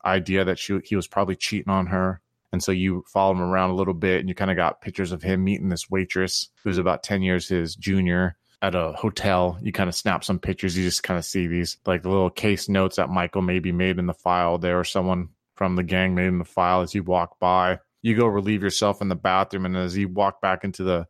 idea 0.04 0.44
that 0.44 0.58
she 0.58 0.80
he 0.84 0.96
was 0.96 1.06
probably 1.06 1.36
cheating 1.36 1.72
on 1.72 1.86
her. 1.86 2.20
And 2.52 2.62
so 2.62 2.72
you 2.72 3.04
follow 3.06 3.32
him 3.32 3.42
around 3.42 3.70
a 3.70 3.76
little 3.76 3.94
bit 3.94 4.18
and 4.18 4.28
you 4.28 4.34
kind 4.34 4.50
of 4.50 4.56
got 4.56 4.80
pictures 4.80 5.12
of 5.12 5.22
him 5.22 5.44
meeting 5.44 5.68
this 5.68 5.88
waitress 5.88 6.48
who's 6.64 6.78
about 6.78 7.04
10 7.04 7.22
years 7.22 7.48
his 7.48 7.76
junior 7.76 8.36
at 8.62 8.74
a 8.74 8.92
hotel, 8.92 9.58
you 9.62 9.72
kind 9.72 9.88
of 9.88 9.94
snap 9.94 10.22
some 10.22 10.38
pictures. 10.38 10.76
You 10.76 10.84
just 10.84 11.02
kind 11.02 11.18
of 11.18 11.24
see 11.24 11.46
these 11.46 11.78
like 11.86 12.04
little 12.04 12.30
case 12.30 12.68
notes 12.68 12.96
that 12.96 13.08
Michael 13.08 13.42
maybe 13.42 13.72
made 13.72 13.98
in 13.98 14.06
the 14.06 14.14
file 14.14 14.58
there, 14.58 14.78
or 14.78 14.84
someone 14.84 15.28
from 15.54 15.76
the 15.76 15.82
gang 15.82 16.14
made 16.14 16.26
in 16.26 16.38
the 16.38 16.44
file 16.44 16.82
as 16.82 16.94
you 16.94 17.02
walk 17.02 17.38
by. 17.38 17.78
You 18.02 18.16
go 18.16 18.26
relieve 18.26 18.62
yourself 18.62 19.00
in 19.00 19.08
the 19.08 19.14
bathroom, 19.14 19.66
and 19.66 19.76
as 19.76 19.96
you 19.96 20.08
walk 20.08 20.40
back 20.40 20.64
into 20.64 20.84
the 20.84 21.06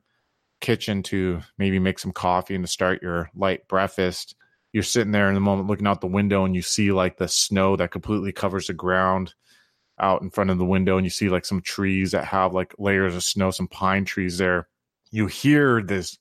kitchen 0.60 1.02
to 1.04 1.40
maybe 1.58 1.78
make 1.78 1.98
some 1.98 2.12
coffee 2.12 2.54
and 2.54 2.64
to 2.64 2.70
start 2.70 3.02
your 3.02 3.30
light 3.34 3.66
breakfast, 3.66 4.36
you're 4.72 4.82
sitting 4.82 5.12
there 5.12 5.28
in 5.28 5.34
the 5.34 5.40
moment 5.40 5.68
looking 5.68 5.86
out 5.86 6.00
the 6.00 6.06
window, 6.06 6.44
and 6.44 6.54
you 6.54 6.62
see 6.62 6.92
like 6.92 7.16
the 7.16 7.28
snow 7.28 7.76
that 7.76 7.90
completely 7.90 8.32
covers 8.32 8.68
the 8.68 8.74
ground 8.74 9.34
out 9.98 10.22
in 10.22 10.30
front 10.30 10.50
of 10.50 10.58
the 10.58 10.64
window, 10.64 10.96
and 10.96 11.04
you 11.04 11.10
see 11.10 11.28
like 11.28 11.44
some 11.44 11.60
trees 11.60 12.12
that 12.12 12.24
have 12.24 12.54
like 12.54 12.74
layers 12.78 13.14
of 13.14 13.22
snow, 13.22 13.50
some 13.50 13.68
pine 13.68 14.04
trees 14.04 14.38
there. 14.38 14.68
You 15.10 15.26
hear 15.26 15.82
this 15.82 16.18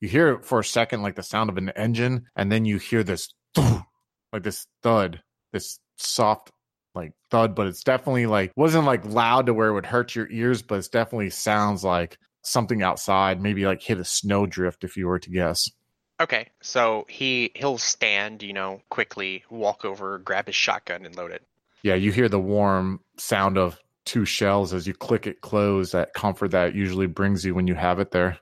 you 0.00 0.08
hear 0.08 0.30
it 0.30 0.44
for 0.44 0.60
a 0.60 0.64
second 0.64 1.02
like 1.02 1.14
the 1.14 1.22
sound 1.22 1.50
of 1.50 1.56
an 1.56 1.70
engine 1.70 2.26
and 2.36 2.50
then 2.50 2.64
you 2.64 2.78
hear 2.78 3.02
this 3.02 3.32
like 3.56 4.42
this 4.42 4.66
thud 4.82 5.22
this 5.52 5.78
soft 5.96 6.50
like 6.94 7.12
thud 7.30 7.54
but 7.54 7.66
it's 7.66 7.84
definitely 7.84 8.26
like 8.26 8.52
wasn't 8.56 8.84
like 8.84 9.04
loud 9.04 9.46
to 9.46 9.54
where 9.54 9.68
it 9.68 9.74
would 9.74 9.86
hurt 9.86 10.14
your 10.14 10.30
ears 10.30 10.62
but 10.62 10.78
it 10.78 10.88
definitely 10.90 11.30
sounds 11.30 11.84
like 11.84 12.18
something 12.42 12.82
outside 12.82 13.40
maybe 13.40 13.66
like 13.66 13.82
hit 13.82 13.98
a 13.98 14.04
snowdrift 14.04 14.82
if 14.82 14.96
you 14.96 15.06
were 15.06 15.18
to 15.18 15.30
guess. 15.30 15.70
Okay 16.20 16.48
so 16.62 17.06
he 17.08 17.50
he'll 17.54 17.78
stand 17.78 18.42
you 18.42 18.52
know 18.52 18.80
quickly 18.88 19.44
walk 19.50 19.84
over 19.84 20.18
grab 20.18 20.46
his 20.46 20.56
shotgun 20.56 21.04
and 21.04 21.16
load 21.16 21.30
it. 21.30 21.42
Yeah 21.82 21.94
you 21.94 22.12
hear 22.12 22.28
the 22.28 22.40
warm 22.40 23.00
sound 23.18 23.58
of 23.58 23.78
two 24.06 24.24
shells 24.24 24.72
as 24.72 24.86
you 24.86 24.94
click 24.94 25.26
it 25.26 25.42
close 25.42 25.92
that 25.92 26.14
comfort 26.14 26.50
that 26.52 26.74
usually 26.74 27.06
brings 27.06 27.44
you 27.44 27.54
when 27.54 27.66
you 27.66 27.74
have 27.74 28.00
it 28.00 28.10
there 28.10 28.38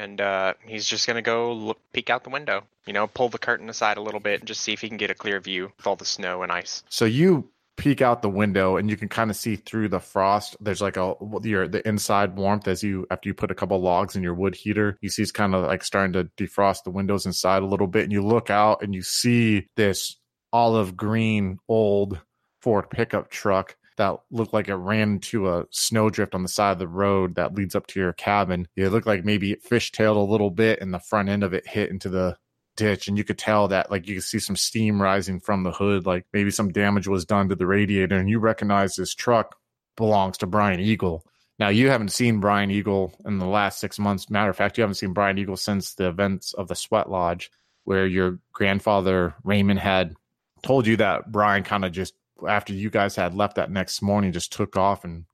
and 0.00 0.20
uh, 0.20 0.54
he's 0.64 0.86
just 0.86 1.06
gonna 1.06 1.22
go 1.22 1.52
look, 1.52 1.78
peek 1.92 2.08
out 2.08 2.24
the 2.24 2.30
window. 2.30 2.64
You 2.86 2.94
know, 2.94 3.06
pull 3.06 3.28
the 3.28 3.38
curtain 3.38 3.68
aside 3.68 3.98
a 3.98 4.02
little 4.02 4.20
bit 4.20 4.40
and 4.40 4.48
just 4.48 4.62
see 4.62 4.72
if 4.72 4.80
he 4.80 4.88
can 4.88 4.96
get 4.96 5.10
a 5.10 5.14
clear 5.14 5.38
view 5.40 5.72
with 5.76 5.86
all 5.86 5.96
the 5.96 6.06
snow 6.06 6.42
and 6.42 6.50
ice. 6.50 6.82
So 6.88 7.04
you 7.04 7.50
peek 7.76 8.02
out 8.02 8.20
the 8.22 8.28
window 8.28 8.76
and 8.76 8.90
you 8.90 8.96
can 8.96 9.08
kind 9.08 9.30
of 9.30 9.36
see 9.36 9.56
through 9.56 9.88
the 9.88 10.00
frost. 10.00 10.56
There's 10.60 10.80
like 10.80 10.96
a 10.96 11.14
your 11.42 11.68
the 11.68 11.86
inside 11.86 12.36
warmth 12.36 12.66
as 12.66 12.82
you 12.82 13.06
after 13.10 13.28
you 13.28 13.34
put 13.34 13.50
a 13.50 13.54
couple 13.54 13.78
logs 13.80 14.16
in 14.16 14.22
your 14.22 14.34
wood 14.34 14.54
heater. 14.54 14.96
You 15.02 15.10
see 15.10 15.22
it's 15.22 15.32
kind 15.32 15.54
of 15.54 15.66
like 15.66 15.84
starting 15.84 16.14
to 16.14 16.24
defrost 16.36 16.84
the 16.84 16.90
windows 16.90 17.26
inside 17.26 17.62
a 17.62 17.66
little 17.66 17.86
bit, 17.86 18.04
and 18.04 18.12
you 18.12 18.24
look 18.24 18.48
out 18.48 18.82
and 18.82 18.94
you 18.94 19.02
see 19.02 19.66
this 19.76 20.16
olive 20.52 20.96
green 20.96 21.58
old 21.68 22.18
Ford 22.62 22.90
pickup 22.90 23.30
truck 23.30 23.76
that 24.00 24.18
looked 24.30 24.54
like 24.54 24.68
it 24.68 24.74
ran 24.76 25.12
into 25.12 25.46
a 25.50 25.66
snowdrift 25.68 26.34
on 26.34 26.42
the 26.42 26.48
side 26.48 26.72
of 26.72 26.78
the 26.78 26.88
road 26.88 27.34
that 27.34 27.54
leads 27.54 27.74
up 27.74 27.86
to 27.88 28.00
your 28.00 28.14
cabin. 28.14 28.66
It 28.74 28.88
looked 28.88 29.06
like 29.06 29.26
maybe 29.26 29.52
it 29.52 29.62
fishtailed 29.62 30.16
a 30.16 30.20
little 30.20 30.48
bit 30.48 30.80
and 30.80 30.94
the 30.94 30.98
front 30.98 31.28
end 31.28 31.44
of 31.44 31.52
it 31.52 31.66
hit 31.66 31.90
into 31.90 32.08
the 32.08 32.38
ditch 32.76 33.08
and 33.08 33.18
you 33.18 33.24
could 33.24 33.36
tell 33.36 33.68
that 33.68 33.90
like 33.90 34.08
you 34.08 34.14
could 34.14 34.24
see 34.24 34.38
some 34.38 34.56
steam 34.56 35.02
rising 35.02 35.38
from 35.38 35.64
the 35.64 35.70
hood 35.70 36.06
like 36.06 36.24
maybe 36.32 36.50
some 36.50 36.72
damage 36.72 37.08
was 37.08 37.26
done 37.26 37.50
to 37.50 37.54
the 37.54 37.66
radiator 37.66 38.16
and 38.16 38.30
you 38.30 38.38
recognize 38.38 38.96
this 38.96 39.14
truck 39.14 39.56
belongs 39.96 40.38
to 40.38 40.46
Brian 40.46 40.80
Eagle. 40.80 41.22
Now 41.58 41.68
you 41.68 41.90
haven't 41.90 42.12
seen 42.12 42.40
Brian 42.40 42.70
Eagle 42.70 43.12
in 43.26 43.36
the 43.36 43.44
last 43.44 43.80
6 43.80 43.98
months. 43.98 44.30
Matter 44.30 44.48
of 44.48 44.56
fact, 44.56 44.78
you 44.78 44.82
haven't 44.82 44.94
seen 44.94 45.12
Brian 45.12 45.36
Eagle 45.36 45.58
since 45.58 45.92
the 45.92 46.08
events 46.08 46.54
of 46.54 46.68
the 46.68 46.74
Sweat 46.74 47.10
Lodge 47.10 47.50
where 47.84 48.06
your 48.06 48.38
grandfather 48.54 49.34
Raymond 49.44 49.80
had 49.80 50.14
told 50.62 50.86
you 50.86 50.96
that 50.96 51.30
Brian 51.30 51.64
kind 51.64 51.84
of 51.84 51.92
just 51.92 52.14
after 52.48 52.72
you 52.72 52.90
guys 52.90 53.16
had 53.16 53.34
left 53.34 53.56
that 53.56 53.70
next 53.70 54.02
morning, 54.02 54.32
just 54.32 54.52
took 54.52 54.76
off 54.76 55.04
and 55.04 55.24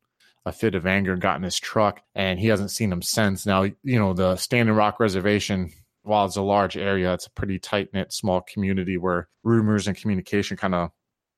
a 0.44 0.52
fit 0.52 0.74
of 0.74 0.86
anger 0.86 1.16
got 1.16 1.36
in 1.36 1.42
his 1.42 1.58
truck, 1.58 2.02
and 2.14 2.38
he 2.38 2.46
hasn't 2.46 2.70
seen 2.70 2.92
him 2.92 3.02
since. 3.02 3.44
Now, 3.44 3.62
you 3.62 3.98
know, 3.98 4.14
the 4.14 4.36
Standing 4.36 4.76
Rock 4.76 5.00
Reservation, 5.00 5.72
while 6.02 6.24
it's 6.24 6.36
a 6.36 6.42
large 6.42 6.76
area, 6.76 7.12
it's 7.12 7.26
a 7.26 7.30
pretty 7.30 7.58
tight 7.58 7.92
knit, 7.92 8.12
small 8.12 8.40
community 8.42 8.96
where 8.96 9.28
rumors 9.42 9.88
and 9.88 9.96
communication 9.96 10.56
kind 10.56 10.74
of 10.74 10.90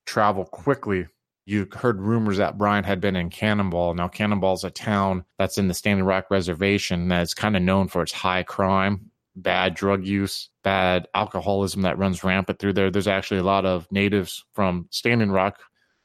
travel 0.05 0.45
quickly. 0.45 1.07
You 1.47 1.67
heard 1.73 2.03
rumors 2.03 2.37
that 2.37 2.59
Brian 2.59 2.85
had 2.85 3.01
been 3.01 3.17
in 3.17 3.31
Cannonball. 3.31 3.95
Now, 3.95 4.09
Cannonball's 4.09 4.65
a 4.65 4.71
town 4.71 5.25
that's 5.39 5.57
in 5.57 5.69
the 5.69 5.75
Standing 5.75 6.05
Rock 6.05 6.27
Reservation 6.31 7.09
that's 7.09 7.33
kind 7.33 7.57
of 7.57 7.63
known 7.63 7.89
for 7.89 8.03
its 8.03 8.13
high 8.13 8.43
crime 8.43 9.11
bad 9.43 9.75
drug 9.75 10.07
use, 10.07 10.51
bad 10.63 11.09
alcoholism 11.15 11.83
that 11.83 11.99
runs 11.99 12.25
rampant 12.25 12.59
through 12.59 12.75
there. 12.75 12.91
There's 12.91 13.09
actually 13.09 13.41
a 13.41 13.45
lot 13.45 13.65
of 13.65 13.87
natives 13.91 14.45
from 14.55 14.87
Standing 14.91 15.31
Rock 15.31 15.59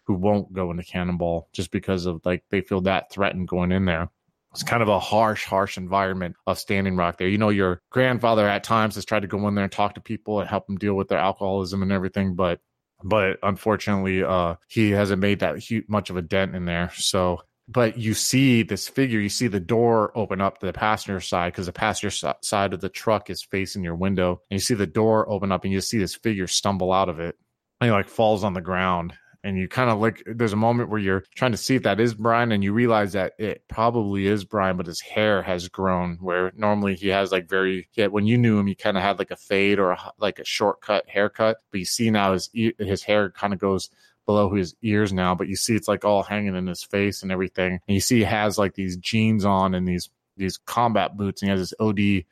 who 0.06 0.14
won't 0.16 0.54
go 0.54 0.72
into 0.72 0.84
Cannonball 0.84 1.50
just 1.54 1.72
because 1.72 2.06
of 2.06 2.22
like 2.26 2.44
they 2.50 2.62
feel 2.62 2.82
that 2.82 3.12
threatened 3.12 3.48
going 3.48 3.72
in 3.72 3.86
there. 3.86 4.10
It's 4.52 4.64
kind 4.64 4.84
of 4.84 4.90
a 4.90 5.00
harsh, 5.00 5.46
harsh 5.46 5.78
environment 5.78 6.36
of 6.46 6.60
Standing 6.60 6.96
Rock 6.96 7.18
there. 7.18 7.28
You 7.28 7.40
know, 7.40 7.50
your 7.50 7.82
grandfather 7.90 8.48
at 8.48 8.64
times 8.64 8.96
has 8.96 9.06
tried 9.06 9.22
to 9.22 9.28
go 9.28 9.48
in 9.48 9.56
there 9.56 9.64
and 9.64 9.74
talk 9.74 9.96
to 9.96 10.02
people 10.02 10.40
and 10.40 10.50
help 10.50 10.68
them 10.68 10.78
deal 10.78 10.94
with 10.94 11.08
their 11.08 11.18
alcoholism 11.18 11.82
and 11.82 11.92
everything, 11.92 12.36
but 12.36 12.60
but 13.04 13.38
unfortunately, 13.44 14.24
uh, 14.24 14.56
he 14.70 14.92
hasn't 14.92 15.22
made 15.22 15.40
that 15.40 15.58
huge, 15.58 15.86
much 15.90 16.10
of 16.10 16.16
a 16.16 16.22
dent 16.22 16.56
in 16.56 16.66
there. 16.66 16.92
So 16.96 17.42
but 17.68 17.98
you 17.98 18.14
see 18.14 18.64
this 18.64 18.88
figure 18.88 19.20
you 19.20 19.30
see 19.30 19.48
the 19.48 19.60
door 19.60 20.12
open 20.18 20.42
up 20.42 20.60
to 20.60 20.66
the 20.66 20.74
passenger 20.74 21.20
side 21.20 21.54
because 21.54 21.66
the 21.66 21.74
passenger 21.74 22.36
side 22.42 22.74
of 22.74 22.82
the 22.82 22.90
truck 22.90 23.30
is 23.30 23.44
facing 23.44 23.84
your 23.84 23.96
window 23.96 24.42
and 24.50 24.56
you 24.56 24.60
see 24.60 24.74
the 24.74 24.88
door 24.88 25.30
open 25.30 25.52
up 25.52 25.64
and 25.64 25.74
you 25.74 25.82
see 25.82 25.98
this 25.98 26.16
figure 26.16 26.48
stumble 26.48 26.92
out 26.92 27.10
of 27.10 27.20
it 27.20 27.38
and 27.80 27.88
he 27.88 27.92
like 27.92 28.10
falls 28.10 28.44
on 28.44 28.54
the 28.54 28.62
ground 28.62 29.14
and 29.46 29.58
you 29.58 29.68
kind 29.68 29.90
of 29.90 30.00
like 30.00 30.24
there's 30.26 30.54
a 30.54 30.58
moment 30.58 30.90
where 30.90 31.00
you're 31.00 31.24
trying 31.36 31.52
to 31.52 31.58
see 31.58 31.76
if 31.76 31.84
that 31.84 32.00
is 32.00 32.14
Brian 32.14 32.52
and 32.52 32.64
you 32.64 32.74
realize 32.74 33.14
that 33.14 33.34
it 33.38 33.64
probably 33.68 34.28
is 34.28 34.46
Brian 34.46 34.78
but 34.78 34.86
his 34.86 35.02
hair 35.02 35.42
has 35.42 35.68
grown 35.70 36.18
where 36.22 36.52
normally 36.56 36.96
he 36.96 37.08
has 37.10 37.32
like 37.32 37.50
very 37.50 37.88
yeah 37.94 38.08
when 38.08 38.26
you 38.26 38.38
knew 38.38 38.60
him 38.60 38.68
he 38.68 38.76
kind 38.76 38.98
of 38.98 39.04
had 39.04 39.20
like 39.20 39.32
a 39.32 39.38
fade 39.38 39.80
or 39.80 39.92
a, 39.92 40.12
like 40.18 40.40
a 40.40 40.46
shortcut 40.46 41.08
haircut 41.08 41.58
but 41.72 41.80
you 41.80 41.86
see 41.86 42.10
now 42.10 42.34
his 42.34 42.50
his 42.54 43.04
hair 43.04 43.30
kind 43.32 43.54
of 43.54 43.60
goes 43.60 43.90
below 44.26 44.54
his 44.54 44.76
ears 44.82 45.12
now 45.12 45.36
but 45.36 45.48
you 45.48 45.56
see 45.56 45.76
it's 45.76 45.88
like 45.88 46.06
all 46.06 46.24
hanging 46.24 46.56
in 46.56 46.68
his 46.68 46.84
face 46.84 47.24
and 47.24 47.32
everything 47.32 47.80
and 47.88 47.96
you 47.96 48.00
see 48.00 48.20
he 48.20 48.24
has 48.24 48.58
like 48.58 48.74
these 48.74 48.98
jeans 48.98 49.46
on 49.46 49.74
and 49.74 49.88
these 49.88 50.10
these 50.38 50.58
combat 50.58 51.16
boots 51.18 51.42
and 51.42 51.50
he 51.50 51.58
has 51.58 51.70
this 51.70 51.74
OD 51.80 52.26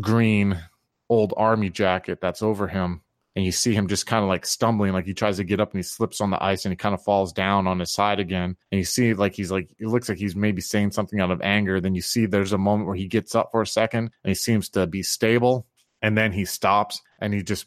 green 0.00 0.60
old 1.08 1.32
army 1.36 1.70
jacket 1.70 2.20
that's 2.20 2.42
over 2.42 2.66
him 2.68 3.02
and 3.36 3.44
you 3.44 3.52
see 3.52 3.74
him 3.74 3.86
just 3.86 4.06
kind 4.06 4.22
of 4.22 4.30
like 4.30 4.46
stumbling, 4.46 4.94
like 4.94 5.04
he 5.04 5.12
tries 5.12 5.36
to 5.36 5.44
get 5.44 5.60
up 5.60 5.70
and 5.72 5.78
he 5.78 5.82
slips 5.82 6.22
on 6.22 6.30
the 6.30 6.42
ice 6.42 6.64
and 6.64 6.72
he 6.72 6.76
kind 6.76 6.94
of 6.94 7.04
falls 7.04 7.34
down 7.34 7.66
on 7.66 7.78
his 7.78 7.92
side 7.92 8.18
again. 8.18 8.56
And 8.72 8.78
you 8.78 8.84
see 8.84 9.12
like 9.12 9.34
he's 9.34 9.52
like 9.52 9.68
it 9.78 9.88
looks 9.88 10.08
like 10.08 10.16
he's 10.16 10.34
maybe 10.34 10.62
saying 10.62 10.92
something 10.92 11.20
out 11.20 11.30
of 11.30 11.42
anger. 11.42 11.78
Then 11.78 11.94
you 11.94 12.00
see 12.00 12.24
there's 12.24 12.54
a 12.54 12.58
moment 12.58 12.86
where 12.86 12.96
he 12.96 13.08
gets 13.08 13.34
up 13.34 13.50
for 13.52 13.60
a 13.60 13.66
second 13.66 14.10
and 14.24 14.30
he 14.30 14.34
seems 14.34 14.70
to 14.70 14.86
be 14.86 15.02
stable, 15.02 15.66
and 16.00 16.16
then 16.16 16.32
he 16.32 16.46
stops 16.46 17.02
and 17.20 17.34
he 17.34 17.42
just 17.42 17.66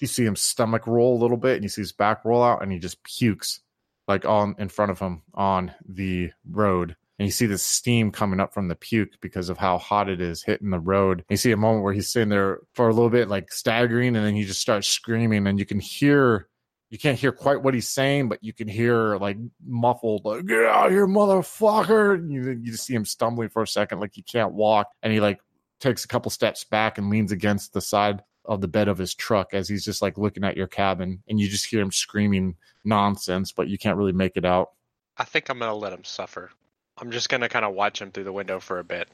you 0.00 0.06
see 0.06 0.24
him 0.24 0.36
stomach 0.36 0.86
roll 0.86 1.16
a 1.16 1.22
little 1.22 1.36
bit 1.36 1.54
and 1.54 1.62
you 1.62 1.68
see 1.68 1.82
his 1.82 1.92
back 1.92 2.24
roll 2.24 2.42
out 2.42 2.62
and 2.62 2.72
he 2.72 2.78
just 2.78 3.02
pukes 3.02 3.60
like 4.06 4.24
on 4.24 4.54
in 4.58 4.68
front 4.68 4.90
of 4.90 4.98
him 4.98 5.22
on 5.34 5.72
the 5.86 6.30
road 6.50 6.96
and 7.18 7.26
you 7.26 7.32
see 7.32 7.46
the 7.46 7.58
steam 7.58 8.12
coming 8.12 8.38
up 8.38 8.54
from 8.54 8.68
the 8.68 8.76
puke 8.76 9.20
because 9.20 9.48
of 9.48 9.58
how 9.58 9.78
hot 9.78 10.08
it 10.08 10.20
is 10.20 10.42
hitting 10.42 10.70
the 10.70 10.78
road. 10.78 11.18
And 11.18 11.30
you 11.30 11.36
see 11.36 11.50
a 11.50 11.56
moment 11.56 11.82
where 11.82 11.92
he's 11.92 12.08
sitting 12.08 12.28
there 12.28 12.60
for 12.74 12.88
a 12.88 12.94
little 12.94 13.10
bit, 13.10 13.28
like 13.28 13.52
staggering, 13.52 14.14
and 14.14 14.24
then 14.24 14.34
he 14.34 14.44
just 14.44 14.60
starts 14.60 14.86
screaming, 14.86 15.46
and 15.46 15.58
you 15.58 15.66
can 15.66 15.80
hear. 15.80 16.48
You 16.90 16.98
can't 16.98 17.18
hear 17.18 17.32
quite 17.32 17.62
what 17.62 17.74
he's 17.74 17.88
saying, 17.88 18.30
but 18.30 18.42
you 18.42 18.54
can 18.54 18.66
hear 18.66 19.16
like 19.18 19.36
muffled, 19.66 20.24
like 20.24 20.46
"Get 20.46 20.64
out 20.64 20.90
here, 20.90 21.06
motherfucker!" 21.06 22.14
And 22.14 22.32
you, 22.32 22.50
you 22.62 22.72
just 22.72 22.86
see 22.86 22.94
him 22.94 23.04
stumbling 23.04 23.50
for 23.50 23.62
a 23.62 23.66
second, 23.66 24.00
like 24.00 24.12
he 24.14 24.22
can't 24.22 24.54
walk, 24.54 24.86
and 25.02 25.12
he 25.12 25.20
like 25.20 25.38
takes 25.80 26.06
a 26.06 26.08
couple 26.08 26.30
steps 26.30 26.64
back 26.64 26.96
and 26.96 27.10
leans 27.10 27.30
against 27.30 27.74
the 27.74 27.80
side 27.82 28.22
of 28.48 28.60
the 28.62 28.68
bed 28.68 28.88
of 28.88 28.98
his 28.98 29.14
truck 29.14 29.52
as 29.52 29.68
he's 29.68 29.84
just 29.84 30.02
like 30.02 30.18
looking 30.18 30.42
at 30.42 30.56
your 30.56 30.66
cabin, 30.66 31.22
and 31.28 31.38
you 31.38 31.48
just 31.48 31.66
hear 31.66 31.80
him 31.80 31.92
screaming 31.92 32.56
nonsense, 32.84 33.52
but 33.52 33.68
you 33.68 33.78
can't 33.78 33.98
really 33.98 34.12
make 34.12 34.36
it 34.36 34.44
out. 34.44 34.72
I 35.16 35.24
think 35.24 35.50
I'm 35.50 35.58
gonna 35.58 35.74
let 35.74 35.92
him 35.92 36.04
suffer. 36.04 36.50
I'm 36.96 37.10
just 37.10 37.28
gonna 37.28 37.48
kind 37.48 37.64
of 37.64 37.74
watch 37.74 38.00
him 38.00 38.10
through 38.10 38.24
the 38.24 38.32
window 38.32 38.58
for 38.58 38.78
a 38.78 38.84
bit. 38.84 39.08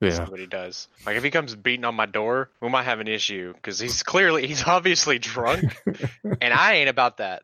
Yeah. 0.00 0.24
See 0.24 0.30
what 0.30 0.40
he 0.40 0.46
does. 0.46 0.88
Like 1.06 1.16
if 1.16 1.22
he 1.22 1.30
comes 1.30 1.54
beating 1.54 1.84
on 1.84 1.94
my 1.94 2.06
door, 2.06 2.50
we 2.60 2.68
might 2.68 2.84
have 2.84 3.00
an 3.00 3.08
issue 3.08 3.52
because 3.54 3.78
he's 3.78 4.02
clearly 4.02 4.46
he's 4.46 4.64
obviously 4.64 5.18
drunk, 5.18 5.76
and 6.40 6.52
I 6.52 6.74
ain't 6.74 6.88
about 6.88 7.18
that. 7.18 7.42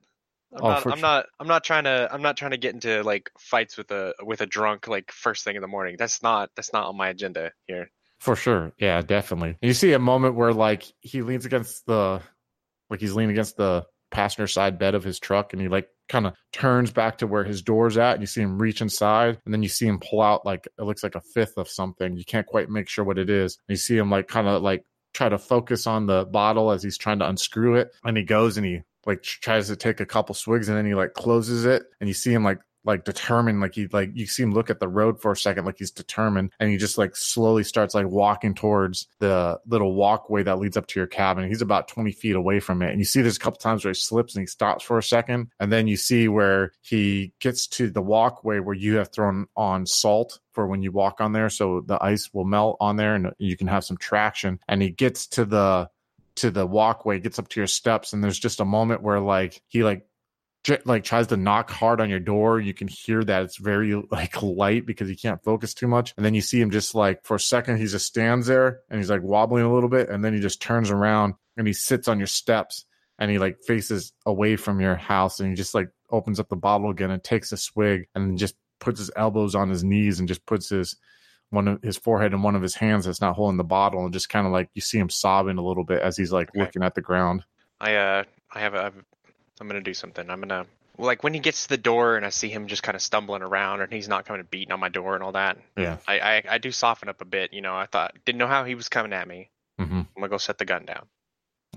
I'm, 0.53 0.65
oh, 0.65 0.69
not, 0.69 0.87
I'm 0.87 0.93
sure. 0.93 1.03
not. 1.03 1.27
I'm 1.39 1.49
not 1.49 1.65
trying 1.65 1.85
to. 1.85 2.09
I'm 2.11 2.23
not 2.23 2.37
trying 2.37 2.53
to 2.53 2.57
get 2.57 2.75
into 2.75 3.03
like 3.03 3.31
fights 3.39 3.77
with 3.77 3.91
a 3.91 4.15
with 4.23 4.41
a 4.41 4.47
drunk 4.47 4.89
like 4.89 5.13
first 5.13 5.45
thing 5.45 5.57
in 5.57 5.63
the 5.63 5.69
morning. 5.69 5.97
That's 5.99 6.23
not. 6.23 6.51
That's 6.57 6.73
not 6.73 6.87
on 6.87 6.97
my 6.97 7.09
agenda 7.09 7.53
here. 7.67 7.91
For 8.21 8.37
sure. 8.37 8.73
Yeah, 8.79 9.03
definitely. 9.03 9.57
You 9.61 9.75
see 9.75 9.93
a 9.93 9.99
moment 9.99 10.35
where 10.35 10.53
like 10.53 10.85
he 11.01 11.23
leans 11.23 11.45
against 11.45 11.87
the, 11.87 12.21
like 12.91 13.01
he's 13.01 13.15
leaning 13.15 13.33
against 13.33 13.57
the 13.57 13.85
passenger 14.11 14.47
side 14.47 14.79
bed 14.79 14.95
of 14.95 15.05
his 15.05 15.19
truck, 15.19 15.53
and 15.53 15.61
he 15.61 15.69
like 15.69 15.89
kind 16.09 16.27
of 16.27 16.35
turns 16.53 16.91
back 16.91 17.19
to 17.19 17.27
where 17.27 17.45
his 17.45 17.63
door's 17.63 17.99
at 17.99 18.13
and 18.13 18.23
you 18.23 18.27
see 18.27 18.41
him 18.41 18.59
reach 18.59 18.81
inside 18.81 19.39
and 19.45 19.53
then 19.53 19.63
you 19.63 19.69
see 19.69 19.87
him 19.87 19.99
pull 19.99 20.23
out 20.23 20.47
like 20.47 20.69
it 20.79 20.83
looks 20.83 21.03
like 21.03 21.15
a 21.15 21.21
fifth 21.21 21.55
of 21.57 21.69
something 21.69 22.17
you 22.17 22.25
can't 22.25 22.47
quite 22.47 22.71
make 22.71 22.89
sure 22.89 23.05
what 23.05 23.19
it 23.19 23.29
is 23.29 23.59
and 23.69 23.75
you 23.75 23.77
see 23.77 23.97
him 23.97 24.11
like 24.11 24.29
kind 24.29 24.47
of 24.47 24.63
like 24.63 24.85
try 25.15 25.29
to 25.29 25.39
focus 25.39 25.87
on 25.87 26.07
the 26.07 26.25
bottle 26.27 26.71
as 26.71 26.83
he's 26.83 26.99
trying 26.99 27.19
to 27.19 27.29
unscrew 27.29 27.75
it 27.77 27.91
and 28.05 28.17
he 28.17 28.23
goes 28.23 28.57
and 28.57 28.67
he 28.67 28.81
like 29.07 29.23
tries 29.23 29.69
to 29.69 29.77
take 29.77 30.01
a 30.01 30.07
couple 30.07 30.35
swigs 30.35 30.69
and 30.69 30.77
then 30.77 30.87
he 30.87 30.95
like 30.95 31.15
closes 31.15 31.65
it 31.65 31.85
and 32.01 32.09
you 32.09 32.15
see 32.15 32.33
him 32.33 32.45
like 32.45 32.59
like 32.87 33.05
determined 33.05 33.61
like 33.61 33.75
he 33.75 33.89
like 33.89 34.11
you 34.15 34.27
see 34.27 34.43
him 34.43 34.53
look 34.53 34.71
at 34.71 34.81
the 34.81 34.89
road 34.89 35.21
for 35.21 35.33
a 35.33 35.37
second 35.37 35.65
like 35.65 35.79
he's 35.79 35.91
determined 35.91 36.53
and 36.61 36.71
he 36.71 36.77
just 36.77 36.97
like 36.97 37.17
slowly 37.17 37.65
starts 37.65 37.95
like 37.95 38.07
walking 38.07 38.55
towards 38.55 39.09
the 39.19 39.59
little 39.67 39.95
walkway 39.95 40.43
that 40.43 40.59
leads 40.59 40.77
up 40.77 40.87
to 40.87 41.01
your 41.01 41.07
cabin. 41.07 41.49
He's 41.49 41.63
about 41.63 41.89
20 41.89 42.13
feet 42.13 42.37
away 42.37 42.61
from 42.61 42.83
it 42.83 42.91
and 42.91 42.99
you 42.99 43.05
see 43.05 43.21
there's 43.21 43.37
a 43.37 43.41
couple 43.41 43.59
times 43.59 43.85
where 43.85 43.93
he 43.93 43.99
slips 43.99 44.35
and 44.35 44.43
he 44.43 44.47
stops 44.47 44.85
for 44.85 44.99
a 44.99 45.03
second 45.03 45.51
and 45.59 45.73
then 45.73 45.87
you 45.87 45.97
see 45.97 46.29
where 46.29 46.73
he 46.81 47.33
gets 47.41 47.67
to 47.67 47.91
the 47.91 48.03
walkway 48.03 48.61
where 48.61 48.75
you 48.75 48.97
have 48.97 49.09
thrown 49.09 49.47
on 49.57 49.85
salt 49.87 50.39
for 50.53 50.67
when 50.67 50.83
you 50.83 50.93
walk 50.93 51.21
on 51.21 51.33
there 51.33 51.51
so 51.51 51.83
the 51.87 52.03
ice 52.03 52.31
will 52.33 52.45
melt 52.45 52.77
on 52.81 52.97
there 52.97 53.15
and 53.15 53.33
you 53.39 53.57
can 53.57 53.67
have 53.67 53.85
some 53.85 53.97
traction 53.97 54.59
and 54.69 54.81
he 54.81 54.91
gets 54.91 55.27
to 55.27 55.45
the 55.45 55.89
to 56.37 56.51
the 56.51 56.67
walkway 56.67 57.19
gets 57.19 57.39
up 57.39 57.49
to 57.49 57.61
your 57.61 57.67
steps 57.67 58.13
and 58.13 58.23
there's 58.23 58.39
just 58.39 58.61
a 58.61 58.65
moment 58.65 59.03
where 59.03 59.21
like 59.21 59.63
he 59.69 59.83
like 59.83 60.07
like 60.85 61.05
tries 61.05 61.29
to 61.29 61.37
knock 61.37 61.71
hard 61.71 62.01
on 62.01 62.11
your 62.11 62.21
door 62.21 62.61
you 62.61 62.75
can 62.75 62.89
hear 62.89 63.23
that 63.23 63.43
it's 63.43 63.57
very 63.57 63.95
like 64.11 64.43
light 64.43 64.87
because 64.87 65.09
he 65.09 65.17
can't 65.17 65.43
focus 65.43 65.75
too 65.75 65.87
much. 65.87 66.15
And 66.17 66.25
then 66.25 66.35
you 66.35 66.41
see 66.41 66.61
him 66.61 66.71
just 66.71 66.95
like 66.95 67.25
for 67.25 67.37
a 67.37 67.41
second 67.41 67.79
he 67.79 67.87
just 67.87 68.07
stands 68.07 68.47
there 68.47 68.81
and 68.91 68.99
he's 68.99 69.11
like 69.11 69.23
wobbling 69.23 69.65
a 69.65 69.73
little 69.73 69.89
bit. 69.89 70.09
And 70.09 70.25
then 70.25 70.35
he 70.35 70.41
just 70.41 70.61
turns 70.61 70.91
around 70.91 71.35
and 71.57 71.67
he 71.67 71.73
sits 71.73 72.09
on 72.09 72.19
your 72.19 72.27
steps 72.27 72.85
and 73.19 73.31
he 73.31 73.39
like 73.39 73.59
faces 73.67 74.13
away 74.25 74.57
from 74.57 74.81
your 74.81 74.97
house 74.97 75.41
and 75.41 75.49
he 75.49 75.55
just 75.55 75.75
like 75.75 75.89
opens 76.11 76.39
up 76.39 76.49
the 76.49 76.57
bottle 76.57 76.91
again 76.91 77.11
and 77.11 77.23
takes 77.23 77.53
a 77.53 77.57
swig 77.57 78.09
and 78.15 78.39
just 78.39 78.55
puts 78.79 78.99
his 78.99 79.11
elbows 79.17 79.55
on 79.55 79.71
his 79.71 79.83
knees 79.83 80.19
and 80.19 80.29
just 80.29 80.45
puts 80.47 80.69
his 80.69 80.97
one 81.51 81.69
of 81.69 81.83
his 81.83 81.97
forehead 81.97 82.33
in 82.33 82.43
one 82.43 82.57
of 82.57 82.63
his 82.63 82.75
hands 82.75 83.05
that's 83.05 83.21
not 83.21 83.37
holding 83.37 83.57
the 83.57 83.65
bottle 83.65 84.05
and 84.05 84.13
just 84.13 84.29
kind 84.29 84.47
of 84.47 84.53
like 84.53 84.69
you 84.75 84.83
see 84.83 84.99
him 84.99 85.09
sobbing 85.09 85.59
a 85.59 85.65
little 85.65 85.85
bit 85.85 86.03
as 86.03 86.17
he's 86.17 86.33
like 86.33 86.49
okay. 86.51 86.61
looking 86.61 86.83
at 86.83 86.95
the 86.95 87.01
ground. 87.01 87.45
I 87.81 87.95
uh 87.95 88.25
i 88.53 88.61
have 88.61 88.75
a 88.75 88.93
I'm 89.61 89.67
gonna 89.67 89.81
do 89.81 89.95
something. 89.95 90.29
I'm 90.29 90.41
gonna 90.41 90.67
like 90.99 91.23
when 91.23 91.35
he 91.35 91.41
gets 91.41 91.65
to 91.65 91.69
the 91.69 91.77
door 91.77 92.17
and 92.17 92.25
I 92.25 92.31
see 92.31 92.49
him 92.49 92.67
just 92.67 92.83
kind 92.83 92.97
of 92.97 93.03
stumbling 93.03 93.43
around 93.43 93.81
and 93.81 93.93
he's 93.93 94.09
not 94.09 94.25
coming 94.25 94.41
and 94.41 94.51
beating 94.51 94.73
on 94.73 94.81
my 94.81 94.89
door 94.89 95.15
and 95.15 95.23
all 95.23 95.33
that. 95.33 95.59
Yeah. 95.77 95.99
I, 96.07 96.19
I, 96.21 96.43
I 96.51 96.59
do 96.59 96.73
soften 96.73 97.09
up 97.09 97.21
a 97.21 97.25
bit. 97.25 97.53
You 97.53 97.61
know, 97.61 97.77
I 97.77 97.87
thought 97.87 98.15
didn't 98.25 98.39
know 98.39 98.47
how 98.47 98.65
he 98.65 98.75
was 98.75 98.89
coming 98.89 99.13
at 99.13 99.29
me. 99.29 99.51
Mm-hmm. 99.81 99.99
I'm 99.99 100.09
gonna 100.17 100.29
go 100.29 100.39
set 100.39 100.59
the 100.59 100.65
gun 100.65 100.85
down. 100.87 101.07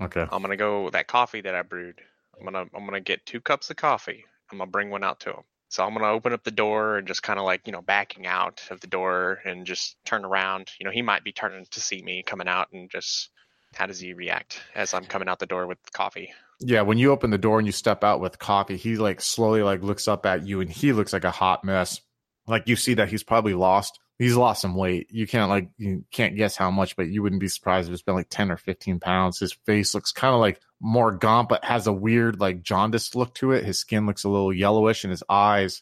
Okay. 0.00 0.26
I'm 0.30 0.42
gonna 0.42 0.56
go 0.56 0.90
that 0.90 1.06
coffee 1.06 1.42
that 1.42 1.54
I 1.54 1.62
brewed. 1.62 2.00
I'm 2.38 2.44
gonna 2.44 2.66
I'm 2.74 2.84
gonna 2.84 3.00
get 3.00 3.26
two 3.26 3.40
cups 3.40 3.70
of 3.70 3.76
coffee. 3.76 4.24
I'm 4.50 4.58
gonna 4.58 4.70
bring 4.70 4.90
one 4.90 5.04
out 5.04 5.20
to 5.20 5.30
him. 5.30 5.42
So 5.68 5.84
I'm 5.84 5.94
gonna 5.94 6.08
open 6.08 6.32
up 6.32 6.42
the 6.42 6.50
door 6.50 6.96
and 6.96 7.06
just 7.06 7.22
kind 7.22 7.38
of 7.38 7.44
like 7.44 7.66
you 7.66 7.72
know 7.72 7.82
backing 7.82 8.26
out 8.26 8.62
of 8.70 8.80
the 8.80 8.86
door 8.86 9.40
and 9.44 9.66
just 9.66 9.96
turn 10.04 10.24
around. 10.24 10.70
You 10.78 10.84
know, 10.84 10.92
he 10.92 11.02
might 11.02 11.24
be 11.24 11.32
turning 11.32 11.66
to 11.70 11.80
see 11.80 12.02
me 12.02 12.22
coming 12.22 12.48
out 12.48 12.72
and 12.72 12.90
just 12.90 13.30
how 13.74 13.86
does 13.86 14.00
he 14.00 14.14
react 14.14 14.60
as 14.74 14.94
I'm 14.94 15.04
coming 15.04 15.28
out 15.28 15.38
the 15.38 15.46
door 15.46 15.66
with 15.66 15.78
coffee? 15.92 16.32
Yeah, 16.60 16.82
when 16.82 16.98
you 16.98 17.10
open 17.10 17.30
the 17.30 17.38
door 17.38 17.58
and 17.58 17.66
you 17.66 17.72
step 17.72 18.04
out 18.04 18.20
with 18.20 18.38
coffee, 18.38 18.76
he 18.76 18.96
like 18.96 19.20
slowly 19.20 19.62
like 19.62 19.82
looks 19.82 20.08
up 20.08 20.26
at 20.26 20.46
you 20.46 20.60
and 20.60 20.70
he 20.70 20.92
looks 20.92 21.12
like 21.12 21.24
a 21.24 21.30
hot 21.30 21.64
mess. 21.64 22.00
Like 22.46 22.68
you 22.68 22.76
see 22.76 22.94
that 22.94 23.08
he's 23.08 23.22
probably 23.22 23.54
lost. 23.54 23.98
He's 24.18 24.36
lost 24.36 24.60
some 24.60 24.74
weight. 24.74 25.06
You 25.10 25.26
can't 25.26 25.48
like 25.48 25.70
you 25.78 26.04
can't 26.10 26.36
guess 26.36 26.56
how 26.56 26.70
much, 26.70 26.96
but 26.96 27.08
you 27.08 27.22
wouldn't 27.22 27.40
be 27.40 27.48
surprised 27.48 27.88
if 27.88 27.94
it's 27.94 28.02
been 28.02 28.14
like 28.14 28.28
10 28.28 28.50
or 28.50 28.58
15 28.58 29.00
pounds. 29.00 29.38
His 29.38 29.54
face 29.64 29.94
looks 29.94 30.12
kind 30.12 30.34
of 30.34 30.40
like 30.40 30.60
more 30.80 31.12
gaunt, 31.12 31.48
but 31.48 31.64
has 31.64 31.86
a 31.86 31.92
weird 31.92 32.38
like 32.40 32.62
jaundice 32.62 33.14
look 33.14 33.34
to 33.36 33.52
it. 33.52 33.64
His 33.64 33.78
skin 33.78 34.06
looks 34.06 34.24
a 34.24 34.28
little 34.28 34.52
yellowish 34.52 35.04
and 35.04 35.10
his 35.10 35.24
eyes 35.30 35.80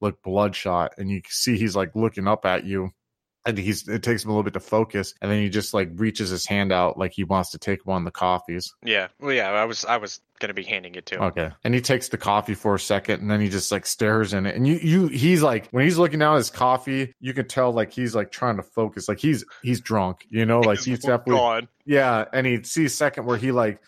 look 0.00 0.22
bloodshot. 0.22 0.94
And 0.98 1.10
you 1.10 1.22
see 1.28 1.58
he's 1.58 1.74
like 1.74 1.96
looking 1.96 2.28
up 2.28 2.46
at 2.46 2.64
you 2.64 2.92
and 3.46 3.56
he's 3.56 3.88
it 3.88 4.02
takes 4.02 4.24
him 4.24 4.30
a 4.30 4.32
little 4.32 4.42
bit 4.42 4.52
to 4.52 4.60
focus 4.60 5.14
and 5.22 5.30
then 5.30 5.40
he 5.40 5.48
just 5.48 5.72
like 5.72 5.88
reaches 5.94 6.28
his 6.30 6.44
hand 6.46 6.72
out 6.72 6.98
like 6.98 7.12
he 7.12 7.24
wants 7.24 7.50
to 7.50 7.58
take 7.58 7.86
one 7.86 8.02
of 8.02 8.04
the 8.04 8.10
coffees. 8.10 8.74
Yeah. 8.84 9.08
Well 9.18 9.32
yeah 9.32 9.50
i 9.50 9.64
was 9.64 9.84
i 9.84 9.96
was 9.96 10.20
gonna 10.40 10.54
be 10.54 10.62
handing 10.62 10.94
it 10.94 11.06
to 11.06 11.16
him. 11.16 11.22
Okay. 11.22 11.50
And 11.64 11.74
he 11.74 11.80
takes 11.80 12.08
the 12.08 12.18
coffee 12.18 12.54
for 12.54 12.74
a 12.74 12.80
second 12.80 13.20
and 13.20 13.30
then 13.30 13.40
he 13.40 13.48
just 13.48 13.72
like 13.72 13.86
stares 13.86 14.34
in 14.34 14.46
it. 14.46 14.56
And 14.56 14.66
you 14.66 14.74
you 14.76 15.06
he's 15.08 15.42
like 15.42 15.68
when 15.70 15.84
he's 15.84 15.98
looking 15.98 16.18
down 16.18 16.34
at 16.34 16.38
his 16.38 16.50
coffee 16.50 17.14
you 17.20 17.32
can 17.32 17.48
tell 17.48 17.72
like 17.72 17.92
he's 17.92 18.14
like 18.14 18.30
trying 18.30 18.56
to 18.56 18.62
focus. 18.62 19.08
Like 19.08 19.18
he's 19.18 19.44
he's 19.62 19.80
drunk 19.80 20.26
you 20.28 20.44
know? 20.44 20.60
Like 20.60 20.80
he's 20.84 21.00
definitely 21.00 21.36
gone. 21.36 21.68
yeah. 21.84 22.26
And 22.32 22.46
he 22.46 22.62
sees 22.62 22.92
a 22.92 22.96
second 22.96 23.24
where 23.26 23.36
he 23.38 23.52
like 23.52 23.80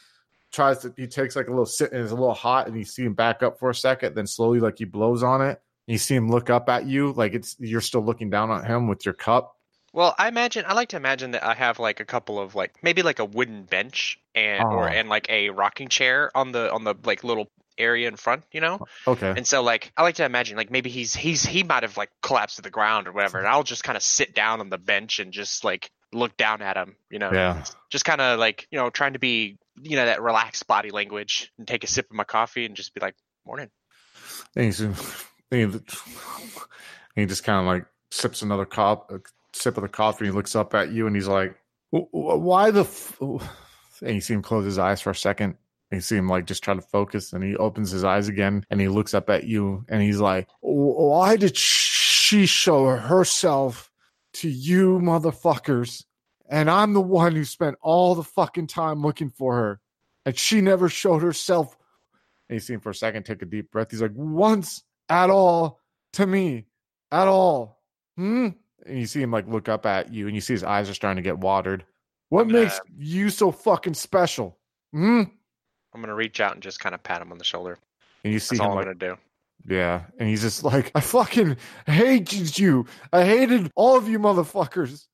tries 0.51 0.79
to 0.79 0.93
he 0.97 1.07
takes 1.07 1.35
like 1.37 1.47
a 1.47 1.51
little 1.51 1.67
sit 1.67 1.93
and 1.93 2.03
it's 2.03 2.13
a 2.13 2.15
little 2.15 2.35
hot 2.35 2.69
and 2.69 2.77
you 2.77 2.85
see 2.85 3.05
him 3.05 3.15
back 3.15 3.43
up 3.43 3.59
for 3.59 3.71
a 3.71 3.75
second 3.75 4.15
then 4.15 4.27
slowly 4.27 4.61
like 4.61 4.79
he 4.79 4.85
blows 4.85 5.23
on 5.23 5.41
it 5.41 5.61
you 5.87 5.99
see 5.99 6.15
him 6.15 6.31
look 6.31 6.51
up 6.51 6.69
at 6.69 6.87
you 6.87 7.13
like 7.13 7.35
it's 7.35 7.57
you're 7.59 7.81
still 7.81 8.05
looking 8.05 8.31
down 8.31 8.51
on 8.51 8.65
him 8.65 8.89
with 8.89 9.05
your 9.05 9.15
cup 9.15 9.57
Well, 9.93 10.15
I 10.19 10.29
imagine 10.29 10.65
I 10.67 10.75
like 10.75 10.89
to 10.91 10.97
imagine 10.97 11.33
that 11.33 11.45
I 11.45 11.55
have 11.55 11.79
like 11.79 12.01
a 12.01 12.05
couple 12.05 12.39
of 12.39 12.55
like 12.55 12.73
maybe 12.83 13.03
like 13.03 13.19
a 13.19 13.25
wooden 13.25 13.65
bench 13.65 14.19
and 14.35 14.63
or 14.65 14.89
Oh. 14.89 14.93
and 14.93 15.09
like 15.09 15.29
a 15.29 15.51
rocking 15.51 15.89
chair 15.89 16.31
on 16.35 16.53
the 16.53 16.73
on 16.73 16.85
the 16.85 16.95
like 17.05 17.25
little 17.25 17.51
area 17.79 18.07
in 18.07 18.17
front, 18.17 18.45
you 18.53 18.61
know? 18.61 18.87
Okay. 19.07 19.33
And 19.37 19.47
so 19.47 19.63
like 19.63 19.93
I 19.97 20.03
like 20.03 20.15
to 20.17 20.25
imagine 20.25 20.57
like 20.57 20.71
maybe 20.71 20.89
he's 20.91 21.15
he's 21.15 21.45
he 21.45 21.63
might 21.63 21.83
have 21.83 21.97
like 21.97 22.11
collapsed 22.23 22.57
to 22.57 22.63
the 22.63 22.71
ground 22.71 23.09
or 23.09 23.13
whatever, 23.13 23.39
and 23.39 23.47
I'll 23.49 23.63
just 23.65 23.83
kind 23.85 23.97
of 23.97 24.03
sit 24.03 24.35
down 24.35 24.61
on 24.61 24.71
the 24.71 24.79
bench 24.79 25.19
and 25.19 25.33
just 25.33 25.65
like 25.65 25.91
look 26.13 26.37
down 26.37 26.63
at 26.63 26.77
him, 26.77 26.97
you 27.11 27.19
know? 27.19 27.31
Yeah. 27.33 27.65
Just 27.91 28.05
kind 28.05 28.21
of 28.21 28.39
like, 28.39 28.67
you 28.71 28.79
know, 28.79 28.91
trying 28.91 29.15
to 29.15 29.19
be, 29.19 29.57
you 29.83 29.97
know, 29.97 30.05
that 30.07 30.21
relaxed 30.23 30.67
body 30.67 30.91
language 30.91 31.51
and 31.59 31.67
take 31.67 31.83
a 31.85 31.87
sip 31.87 32.07
of 32.11 32.17
my 32.17 32.25
coffee 32.25 32.67
and 32.67 32.77
just 32.77 32.95
be 32.95 33.01
like, 33.01 33.15
"Morning." 33.47 33.71
He's, 34.55 34.79
and 35.53 35.61
he, 35.61 35.79
and 35.79 35.91
he 37.15 37.27
just 37.27 37.45
kind 37.45 37.61
of 37.61 37.67
like 37.67 37.87
sips 38.11 38.43
another 38.43 38.65
cup, 38.65 39.11
a 39.11 39.17
uh, 39.17 39.19
sip 39.53 39.77
of 39.77 39.83
the 39.83 39.89
coffee. 39.89 40.25
And 40.25 40.33
he 40.33 40.37
looks 40.37 40.57
up 40.57 40.75
at 40.75 40.91
you 40.91 41.07
and 41.07 41.15
he's 41.15 41.29
like, 41.29 41.57
"Wh- 41.95 42.11
wh- 42.11 42.41
"Why 42.41 42.71
the?" 42.71 42.81
F-? 42.81 43.21
And 44.05 44.17
you 44.17 44.21
see 44.21 44.35
him 44.35 44.43
close 44.43 44.65
his 44.65 44.81
eyes 44.81 45.01
for 45.01 45.11
a 45.11 45.15
second. 45.15 45.57
And 45.93 45.99
you 45.99 46.01
see 46.01 46.17
him 46.17 46.29
like 46.29 46.47
just 46.47 46.65
try 46.65 46.75
to 46.75 46.81
focus, 46.81 47.33
and 47.33 47.45
he 47.45 47.55
opens 47.57 47.93
his 47.93 48.03
eyes 48.03 48.27
again, 48.27 48.67
and 48.69 48.81
he 48.81 48.89
looks 48.89 49.15
up 49.15 49.31
at 49.31 49.45
you, 49.45 49.85
and 49.89 50.03
he's 50.03 50.19
like, 50.19 50.49
"Wh- 50.61 50.99
"Why 50.99 51.37
did 51.37 51.57
she 51.57 52.47
show 52.47 52.87
herself 52.97 53.93
to 54.35 54.49
you, 54.49 54.99
motherfuckers?" 54.99 56.05
And 56.49 56.69
I'm 56.69 56.95
the 56.95 57.01
one 57.01 57.37
who 57.37 57.45
spent 57.45 57.77
all 57.81 58.17
the 58.17 58.25
fucking 58.25 58.67
time 58.67 59.03
looking 59.03 59.31
for 59.31 59.55
her, 59.55 59.81
and 60.27 60.37
she 60.37 60.61
never 60.61 60.89
showed 60.89 61.23
herself 61.23 61.77
and 62.49 62.57
you 62.57 62.61
see 62.61 62.75
him 62.75 62.81
for 62.81 62.91
a 62.91 62.95
second 62.95 63.23
take 63.23 63.41
a 63.41 63.47
deep 63.47 63.71
breath. 63.71 63.91
He's 63.91 64.03
like, 64.03 64.13
once 64.15 64.83
at 65.13 65.31
all 65.31 65.81
to 66.15 66.27
me, 66.27 66.65
at 67.11 67.29
all. 67.29 67.79
Hmm? 68.17 68.49
And 68.87 68.99
you 68.99 69.07
see 69.07 69.23
him 69.23 69.31
like 69.31 69.47
look 69.47 69.69
up 69.69 69.87
at 69.87 70.13
you 70.13 70.27
and 70.27 70.35
you 70.35 70.41
see 70.41 70.55
his 70.55 70.65
eyes 70.65 70.91
are 70.91 70.95
starting 70.95 71.23
to 71.23 71.27
get 71.29 71.39
watered. 71.39 71.85
What 72.31 72.49
gonna- 72.49 72.63
makes 72.65 72.81
you 72.97 73.31
so 73.31 73.53
fucking 73.53 73.95
special? 73.95 74.59
Hmm? 74.93 75.23
I'm 75.95 76.01
gonna 76.01 76.15
reach 76.15 76.41
out 76.41 76.55
and 76.55 76.63
just 76.63 76.81
kind 76.81 76.95
of 76.95 77.03
pat 77.03 77.21
him 77.23 77.31
on 77.33 77.39
the 77.39 77.45
shoulder. 77.45 77.79
And 78.25 78.33
you 78.33 78.39
see 78.41 78.57
That's 78.57 78.61
him 78.61 78.67
all 78.67 78.79
I'm 78.79 78.87
like, 78.87 78.99
gonna 78.99 79.15
do. 79.17 79.75
yeah. 79.75 80.05
And 80.19 80.29
he's 80.29 80.41
just 80.43 80.65
like, 80.65 80.91
I 80.95 81.01
fucking 81.01 81.57
hated 81.87 82.59
you. 82.59 82.87
I 83.13 83.25
hated 83.25 83.71
all 83.77 83.97
of 83.97 84.09
you 84.09 84.19
motherfuckers. 84.19 85.07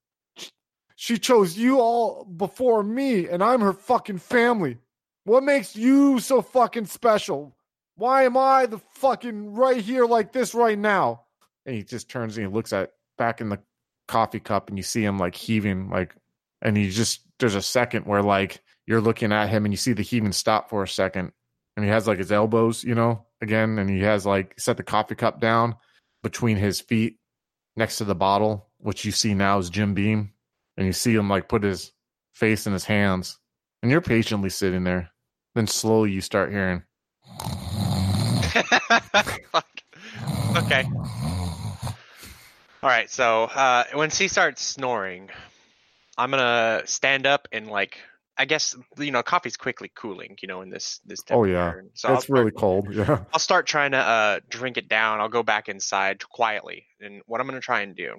She 1.01 1.17
chose 1.19 1.57
you 1.57 1.79
all 1.81 2.25
before 2.25 2.83
me, 2.83 3.29
and 3.29 3.43
I'm 3.43 3.61
her 3.61 3.73
fucking 3.73 4.19
family. 4.19 4.79
What 5.25 5.45
makes 5.45 5.77
you 5.77 6.19
so 6.19 6.43
fucking 6.43 6.87
special? 6.87 7.55
Why 7.99 8.23
am 8.23 8.37
I 8.37 8.67
the 8.67 8.79
fucking 8.93 9.55
right 9.55 9.81
here 9.81 10.07
like 10.07 10.33
this 10.33 10.55
right 10.55 10.79
now? 10.79 11.25
And 11.67 11.75
he 11.75 11.83
just 11.83 12.09
turns 12.09 12.39
and 12.39 12.47
he 12.47 12.53
looks 12.53 12.73
at 12.73 12.93
back 13.19 13.41
in 13.41 13.49
the 13.49 13.59
coffee 14.07 14.39
cup, 14.39 14.69
and 14.69 14.79
you 14.79 14.85
see 14.85 15.05
him 15.05 15.19
like 15.19 15.35
heaving, 15.35 15.91
like, 15.91 16.15
and 16.63 16.77
he 16.77 16.91
just 16.91 17.23
there's 17.41 17.57
a 17.57 17.63
second 17.63 18.07
where 18.07 18.23
like 18.23 18.63
you're 18.87 19.01
looking 19.01 19.33
at 19.33 19.49
him 19.49 19.65
and 19.65 19.75
you 19.75 19.77
see 19.77 19.95
the 19.95 20.03
heaving 20.03 20.31
stop 20.31 20.71
for 20.71 20.85
a 20.85 20.89
second, 20.89 21.33
and 21.77 21.85
he 21.85 21.91
has 21.91 22.07
like 22.07 22.19
his 22.19 22.31
elbows, 22.31 22.85
you 22.85 22.95
know, 22.95 23.27
again, 23.43 23.81
and 23.81 23.91
he 23.91 23.99
has 24.03 24.25
like 24.25 24.55
set 24.61 24.77
the 24.77 24.85
coffee 24.85 25.17
cup 25.17 25.41
down 25.41 25.75
between 26.23 26.57
his 26.57 26.81
feet 26.81 27.19
next 27.77 27.99
to 27.99 28.05
the 28.05 28.15
bottle, 28.15 28.69
which 28.79 29.05
you 29.05 29.11
see 29.11 29.35
now 29.35 29.59
is 29.59 29.71
Jim 29.71 29.93
Beam, 29.93 30.33
and 30.77 30.87
you 30.87 30.93
see 30.93 31.17
him 31.17 31.29
like 31.29 31.49
put 31.49 31.65
his 31.65 31.91
face 32.33 32.65
in 32.65 32.73
his 32.73 32.85
hands, 32.85 33.39
and 33.83 33.91
you're 33.91 34.01
patiently 34.01 34.51
sitting 34.51 34.85
there. 34.85 35.11
Then 35.57 35.67
slowly 35.67 36.13
you 36.13 36.21
start 36.21 36.53
hearing, 36.53 36.85
Fuck. 39.53 39.69
Okay. 40.57 40.85
All 42.83 42.91
right. 42.91 43.11
So 43.11 43.45
uh, 43.45 43.85
when 43.95 44.11
she 44.11 44.29
starts 44.29 44.63
snoring, 44.63 45.31
I'm 46.17 46.31
gonna 46.31 46.83
stand 46.87 47.27
up 47.27 47.49
and 47.53 47.69
like 47.69 47.99
I 48.37 48.45
guess 48.45 48.77
you 48.99 49.11
know 49.11 49.23
coffee's 49.23 49.57
quickly 49.57 49.91
cooling, 49.95 50.37
you 50.41 50.49
know, 50.49 50.63
in 50.63 50.71
this 50.71 51.01
this 51.05 51.21
Oh, 51.31 51.45
yeah. 51.45 51.75
So 51.95 52.15
it's 52.15 52.31
really 52.31 52.53
cold. 52.53 52.95
Yeah. 52.95 53.25
I'll 53.33 53.41
start 53.41 53.67
trying 53.67 53.93
to 53.93 53.99
uh, 53.99 54.41
drink 54.49 54.77
it 54.77 54.89
down. 54.89 55.21
I'll 55.21 55.29
go 55.29 55.43
back 55.43 55.69
inside 55.69 56.27
quietly, 56.29 56.87
and 57.01 57.21
what 57.27 57.41
I'm 57.41 57.47
gonna 57.47 57.61
try 57.61 57.81
and 57.81 57.97
do, 57.97 58.15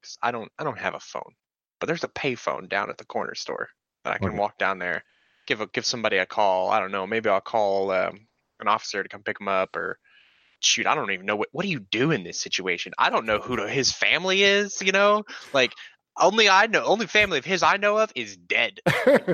because 0.00 0.18
I 0.22 0.30
don't 0.30 0.50
I 0.58 0.64
don't 0.64 0.78
have 0.78 0.94
a 0.94 1.00
phone, 1.00 1.34
but 1.80 1.86
there's 1.88 2.04
a 2.04 2.08
payphone 2.08 2.68
down 2.68 2.90
at 2.90 2.98
the 2.98 3.04
corner 3.04 3.34
store 3.34 3.68
that 4.04 4.14
I 4.14 4.18
can 4.18 4.28
Okay. 4.28 4.38
walk 4.38 4.56
down 4.56 4.78
there, 4.78 5.02
give 5.46 5.60
a 5.60 5.66
give 5.66 5.84
somebody 5.84 6.18
a 6.18 6.26
call. 6.26 6.70
I 6.70 6.78
don't 6.78 6.92
know, 6.92 7.06
maybe 7.06 7.28
I'll 7.28 7.40
call 7.40 7.90
um, 7.90 8.28
an 8.60 8.68
officer 8.68 9.02
to 9.02 9.08
come 9.08 9.22
pick 9.22 9.40
him 9.40 9.48
up, 9.48 9.76
or 9.76 9.98
shoot, 10.60 10.86
I 10.86 10.94
don't 10.94 11.10
even 11.12 11.26
know 11.26 11.36
what 11.36 11.48
what 11.52 11.64
do 11.64 11.68
you 11.70 11.80
do 11.80 12.10
in 12.10 12.24
this 12.24 12.40
situation. 12.40 12.92
I 12.98 13.10
don't 13.10 13.26
know 13.26 13.38
who 13.38 13.56
to, 13.56 13.68
his 13.68 13.92
family 13.92 14.42
is. 14.42 14.80
You 14.82 14.92
know, 14.92 15.24
like 15.52 15.72
only 16.18 16.48
I 16.48 16.66
know, 16.66 16.82
only 16.84 17.06
family 17.06 17.38
of 17.38 17.44
his 17.44 17.62
I 17.62 17.76
know 17.76 17.98
of 17.98 18.10
is 18.14 18.36
dead. 18.36 18.80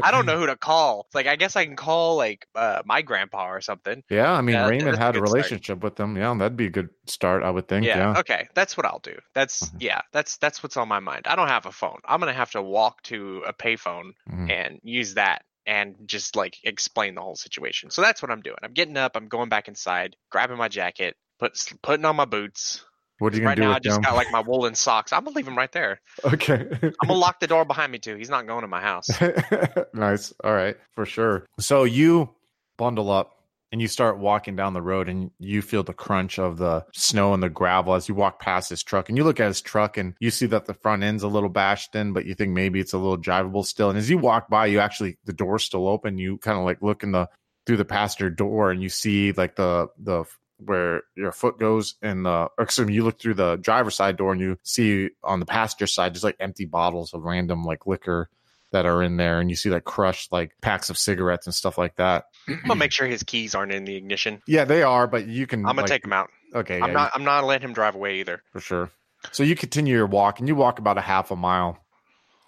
I 0.03 0.11
don't 0.11 0.27
know 0.27 0.37
who 0.41 0.47
to 0.47 0.57
call. 0.57 1.07
Like 1.15 1.27
I 1.29 1.37
guess 1.37 1.55
I 1.55 1.65
can 1.65 1.77
call 1.77 2.17
like 2.17 2.47
uh, 2.57 2.83
my 2.85 3.03
grandpa 3.03 3.49
or 3.49 3.61
something. 3.61 4.03
Yeah, 4.11 4.33
I 4.33 4.41
mean 4.41 4.55
Yeah, 4.57 4.67
Raymond 4.69 4.89
that's 4.89 4.99
a 4.99 5.03
had 5.03 5.17
a 5.17 5.21
good 5.21 5.29
start. 5.29 5.37
relationship 5.37 5.83
with 5.85 5.95
them. 5.97 6.17
Yeah, 6.17 6.35
that'd 6.35 6.57
be 6.57 6.67
a 6.67 6.71
good 6.71 6.89
start, 7.07 7.45
I 7.45 7.51
would 7.51 7.69
think. 7.69 7.87
yeah, 7.87 7.97
Yeah. 7.97 8.19
okay 8.21 8.49
that's 8.55 8.77
what 8.77 8.87
i'll 8.87 9.01
do 9.01 9.17
that's 9.35 9.69
Mhm. 9.71 9.77
yeah 9.81 10.01
that's 10.13 10.37
that's 10.39 10.63
what's 10.63 10.77
on 10.77 10.89
my 10.89 11.01
mind 11.01 11.27
i 11.27 11.35
don't 11.37 11.49
have 11.49 11.67
a 11.67 11.73
phone 11.73 11.99
i'm 12.05 12.21
gonna 12.21 12.33
have 12.33 12.51
to 12.53 12.63
walk 12.63 13.03
to 13.05 13.43
a 13.47 13.53
payphone 13.53 14.13
Mhm. 14.31 14.51
and 14.51 14.81
use 14.83 15.15
that 15.15 15.43
and 15.67 15.95
just 16.07 16.37
like 16.37 16.57
explain 16.65 17.15
the 17.15 17.21
whole 17.21 17.37
situation 17.37 17.91
so 17.91 18.03
that's 18.03 18.21
what 18.23 18.31
i'm 18.31 18.41
doing 18.43 18.57
i'm 18.63 18.73
getting 18.73 18.97
up 18.97 19.17
i'm 19.17 19.29
going 19.29 19.49
back 19.49 19.69
inside 19.69 20.17
grabbing 20.31 20.57
my 20.57 20.69
jacket 20.69 21.15
put 21.39 21.53
putting 21.83 22.05
on 22.05 22.17
my 22.17 22.25
boots 22.25 22.85
What 23.19 23.33
are 23.33 23.37
you 23.37 23.43
gonna 23.43 23.49
right 23.51 23.57
do 23.57 23.63
now 23.63 23.73
i 23.73 23.79
just 23.79 23.97
them? 23.97 24.03
got 24.03 24.17
like 24.17 24.31
my 24.33 24.41
woolen 24.41 24.75
socks 24.75 25.13
i'm 25.13 25.25
gonna 25.25 25.37
leave 25.37 25.45
them 25.45 25.57
right 25.57 25.71
there 25.73 26.01
okay. 26.25 26.67
i'm 26.83 27.09
gonna 27.09 27.19
lock 27.19 27.39
the 27.41 27.47
door 27.47 27.65
behind 27.65 27.93
me 27.93 27.99
too 27.99 28.17
he's 28.17 28.31
not 28.31 28.47
going 28.47 28.63
to 28.63 28.69
my 28.69 28.81
house 28.81 29.09
nice. 29.95 30.33
All 30.43 30.53
right, 30.53 30.77
for 30.95 31.07
sure. 31.07 31.47
So 31.61 31.85
you 31.85 32.31
bundle 32.77 33.11
up 33.11 33.35
and 33.73 33.81
you 33.81 33.89
start 33.89 34.19
walking 34.19 34.55
down 34.55 34.75
the 34.75 34.83
road 34.83 35.09
and 35.09 35.31
you 35.39 35.63
feel 35.63 35.83
the 35.83 35.95
crunch 35.95 36.39
of 36.39 36.59
the 36.59 36.85
snow 36.93 37.33
and 37.33 37.43
the 37.43 37.49
gravel 37.49 37.95
as 37.95 38.07
you 38.07 38.15
walk 38.15 38.39
past 38.39 38.69
his 38.69 38.83
truck 38.83 39.09
and 39.09 39.17
you 39.17 39.25
look 39.25 39.41
at 39.41 39.49
his 39.49 39.63
truck 39.63 39.97
and 39.97 40.15
you 40.21 40.31
see 40.31 40.45
that 40.47 40.67
the 40.67 40.75
front 40.75 41.03
end's 41.03 41.23
a 41.23 41.29
little 41.29 41.49
bashed 41.49 41.95
in, 41.95 42.13
but 42.13 42.27
you 42.27 42.35
think 42.35 42.53
maybe 42.53 42.79
it's 42.79 42.93
a 42.93 42.99
little 42.99 43.17
drivable 43.17 43.65
still. 43.65 43.89
And 43.89 43.99
as 43.99 44.11
you 44.11 44.19
walk 44.19 44.49
by, 44.51 44.67
you 44.67 44.79
actually 44.79 45.17
the 45.25 45.33
door's 45.33 45.65
still 45.65 45.89
open. 45.89 46.19
You 46.19 46.37
kind 46.37 46.59
of 46.59 46.65
like 46.65 46.83
look 46.83 47.03
in 47.03 47.13
the 47.13 47.29
through 47.65 47.79
the 47.79 47.85
passenger 47.85 48.29
door 48.29 48.71
and 48.71 48.83
you 48.83 48.91
see 48.91 49.33
like 49.33 49.57
the 49.57 49.89
the 49.99 50.25
where 50.59 51.03
your 51.17 51.33
foot 51.33 51.59
goes 51.59 51.95
in 52.03 52.25
the 52.25 52.49
or 52.59 52.65
excuse 52.65 52.87
me, 52.87 52.95
you 52.95 53.05
look 53.05 53.19
through 53.19 53.35
the 53.35 53.57
driver's 53.57 53.95
side 53.95 54.19
door 54.19 54.33
and 54.33 54.41
you 54.41 54.59
see 54.65 55.09
on 55.25 55.41
the 55.41 55.47
passenger 55.47 55.87
side 55.87 56.13
just 56.13 56.25
like 56.25 56.37
empty 56.39 56.67
bottles 56.67 57.15
of 57.15 57.23
random 57.23 57.65
like 57.65 57.87
liquor 57.87 58.29
that 58.73 58.87
are 58.87 59.03
in 59.03 59.17
there 59.17 59.41
and 59.41 59.49
you 59.51 59.57
see 59.57 59.71
like 59.71 59.85
crushed 59.85 60.33
like 60.33 60.53
packs 60.61 60.91
of 60.91 60.99
cigarettes 60.99 61.47
and 61.47 61.55
stuff 61.55 61.79
like 61.79 61.97
that. 61.97 62.25
i'm 62.49 62.61
gonna 62.63 62.77
make 62.77 62.93
sure 62.93 63.07
his 63.07 63.23
keys 63.23 63.55
aren't 63.55 63.73
in 63.73 63.85
the 63.85 63.97
ignition 63.97 64.43
Yeah, 64.47 64.65
they 64.65 64.83
are, 64.83 65.07
but 65.07 65.27
you 65.27 65.47
can 65.47 65.61
i'm 65.61 65.77
gonna 65.77 65.83
like, 65.83 65.91
take 65.91 66.05
him 66.05 66.13
out 66.13 66.31
Okay, 66.55 66.81
i'm 66.81 66.89
yeah, 66.89 66.95
not 66.95 67.11
i'm 67.15 67.25
not 67.25 67.45
letting 67.45 67.69
him 67.69 67.75
drive 67.75 67.95
away 67.95 68.21
either 68.21 68.43
for 68.53 68.61
sure. 68.61 68.91
So 69.31 69.45
you 69.45 69.55
continue 69.55 69.95
your 69.95 70.07
walk 70.07 70.41
and 70.41 70.49
you 70.49 70.57
walk 70.57 70.79
about 70.81 70.99
a 70.99 71.01
half 71.01 71.31
a 71.31 71.37
mile 71.37 71.79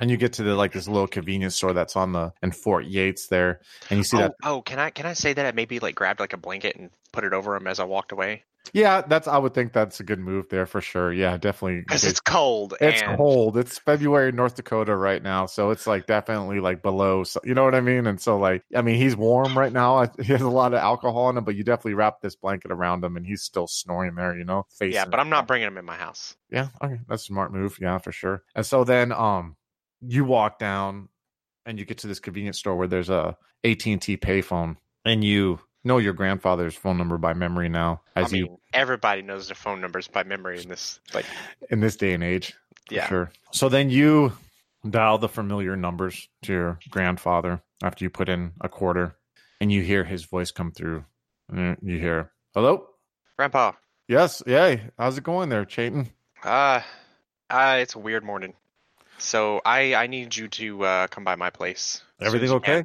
and 0.00 0.10
you 0.10 0.16
get 0.16 0.34
to 0.34 0.42
the 0.42 0.54
like 0.54 0.72
this 0.72 0.88
little 0.88 1.06
convenience 1.06 1.54
store 1.54 1.72
that's 1.72 1.96
on 1.96 2.12
the 2.12 2.32
in 2.42 2.50
Fort 2.50 2.84
Yates 2.84 3.28
there 3.28 3.60
and 3.90 3.98
you 3.98 4.04
see 4.04 4.16
oh, 4.16 4.20
that 4.20 4.32
oh 4.42 4.60
can 4.62 4.78
i 4.78 4.90
can 4.90 5.06
i 5.06 5.12
say 5.12 5.32
that 5.32 5.46
i 5.46 5.52
maybe 5.52 5.78
like 5.78 5.94
grabbed 5.94 6.20
like 6.20 6.32
a 6.32 6.37
blanket 6.37 6.76
and 6.76 6.90
put 7.12 7.24
it 7.24 7.32
over 7.32 7.54
him 7.54 7.66
as 7.66 7.78
i 7.78 7.84
walked 7.84 8.12
away 8.12 8.42
yeah, 8.72 9.03
that's 9.03 9.29
I 9.29 9.38
would 9.38 9.55
think 9.55 9.72
that's 9.72 10.00
a 10.00 10.05
good 10.05 10.18
move 10.18 10.48
there 10.48 10.66
for 10.66 10.81
sure. 10.81 11.12
Yeah, 11.12 11.37
definitely. 11.37 11.81
because 11.81 12.05
it's 12.05 12.20
cold. 12.20 12.74
It's 12.81 13.03
and 13.03 13.16
cold. 13.16 13.57
It's 13.57 13.79
February 13.79 14.31
in 14.31 14.37
North 14.37 14.57
Dakota 14.57 14.96
right 14.96 15.22
now, 15.22 15.46
so 15.46 15.70
it's 15.70 15.87
like 15.87 16.07
definitely 16.07 16.61
like 16.61 16.83
below. 16.83 17.24
So, 17.24 17.40
you 17.44 17.55
know 17.55 17.64
what 17.64 17.74
I 17.74 17.81
mean? 17.81 18.07
And 18.07 18.20
so 18.20 18.38
like, 18.38 18.62
I 18.74 18.83
mean, 18.83 18.96
he's 18.96 19.16
warm 19.16 19.57
right 19.57 19.72
now. 19.72 20.07
He 20.24 20.33
has 20.33 20.40
a 20.40 20.48
lot 20.48 20.72
of 20.72 20.81
alcohol 20.81 21.29
in 21.31 21.37
him, 21.37 21.44
but 21.44 21.55
you 21.55 21.64
definitely 21.64 21.94
wrap 21.94 22.20
this 22.20 22.35
blanket 22.35 22.70
around 22.70 23.05
him, 23.05 23.16
and 23.16 23.27
he's 23.27 23.42
still 23.42 23.66
snoring 23.66 24.14
there. 24.14 24.37
You 24.37 24.44
know. 24.44 24.66
Yeah, 24.81 25.05
but 25.05 25.20
I'm 25.20 25.29
not 25.29 25.46
bringing 25.46 25.68
him 25.68 25.77
in 25.77 25.85
my 25.85 25.96
house. 25.96 26.37
Yeah, 26.50 26.68
okay, 26.83 27.00
that's 27.09 27.22
a 27.22 27.27
smart 27.27 27.53
move. 27.53 27.79
Yeah, 27.81 27.98
for 27.98 28.12
sure. 28.12 28.42
And 28.55 28.64
so 28.64 28.85
then, 28.85 29.12
um, 29.12 29.57
you 30.00 30.24
walk 30.24 30.59
down, 30.59 31.09
and 31.66 31.79
you 31.79 31.85
get 31.85 31.98
to 31.98 32.07
this 32.07 32.20
convenience 32.20 32.59
store 32.59 32.77
where 32.77 32.88
there's 32.88 33.11
a 33.11 33.37
AT 33.64 33.87
and 33.87 34.00
T 34.00 34.16
payphone, 34.16 34.77
and 35.05 35.22
you 35.22 35.61
know 35.84 35.98
your 35.98 36.12
grandfather's 36.12 36.74
phone 36.74 36.98
number 36.98 37.18
by 37.18 37.34
memory 37.34 37.68
now, 37.68 38.02
as 38.16 38.32
I 38.32 38.36
you 38.36 38.60
everybody 38.72 39.22
knows 39.22 39.48
their 39.48 39.54
phone 39.54 39.80
numbers 39.80 40.08
by 40.08 40.24
memory 40.24 40.60
in 40.60 40.68
this. 40.68 40.98
Like, 41.12 41.26
in 41.70 41.80
this 41.80 41.96
day 41.96 42.12
and 42.14 42.24
age. 42.24 42.54
yeah, 42.90 43.06
sure. 43.06 43.30
So 43.52 43.68
then 43.68 43.90
you 43.90 44.32
dial 44.88 45.18
the 45.18 45.28
familiar 45.28 45.76
numbers 45.76 46.28
to 46.42 46.52
your 46.52 46.78
grandfather 46.90 47.62
after 47.82 48.04
you 48.04 48.10
put 48.10 48.28
in 48.28 48.52
a 48.60 48.68
quarter, 48.68 49.16
and 49.60 49.70
you 49.70 49.82
hear 49.82 50.04
his 50.04 50.24
voice 50.24 50.50
come 50.50 50.72
through. 50.72 51.04
And 51.48 51.76
you 51.82 51.98
hear, 51.98 52.32
"Hello, 52.54 52.88
Grandpa. 53.36 53.72
yes, 54.08 54.42
yay, 54.46 54.90
how's 54.98 55.18
it 55.18 55.24
going 55.24 55.48
there, 55.50 55.64
Chayton?" 55.64 56.10
Uh, 56.42 56.80
uh, 57.50 57.78
it's 57.80 57.94
a 57.94 57.98
weird 57.98 58.24
morning. 58.24 58.54
So 59.18 59.60
I 59.64 59.94
I 59.94 60.06
need 60.06 60.34
you 60.36 60.48
to 60.48 60.84
uh, 60.84 61.06
come 61.08 61.24
by 61.24 61.36
my 61.36 61.50
place. 61.50 62.02
Everything 62.20 62.50
okay? 62.50 62.84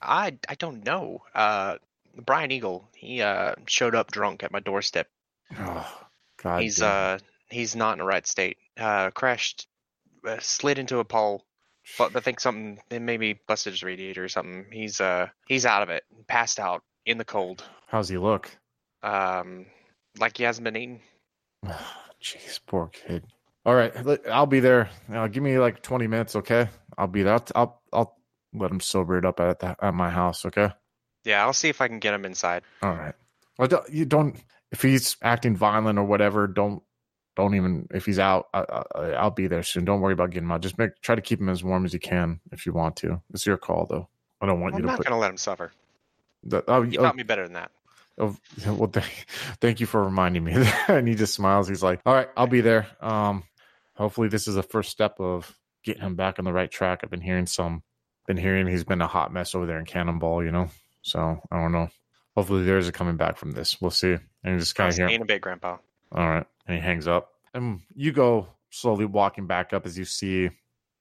I 0.00 0.38
I 0.48 0.54
don't 0.54 0.84
know. 0.84 1.22
Uh, 1.34 1.76
Brian 2.24 2.50
Eagle. 2.50 2.88
He 2.94 3.22
uh 3.22 3.54
showed 3.66 3.94
up 3.94 4.10
drunk 4.10 4.42
at 4.42 4.52
my 4.52 4.60
doorstep. 4.60 5.08
Oh, 5.58 6.06
God, 6.42 6.62
he's 6.62 6.76
damn. 6.78 7.16
uh 7.16 7.18
he's 7.50 7.74
not 7.76 7.92
in 7.92 7.98
the 7.98 8.04
right 8.04 8.26
state. 8.26 8.58
Uh, 8.78 9.10
crashed 9.10 9.66
uh, 10.26 10.38
slid 10.40 10.78
into 10.78 10.98
a 10.98 11.04
pole. 11.04 11.44
But 11.96 12.14
I 12.14 12.20
think 12.20 12.38
something 12.38 12.78
it 12.90 13.00
maybe 13.00 13.40
busted 13.46 13.72
his 13.72 13.82
radiator 13.82 14.22
or 14.24 14.28
something. 14.28 14.66
He's 14.70 15.00
uh 15.00 15.28
he's 15.46 15.64
out 15.64 15.82
of 15.82 15.88
it, 15.88 16.04
passed 16.26 16.58
out 16.60 16.82
in 17.06 17.16
the 17.16 17.24
cold. 17.24 17.64
How's 17.86 18.08
he 18.10 18.18
look? 18.18 18.50
Um, 19.02 19.66
like 20.18 20.36
he 20.36 20.44
hasn't 20.44 20.64
been 20.64 20.76
eating. 20.76 21.00
Jeez, 22.22 22.60
poor 22.66 22.88
kid. 22.88 23.24
All 23.64 23.74
right, 23.74 23.92
I'll 24.30 24.46
be 24.46 24.60
there. 24.60 24.90
Uh, 25.10 25.28
give 25.28 25.42
me 25.42 25.58
like 25.58 25.82
twenty 25.82 26.06
minutes, 26.06 26.36
okay? 26.36 26.68
I'll 26.98 27.06
be 27.06 27.22
there. 27.22 27.34
I'll 27.34 27.46
I'll, 27.54 27.82
I'll 27.92 28.16
let 28.52 28.70
him 28.70 28.80
sober 28.80 29.16
it 29.18 29.24
up 29.24 29.40
at 29.40 29.60
the, 29.60 29.76
at 29.82 29.94
my 29.94 30.10
house, 30.10 30.44
okay? 30.44 30.70
Yeah, 31.28 31.44
I'll 31.44 31.52
see 31.52 31.68
if 31.68 31.82
I 31.82 31.88
can 31.88 31.98
get 31.98 32.14
him 32.14 32.24
inside. 32.24 32.62
All 32.82 32.90
right. 32.94 33.14
Well, 33.58 33.68
don't, 33.68 33.88
you 33.90 34.06
don't. 34.06 34.34
If 34.72 34.80
he's 34.80 35.16
acting 35.22 35.56
violent 35.56 35.98
or 35.98 36.04
whatever, 36.04 36.46
don't 36.46 36.82
don't 37.36 37.54
even. 37.54 37.86
If 37.92 38.06
he's 38.06 38.18
out, 38.18 38.46
I, 38.54 38.60
I, 38.94 39.00
I'll 39.12 39.30
be 39.30 39.46
there 39.46 39.62
soon. 39.62 39.84
Don't 39.84 40.00
worry 40.00 40.14
about 40.14 40.30
getting 40.30 40.44
him 40.48 40.52
out. 40.52 40.62
Just 40.62 40.78
make 40.78 40.98
try 41.02 41.14
to 41.14 41.20
keep 41.20 41.38
him 41.38 41.50
as 41.50 41.62
warm 41.62 41.84
as 41.84 41.92
you 41.92 42.00
can 42.00 42.40
if 42.50 42.64
you 42.64 42.72
want 42.72 42.96
to. 42.96 43.20
It's 43.34 43.44
your 43.44 43.58
call, 43.58 43.86
though. 43.86 44.08
I 44.40 44.46
don't 44.46 44.60
want 44.60 44.74
I'm 44.74 44.78
you 44.78 44.82
to 44.82 44.86
not 44.88 44.96
put. 44.98 45.06
gonna 45.06 45.20
let 45.20 45.30
him 45.30 45.36
suffer. 45.36 45.70
The, 46.44 46.64
oh, 46.66 46.82
You 46.82 46.98
oh, 47.00 47.02
taught 47.02 47.16
me 47.16 47.24
better 47.24 47.42
than 47.44 47.54
that. 47.54 47.70
oh, 48.18 48.34
well, 48.66 48.88
thank, 48.90 49.26
thank 49.60 49.80
you 49.80 49.86
for 49.86 50.02
reminding 50.02 50.44
me. 50.44 50.54
and 50.88 51.06
he 51.06 51.14
just 51.14 51.34
smiles. 51.34 51.68
He's 51.68 51.82
like, 51.82 52.00
"All 52.06 52.14
right, 52.14 52.28
I'll 52.38 52.46
be 52.46 52.62
there." 52.62 52.86
Um, 53.02 53.42
hopefully, 53.96 54.28
this 54.28 54.48
is 54.48 54.56
a 54.56 54.62
first 54.62 54.90
step 54.90 55.20
of 55.20 55.54
getting 55.84 56.02
him 56.02 56.14
back 56.16 56.38
on 56.38 56.44
the 56.46 56.52
right 56.54 56.70
track. 56.70 57.00
I've 57.02 57.10
been 57.10 57.20
hearing 57.20 57.46
some, 57.46 57.82
been 58.26 58.36
hearing 58.38 58.66
he's 58.66 58.84
been 58.84 59.00
a 59.02 59.06
hot 59.06 59.32
mess 59.32 59.54
over 59.54 59.66
there 59.66 59.78
in 59.78 59.84
Cannonball. 59.84 60.42
You 60.44 60.52
know, 60.52 60.70
so 61.08 61.40
I 61.50 61.60
don't 61.60 61.72
know. 61.72 61.88
Hopefully, 62.36 62.64
there's 62.64 62.88
a 62.88 62.92
coming 62.92 63.16
back 63.16 63.36
from 63.36 63.52
this. 63.52 63.80
We'll 63.80 63.90
see. 63.90 64.16
And 64.44 64.60
just 64.60 64.74
kind 64.74 64.90
of 64.90 64.96
here. 64.96 65.06
hear. 65.06 65.12
you 65.12 65.16
in 65.16 65.22
a 65.22 65.26
bit, 65.26 65.40
Grandpa. 65.40 65.78
All 66.12 66.28
right. 66.28 66.46
And 66.66 66.76
he 66.76 66.82
hangs 66.82 67.08
up. 67.08 67.32
And 67.54 67.80
you 67.94 68.12
go 68.12 68.46
slowly 68.70 69.04
walking 69.04 69.46
back 69.46 69.72
up 69.72 69.86
as 69.86 69.98
you 69.98 70.04
see 70.04 70.50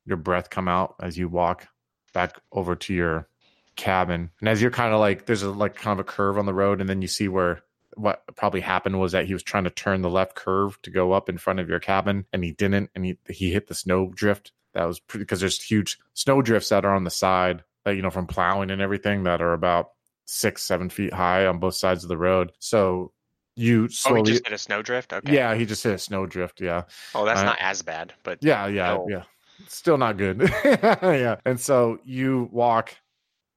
your 0.05 0.17
breath 0.17 0.49
come 0.49 0.67
out 0.67 0.95
as 1.01 1.17
you 1.17 1.27
walk 1.27 1.67
back 2.13 2.39
over 2.51 2.75
to 2.75 2.93
your 2.93 3.27
cabin. 3.75 4.31
And 4.39 4.49
as 4.49 4.61
you're 4.61 4.71
kind 4.71 4.93
of 4.93 4.99
like, 4.99 5.25
there's 5.25 5.43
a 5.43 5.51
like 5.51 5.75
kind 5.75 5.99
of 5.99 6.05
a 6.05 6.09
curve 6.09 6.37
on 6.37 6.45
the 6.45 6.53
road, 6.53 6.81
and 6.81 6.89
then 6.89 7.01
you 7.01 7.07
see 7.07 7.27
where 7.27 7.61
what 7.95 8.23
probably 8.35 8.61
happened 8.61 8.99
was 8.99 9.11
that 9.11 9.25
he 9.25 9.33
was 9.33 9.43
trying 9.43 9.63
to 9.63 9.69
turn 9.69 10.01
the 10.01 10.09
left 10.09 10.35
curve 10.35 10.79
to 10.83 10.91
go 10.91 11.13
up 11.13 11.29
in 11.29 11.37
front 11.37 11.59
of 11.59 11.69
your 11.69 11.79
cabin, 11.79 12.25
and 12.33 12.43
he 12.43 12.51
didn't, 12.51 12.89
and 12.95 13.05
he 13.05 13.17
he 13.29 13.51
hit 13.51 13.67
the 13.67 13.75
snow 13.75 14.11
drift. 14.13 14.51
That 14.73 14.85
was 14.85 14.99
pretty 14.99 15.23
because 15.23 15.39
there's 15.39 15.61
huge 15.61 15.97
snow 16.13 16.41
drifts 16.41 16.69
that 16.69 16.85
are 16.85 16.95
on 16.95 17.03
the 17.03 17.09
side 17.09 17.63
that 17.85 17.95
you 17.95 18.01
know 18.01 18.09
from 18.09 18.27
plowing 18.27 18.71
and 18.71 18.81
everything 18.81 19.23
that 19.23 19.41
are 19.41 19.53
about 19.53 19.91
six 20.27 20.61
seven 20.63 20.89
feet 20.89 21.13
high 21.13 21.45
on 21.47 21.57
both 21.59 21.75
sides 21.75 22.03
of 22.03 22.09
the 22.09 22.17
road. 22.17 22.51
So 22.59 23.11
you 23.55 23.85
Oh, 23.85 23.87
slowly 23.87 24.21
he 24.21 24.31
just 24.33 24.43
did 24.43 24.53
a 24.53 24.57
snowdrift. 24.57 25.13
Okay. 25.13 25.33
yeah, 25.33 25.55
he 25.55 25.65
just 25.65 25.83
hit 25.83 25.93
a 25.93 25.97
snowdrift. 25.97 26.61
Yeah, 26.61 26.83
Oh, 27.15 27.25
that's 27.25 27.39
Uh, 27.39 27.45
not 27.45 27.57
as 27.59 27.81
bad, 27.81 28.13
but 28.23 28.37
yeah, 28.41 28.67
yeah, 28.67 28.93
No. 28.93 29.07
yeah. 29.09 29.23
Still 29.67 29.97
not 29.97 30.17
good. 30.17 30.41
yeah, 30.63 31.37
and 31.45 31.59
so 31.59 31.99
you 32.05 32.47
walk 32.51 32.93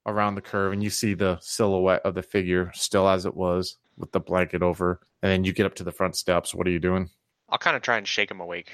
around 0.06 0.34
the 0.36 0.40
curve 0.40 0.72
and 0.72 0.82
you 0.82 0.88
see 0.88 1.12
the 1.12 1.38
silhouette 1.42 2.00
of 2.06 2.14
the 2.14 2.22
figure 2.22 2.70
still 2.74 3.06
as 3.06 3.26
it 3.26 3.36
was 3.36 3.76
with 3.98 4.10
the 4.12 4.20
blanket 4.20 4.62
over, 4.62 5.00
and 5.22 5.30
then 5.30 5.44
you 5.44 5.52
get 5.52 5.66
up 5.66 5.74
to 5.74 5.84
the 5.84 5.92
front 5.92 6.16
steps. 6.16 6.54
What 6.54 6.66
are 6.66 6.70
you 6.70 6.78
doing? 6.78 7.10
I'll 7.50 7.58
kind 7.58 7.76
of 7.76 7.82
try 7.82 7.98
and 7.98 8.08
shake 8.08 8.30
him 8.30 8.40
awake. 8.40 8.72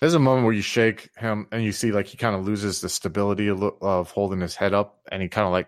There's 0.00 0.14
a 0.14 0.20
moment 0.20 0.44
where 0.44 0.54
you 0.54 0.62
shake 0.62 1.10
him 1.16 1.48
and 1.50 1.64
you 1.64 1.72
see 1.72 1.90
like 1.90 2.06
he 2.06 2.16
kind 2.16 2.36
of 2.36 2.46
loses 2.46 2.80
the 2.80 2.88
stability 2.88 3.50
li- 3.50 3.70
of 3.80 4.12
holding 4.12 4.40
his 4.40 4.54
head 4.54 4.72
up, 4.74 5.00
and 5.10 5.20
he 5.20 5.28
kind 5.28 5.46
of 5.46 5.52
like 5.52 5.66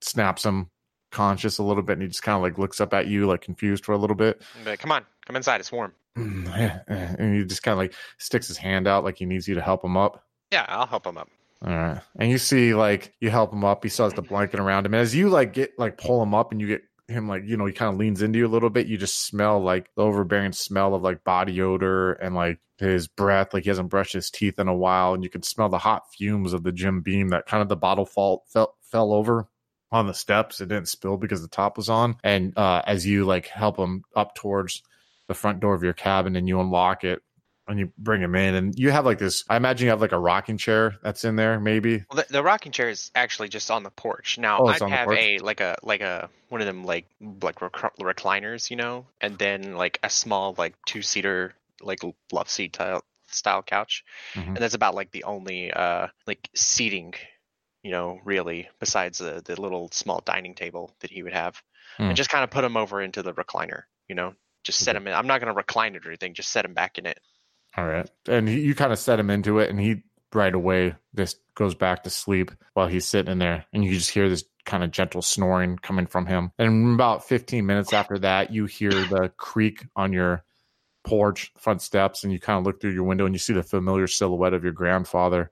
snaps 0.00 0.44
him 0.44 0.70
conscious 1.12 1.58
a 1.58 1.62
little 1.62 1.82
bit, 1.82 1.94
and 1.94 2.02
he 2.02 2.08
just 2.08 2.22
kind 2.22 2.36
of 2.36 2.42
like 2.42 2.58
looks 2.58 2.80
up 2.80 2.92
at 2.94 3.06
you 3.06 3.26
like 3.26 3.42
confused 3.42 3.84
for 3.84 3.92
a 3.92 3.98
little 3.98 4.16
bit. 4.16 4.42
But 4.64 4.78
come 4.78 4.90
on, 4.90 5.04
come 5.26 5.36
inside. 5.36 5.60
It's 5.60 5.70
warm. 5.70 5.92
Mm, 6.18 6.84
and 7.18 7.36
he 7.36 7.44
just 7.44 7.62
kind 7.62 7.72
of 7.72 7.78
like 7.78 7.94
sticks 8.18 8.48
his 8.48 8.56
hand 8.56 8.86
out 8.86 9.04
like 9.04 9.18
he 9.18 9.24
needs 9.24 9.46
you 9.48 9.54
to 9.54 9.62
help 9.62 9.84
him 9.84 9.96
up. 9.96 10.24
Yeah, 10.50 10.66
I'll 10.68 10.86
help 10.86 11.06
him 11.06 11.16
up. 11.16 11.28
All 11.64 11.70
right. 11.70 12.00
And 12.18 12.30
you 12.30 12.38
see 12.38 12.74
like 12.74 13.14
you 13.20 13.30
help 13.30 13.52
him 13.52 13.64
up, 13.64 13.84
he 13.84 13.88
still 13.88 14.06
has 14.06 14.14
the 14.14 14.22
blanket 14.22 14.60
around 14.60 14.84
him. 14.84 14.94
And 14.94 15.00
as 15.00 15.14
you 15.14 15.28
like 15.28 15.52
get 15.52 15.72
like 15.78 15.96
pull 15.96 16.22
him 16.22 16.34
up 16.34 16.52
and 16.52 16.60
you 16.60 16.66
get 16.66 16.82
him 17.08 17.28
like, 17.28 17.44
you 17.46 17.56
know, 17.56 17.66
he 17.66 17.72
kind 17.72 17.92
of 17.92 17.98
leans 17.98 18.20
into 18.20 18.38
you 18.38 18.46
a 18.46 18.48
little 18.48 18.70
bit, 18.70 18.88
you 18.88 18.98
just 18.98 19.24
smell 19.26 19.62
like 19.62 19.88
the 19.94 20.02
overbearing 20.02 20.52
smell 20.52 20.94
of 20.94 21.02
like 21.02 21.24
body 21.24 21.60
odor 21.62 22.12
and 22.12 22.34
like 22.34 22.58
his 22.78 23.06
breath, 23.06 23.54
like 23.54 23.62
he 23.62 23.70
hasn't 23.70 23.90
brushed 23.90 24.12
his 24.12 24.30
teeth 24.30 24.58
in 24.58 24.66
a 24.66 24.74
while, 24.74 25.14
and 25.14 25.22
you 25.22 25.30
can 25.30 25.42
smell 25.42 25.68
the 25.68 25.78
hot 25.78 26.02
fumes 26.16 26.52
of 26.52 26.64
the 26.64 26.72
Jim 26.72 27.00
Beam 27.00 27.28
that 27.28 27.46
kind 27.46 27.62
of 27.62 27.68
the 27.68 27.76
bottle 27.76 28.06
fall 28.06 28.44
fell 28.52 28.74
fell 28.90 29.12
over 29.12 29.48
on 29.92 30.06
the 30.06 30.14
steps. 30.14 30.60
It 30.60 30.68
didn't 30.68 30.88
spill 30.88 31.16
because 31.16 31.42
the 31.42 31.48
top 31.48 31.76
was 31.76 31.88
on. 31.88 32.16
And 32.24 32.56
uh 32.56 32.82
as 32.86 33.06
you 33.06 33.24
like 33.24 33.46
help 33.46 33.78
him 33.78 34.04
up 34.14 34.34
towards 34.34 34.82
the 35.28 35.34
front 35.34 35.60
door 35.60 35.74
of 35.74 35.82
your 35.82 35.92
cabin 35.92 36.36
and 36.36 36.48
you 36.48 36.60
unlock 36.60 37.04
it 37.04 37.22
and 37.68 37.78
you 37.78 37.92
bring 37.96 38.20
him 38.20 38.34
in 38.34 38.54
and 38.56 38.76
you 38.76 38.90
have 38.90 39.06
like 39.06 39.18
this 39.18 39.44
i 39.48 39.56
imagine 39.56 39.84
you 39.84 39.90
have 39.90 40.00
like 40.00 40.12
a 40.12 40.18
rocking 40.18 40.58
chair 40.58 40.96
that's 41.02 41.24
in 41.24 41.36
there 41.36 41.60
maybe 41.60 42.04
Well, 42.10 42.24
the, 42.26 42.32
the 42.32 42.42
rocking 42.42 42.72
chair 42.72 42.88
is 42.88 43.10
actually 43.14 43.48
just 43.48 43.70
on 43.70 43.84
the 43.84 43.90
porch. 43.90 44.36
Now 44.36 44.58
Oh, 44.58 44.72
the 44.72 44.88
have 44.88 45.10
a 45.12 45.38
like 45.38 45.60
a 45.60 45.76
like 45.82 46.00
a 46.00 46.28
one 46.48 46.60
of 46.60 46.66
them 46.66 46.84
like 46.84 47.06
like 47.40 47.62
rec- 47.62 47.96
recliners, 48.00 48.68
you 48.68 48.76
know, 48.76 49.06
and 49.20 49.38
then 49.38 49.76
like 49.76 49.98
a 50.02 50.10
small 50.10 50.54
like 50.58 50.74
two 50.86 51.02
seater 51.02 51.54
like 51.80 52.00
love 52.32 52.50
seat 52.50 52.74
style 52.74 53.04
style 53.28 53.62
couch, 53.62 54.04
Mhm. 54.34 54.46
and 54.48 54.56
that's 54.56 54.74
about 54.74 54.94
like 54.94 55.12
the 55.12 55.24
only 55.24 55.72
uh 55.72 56.08
like 56.26 56.48
seating, 56.54 57.14
you 57.82 57.90
know, 57.90 58.20
really 58.24 58.68
besides 58.80 59.18
the 59.18 59.42
the 59.44 59.60
little 59.60 59.88
small 59.92 60.20
dining 60.24 60.54
table 60.54 60.94
that 61.00 61.10
he 61.10 61.22
would 61.22 61.32
have, 61.32 61.62
Hmm. 61.98 62.04
and 62.04 62.16
just 62.16 62.30
kind 62.30 62.42
of 62.44 62.50
put 62.50 62.64
him 62.64 62.76
over 62.76 63.02
into 63.02 63.22
the 63.22 63.34
recliner, 63.34 63.82
you 64.08 64.14
know, 64.14 64.34
just 64.64 64.78
set 64.80 64.96
him 64.96 65.06
in. 65.06 65.12
I'm 65.14 65.26
not 65.26 65.40
gonna 65.40 65.52
recline 65.54 65.94
it 65.94 66.06
or 66.06 66.08
anything, 66.10 66.32
just 66.34 66.50
set 66.50 66.64
him 66.64 66.74
back 66.74 66.98
in 66.98 67.06
it. 67.06 67.18
all 67.76 67.86
right 67.86 68.10
and 68.28 68.48
he, 68.48 68.60
you 68.60 68.74
kind 68.74 68.92
of 68.92 68.98
set 68.98 69.18
him 69.18 69.30
into 69.30 69.58
it 69.58 69.70
and 69.70 69.80
he 69.80 70.02
right 70.34 70.54
away 70.54 70.94
just 71.16 71.38
goes 71.54 71.74
back 71.74 72.02
to 72.02 72.10
sleep 72.10 72.50
while 72.74 72.86
he's 72.86 73.06
sitting 73.06 73.32
in 73.32 73.38
there 73.38 73.64
and 73.72 73.84
you 73.84 73.92
just 73.92 74.10
hear 74.10 74.28
this 74.28 74.44
kind 74.64 74.84
of 74.84 74.90
gentle 74.90 75.20
snoring 75.22 75.76
coming 75.78 76.06
from 76.06 76.24
him 76.26 76.52
and 76.58 76.94
about 76.94 77.26
15 77.26 77.64
minutes 77.66 77.92
after 77.92 78.18
that 78.18 78.52
you 78.52 78.64
hear 78.66 78.90
the 78.90 79.30
creak 79.38 79.86
on 79.96 80.12
your 80.12 80.44
porch 81.04 81.50
front 81.58 81.82
steps 81.82 82.22
and 82.24 82.32
you 82.32 82.38
kind 82.38 82.58
of 82.58 82.64
look 82.64 82.80
through 82.80 82.92
your 82.92 83.04
window 83.04 83.26
and 83.26 83.34
you 83.34 83.38
see 83.38 83.52
the 83.54 83.62
familiar 83.62 84.06
silhouette 84.06 84.54
of 84.54 84.62
your 84.62 84.72
grandfather 84.72 85.50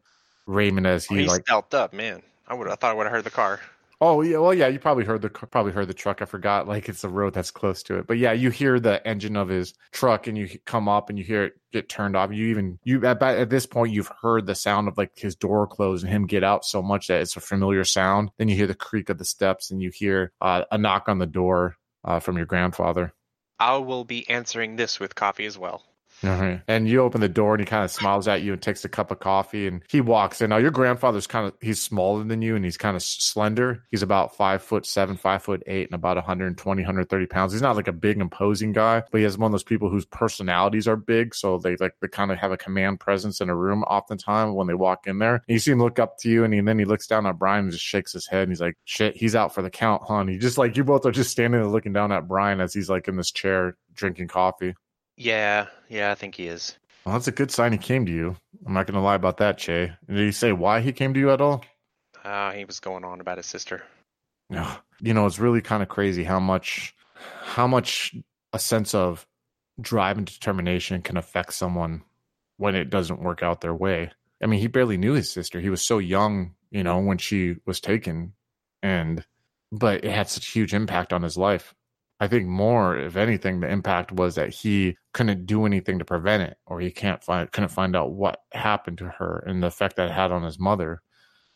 raymond 0.50 0.86
as 0.86 1.06
Oh, 1.10 1.14
he 1.14 1.22
he's 1.22 1.30
like 1.30 1.44
stealthed 1.44 1.74
up, 1.74 1.92
man. 1.92 2.22
I 2.46 2.54
would 2.54 2.68
I 2.68 2.74
thought 2.74 2.90
I 2.90 2.94
would 2.94 3.04
have 3.04 3.12
heard 3.12 3.24
the 3.24 3.30
car. 3.30 3.60
Oh 4.02 4.22
yeah, 4.22 4.38
well 4.38 4.54
yeah, 4.54 4.68
you 4.68 4.78
probably 4.78 5.04
heard 5.04 5.20
the 5.20 5.28
probably 5.28 5.72
heard 5.72 5.86
the 5.86 5.94
truck. 5.94 6.22
I 6.22 6.24
forgot, 6.24 6.66
like 6.66 6.88
it's 6.88 7.04
a 7.04 7.08
road 7.08 7.34
that's 7.34 7.50
close 7.50 7.82
to 7.82 7.98
it. 7.98 8.06
But 8.06 8.16
yeah, 8.16 8.32
you 8.32 8.48
hear 8.48 8.80
the 8.80 9.06
engine 9.06 9.36
of 9.36 9.48
his 9.48 9.74
truck, 9.92 10.26
and 10.26 10.38
you 10.38 10.48
come 10.64 10.88
up 10.88 11.10
and 11.10 11.18
you 11.18 11.24
hear 11.24 11.44
it 11.44 11.52
get 11.70 11.90
turned 11.90 12.16
off. 12.16 12.32
You 12.32 12.46
even 12.46 12.78
you 12.82 13.04
at, 13.04 13.22
at 13.22 13.50
this 13.50 13.66
point 13.66 13.92
you've 13.92 14.10
heard 14.22 14.46
the 14.46 14.54
sound 14.54 14.88
of 14.88 14.96
like 14.96 15.18
his 15.18 15.36
door 15.36 15.66
close 15.66 16.02
and 16.02 16.10
him 16.10 16.26
get 16.26 16.42
out 16.42 16.64
so 16.64 16.80
much 16.80 17.08
that 17.08 17.20
it's 17.20 17.36
a 17.36 17.40
familiar 17.40 17.84
sound. 17.84 18.30
Then 18.38 18.48
you 18.48 18.56
hear 18.56 18.66
the 18.66 18.74
creak 18.74 19.10
of 19.10 19.18
the 19.18 19.24
steps, 19.26 19.70
and 19.70 19.82
you 19.82 19.90
hear 19.90 20.32
uh, 20.40 20.64
a 20.72 20.78
knock 20.78 21.10
on 21.10 21.18
the 21.18 21.26
door 21.26 21.76
uh, 22.02 22.20
from 22.20 22.38
your 22.38 22.46
grandfather. 22.46 23.12
I 23.58 23.76
will 23.76 24.04
be 24.04 24.26
answering 24.30 24.76
this 24.76 24.98
with 24.98 25.14
coffee 25.14 25.44
as 25.44 25.58
well. 25.58 25.84
Mhm. 26.22 26.62
And 26.68 26.88
you 26.88 27.00
open 27.00 27.20
the 27.20 27.28
door 27.28 27.54
and 27.54 27.60
he 27.60 27.66
kind 27.66 27.84
of 27.84 27.90
smiles 27.90 28.28
at 28.28 28.42
you 28.42 28.52
and 28.52 28.60
takes 28.60 28.84
a 28.84 28.88
cup 28.88 29.10
of 29.10 29.20
coffee 29.20 29.66
and 29.66 29.82
he 29.88 30.00
walks 30.00 30.40
in. 30.42 30.50
Now 30.50 30.58
your 30.58 30.70
grandfather's 30.70 31.26
kind 31.26 31.46
of 31.46 31.54
he's 31.60 31.80
smaller 31.80 32.24
than 32.24 32.42
you 32.42 32.56
and 32.56 32.64
he's 32.64 32.76
kind 32.76 32.96
of 32.96 33.02
slender. 33.02 33.84
He's 33.90 34.02
about 34.02 34.36
five 34.36 34.62
foot 34.62 34.84
seven, 34.84 35.16
five 35.16 35.42
foot 35.42 35.62
eight, 35.66 35.88
and 35.88 35.94
about 35.94 36.16
120, 36.16 36.82
130 36.82 37.26
pounds. 37.26 37.52
He's 37.52 37.62
not 37.62 37.76
like 37.76 37.88
a 37.88 37.92
big 37.92 38.20
imposing 38.20 38.72
guy, 38.72 39.02
but 39.10 39.18
he 39.18 39.24
has 39.24 39.38
one 39.38 39.46
of 39.46 39.52
those 39.52 39.62
people 39.62 39.88
whose 39.88 40.04
personalities 40.04 40.86
are 40.86 40.96
big, 40.96 41.34
so 41.34 41.58
they 41.58 41.76
like 41.76 41.94
they 42.02 42.08
kind 42.08 42.30
of 42.30 42.38
have 42.38 42.52
a 42.52 42.56
command 42.58 43.00
presence 43.00 43.40
in 43.40 43.48
a 43.48 43.56
room 43.56 43.82
oftentimes 43.84 44.52
when 44.54 44.66
they 44.66 44.74
walk 44.74 45.06
in 45.06 45.18
there. 45.18 45.36
And 45.36 45.42
you 45.48 45.58
see 45.58 45.70
him 45.72 45.78
look 45.78 45.98
up 45.98 46.18
to 46.18 46.28
you 46.28 46.44
and, 46.44 46.52
he, 46.52 46.58
and 46.58 46.68
then 46.68 46.78
he 46.78 46.84
looks 46.84 47.06
down 47.06 47.26
at 47.26 47.38
Brian 47.38 47.64
and 47.64 47.72
just 47.72 47.84
shakes 47.84 48.12
his 48.12 48.26
head 48.26 48.42
and 48.42 48.52
he's 48.52 48.60
like, 48.60 48.76
"Shit, 48.84 49.16
he's 49.16 49.34
out 49.34 49.54
for 49.54 49.62
the 49.62 49.70
count, 49.70 50.02
huh?" 50.06 50.24
He 50.26 50.36
just 50.38 50.58
like 50.58 50.76
you 50.76 50.84
both 50.84 51.06
are 51.06 51.12
just 51.12 51.30
standing 51.30 51.60
there 51.60 51.70
looking 51.70 51.94
down 51.94 52.12
at 52.12 52.28
Brian 52.28 52.60
as 52.60 52.74
he's 52.74 52.90
like 52.90 53.08
in 53.08 53.16
this 53.16 53.30
chair 53.32 53.76
drinking 53.94 54.28
coffee. 54.28 54.74
Yeah, 55.20 55.66
yeah, 55.90 56.10
I 56.10 56.14
think 56.14 56.36
he 56.36 56.46
is. 56.46 56.78
Well, 57.04 57.12
that's 57.12 57.28
a 57.28 57.32
good 57.32 57.50
sign 57.50 57.72
he 57.72 57.78
came 57.78 58.06
to 58.06 58.12
you. 58.12 58.36
I'm 58.66 58.72
not 58.72 58.86
going 58.86 58.94
to 58.94 59.02
lie 59.02 59.16
about 59.16 59.36
that, 59.36 59.58
Che. 59.58 59.92
Did 60.08 60.16
he 60.16 60.32
say 60.32 60.52
why 60.52 60.80
he 60.80 60.92
came 60.92 61.12
to 61.12 61.20
you 61.20 61.30
at 61.30 61.42
all? 61.42 61.62
Uh, 62.24 62.52
he 62.52 62.64
was 62.64 62.80
going 62.80 63.04
on 63.04 63.20
about 63.20 63.36
his 63.36 63.44
sister. 63.44 63.82
No. 64.48 64.66
You 64.98 65.12
know, 65.12 65.26
it's 65.26 65.38
really 65.38 65.60
kind 65.60 65.82
of 65.82 65.90
crazy 65.90 66.24
how 66.24 66.40
much, 66.40 66.94
how 67.42 67.66
much 67.66 68.14
a 68.54 68.58
sense 68.58 68.94
of 68.94 69.26
drive 69.78 70.16
and 70.16 70.26
determination 70.26 71.02
can 71.02 71.18
affect 71.18 71.52
someone 71.52 72.02
when 72.56 72.74
it 72.74 72.88
doesn't 72.88 73.20
work 73.20 73.42
out 73.42 73.60
their 73.60 73.74
way. 73.74 74.12
I 74.42 74.46
mean, 74.46 74.60
he 74.60 74.68
barely 74.68 74.96
knew 74.96 75.12
his 75.12 75.30
sister. 75.30 75.60
He 75.60 75.68
was 75.68 75.82
so 75.82 75.98
young, 75.98 76.54
you 76.70 76.82
know, 76.82 76.98
when 76.98 77.18
she 77.18 77.56
was 77.66 77.78
taken, 77.78 78.32
and 78.82 79.22
but 79.70 80.02
it 80.02 80.12
had 80.12 80.30
such 80.30 80.48
a 80.48 80.52
huge 80.52 80.72
impact 80.72 81.12
on 81.12 81.22
his 81.22 81.36
life. 81.36 81.74
I 82.20 82.28
think 82.28 82.46
more, 82.46 82.98
if 82.98 83.16
anything, 83.16 83.60
the 83.60 83.70
impact 83.70 84.12
was 84.12 84.34
that 84.34 84.50
he 84.50 84.96
couldn't 85.14 85.46
do 85.46 85.64
anything 85.64 85.98
to 85.98 86.04
prevent 86.04 86.42
it, 86.42 86.58
or 86.66 86.80
he 86.80 86.90
can't 86.90 87.24
find 87.24 87.50
couldn't 87.50 87.70
find 87.70 87.96
out 87.96 88.12
what 88.12 88.42
happened 88.52 88.98
to 88.98 89.08
her 89.08 89.42
and 89.46 89.62
the 89.62 89.68
effect 89.68 89.96
that 89.96 90.10
it 90.10 90.12
had 90.12 90.30
on 90.30 90.42
his 90.42 90.58
mother. 90.58 91.02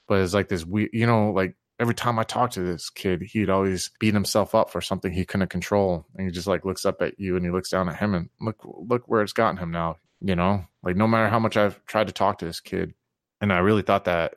But 0.08 0.20
it's 0.20 0.34
like 0.34 0.48
this 0.48 0.64
we 0.64 0.88
you 0.92 1.06
know, 1.06 1.30
like 1.32 1.56
every 1.78 1.94
time 1.94 2.18
I 2.18 2.22
talk 2.24 2.50
to 2.52 2.60
this 2.60 2.88
kid, 2.88 3.22
he'd 3.22 3.50
always 3.50 3.90
beat 4.00 4.14
himself 4.14 4.54
up 4.54 4.70
for 4.70 4.80
something 4.80 5.12
he 5.12 5.24
couldn't 5.26 5.48
control. 5.48 6.06
And 6.14 6.26
he 6.26 6.32
just 6.32 6.46
like 6.46 6.64
looks 6.64 6.86
up 6.86 7.02
at 7.02 7.18
you 7.20 7.36
and 7.36 7.44
he 7.44 7.50
looks 7.50 7.70
down 7.70 7.88
at 7.88 7.96
him 7.96 8.14
and 8.14 8.30
look 8.40 8.56
look 8.64 9.02
where 9.06 9.22
it's 9.22 9.32
gotten 9.34 9.58
him 9.58 9.70
now. 9.70 9.96
You 10.20 10.36
know? 10.36 10.64
Like 10.82 10.96
no 10.96 11.06
matter 11.06 11.28
how 11.28 11.38
much 11.38 11.56
I've 11.56 11.84
tried 11.86 12.06
to 12.06 12.12
talk 12.12 12.38
to 12.38 12.46
this 12.46 12.60
kid, 12.60 12.94
And 13.40 13.52
I 13.52 13.58
really 13.58 13.82
thought 13.82 14.06
that 14.06 14.36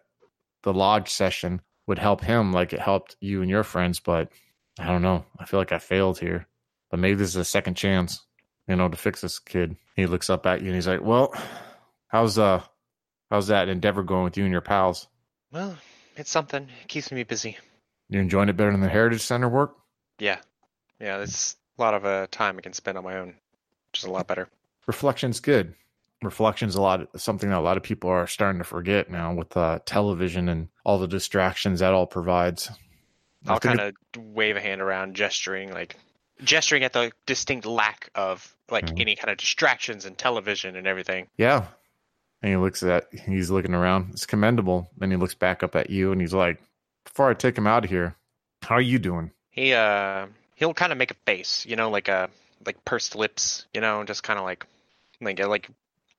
the 0.63 0.73
lodge 0.73 1.09
session 1.09 1.61
would 1.87 1.99
help 1.99 2.21
him 2.21 2.51
like 2.51 2.73
it 2.73 2.81
helped 2.81 3.15
you 3.21 3.41
and 3.41 3.49
your 3.49 3.63
friends, 3.63 4.01
but 4.01 4.29
I 4.79 4.87
don't 4.87 5.01
know. 5.01 5.25
I 5.39 5.45
feel 5.45 5.59
like 5.59 5.71
I 5.71 5.79
failed 5.79 6.19
here. 6.19 6.47
But 6.89 6.99
maybe 6.99 7.15
this 7.15 7.29
is 7.29 7.35
a 7.35 7.45
second 7.45 7.75
chance, 7.75 8.25
you 8.67 8.75
know, 8.75 8.87
to 8.87 8.97
fix 8.97 9.21
this 9.21 9.39
kid. 9.39 9.75
He 9.95 10.05
looks 10.05 10.29
up 10.29 10.45
at 10.45 10.61
you 10.61 10.67
and 10.67 10.75
he's 10.75 10.87
like, 10.87 11.01
Well, 11.01 11.33
how's 12.07 12.37
uh 12.37 12.61
how's 13.29 13.47
that 13.47 13.69
endeavor 13.69 14.03
going 14.03 14.23
with 14.23 14.37
you 14.37 14.43
and 14.43 14.51
your 14.51 14.61
pals? 14.61 15.07
Well, 15.51 15.77
it's 16.15 16.31
something. 16.31 16.67
It 16.81 16.87
keeps 16.87 17.11
me 17.11 17.23
busy. 17.23 17.57
You 18.09 18.19
enjoying 18.19 18.49
it 18.49 18.57
better 18.57 18.71
than 18.71 18.81
the 18.81 18.89
Heritage 18.89 19.21
Center 19.21 19.49
work? 19.49 19.75
Yeah. 20.19 20.37
Yeah, 20.99 21.19
it's 21.19 21.55
a 21.77 21.81
lot 21.81 21.93
of 21.93 22.05
uh, 22.05 22.27
time 22.31 22.57
I 22.57 22.61
can 22.61 22.73
spend 22.73 22.97
on 22.97 23.03
my 23.03 23.17
own, 23.17 23.35
which 23.91 23.99
is 23.99 24.05
a 24.05 24.11
lot 24.11 24.27
better. 24.27 24.47
Reflection's 24.87 25.39
good. 25.39 25.75
Reflection's 26.23 26.75
a 26.75 26.81
lot 26.81 27.07
something 27.19 27.49
that 27.49 27.59
a 27.59 27.61
lot 27.61 27.77
of 27.77 27.83
people 27.83 28.09
are 28.09 28.25
starting 28.25 28.57
to 28.59 28.63
forget 28.65 29.11
now 29.11 29.33
with 29.33 29.55
uh, 29.55 29.79
television 29.85 30.49
and 30.49 30.69
all 30.83 30.97
the 30.97 31.07
distractions 31.07 31.81
that 31.81 31.93
all 31.93 32.07
provides. 32.07 32.71
I'll 33.45 33.59
kind 33.59 33.79
of 33.79 33.95
wave 34.17 34.55
a 34.57 34.61
hand 34.61 34.81
around, 34.81 35.15
gesturing 35.15 35.71
like 35.71 35.95
gesturing 36.43 36.83
at 36.83 36.93
the 36.93 37.11
distinct 37.25 37.65
lack 37.65 38.09
of 38.15 38.55
like 38.69 38.85
Mhm. 38.85 39.01
any 39.01 39.15
kind 39.15 39.29
of 39.31 39.37
distractions 39.37 40.05
and 40.05 40.17
television 40.17 40.75
and 40.75 40.85
everything. 40.87 41.27
Yeah. 41.37 41.67
And 42.41 42.51
he 42.51 42.57
looks 42.57 42.83
at 42.83 43.07
he's 43.13 43.49
looking 43.49 43.73
around. 43.73 44.11
It's 44.11 44.25
commendable. 44.25 44.89
Then 44.97 45.09
he 45.11 45.17
looks 45.17 45.33
back 45.35 45.63
up 45.63 45.75
at 45.75 45.89
you 45.89 46.11
and 46.11 46.21
he's 46.21 46.33
like, 46.33 46.61
Before 47.05 47.29
I 47.29 47.33
take 47.33 47.57
him 47.57 47.65
out 47.67 47.83
of 47.85 47.89
here, 47.89 48.15
how 48.63 48.75
are 48.75 48.81
you 48.81 48.99
doing? 48.99 49.31
He 49.49 49.73
uh 49.73 50.27
he'll 50.55 50.73
kind 50.73 50.91
of 50.91 50.97
make 50.97 51.11
a 51.11 51.15
face, 51.25 51.65
you 51.65 51.75
know, 51.75 51.89
like 51.89 52.07
a 52.07 52.29
like 52.65 52.83
pursed 52.85 53.15
lips, 53.15 53.65
you 53.73 53.81
know, 53.81 54.03
just 54.03 54.23
kind 54.23 54.37
of 54.37 54.45
like 54.45 54.65
like 55.21 55.39
like 55.39 55.69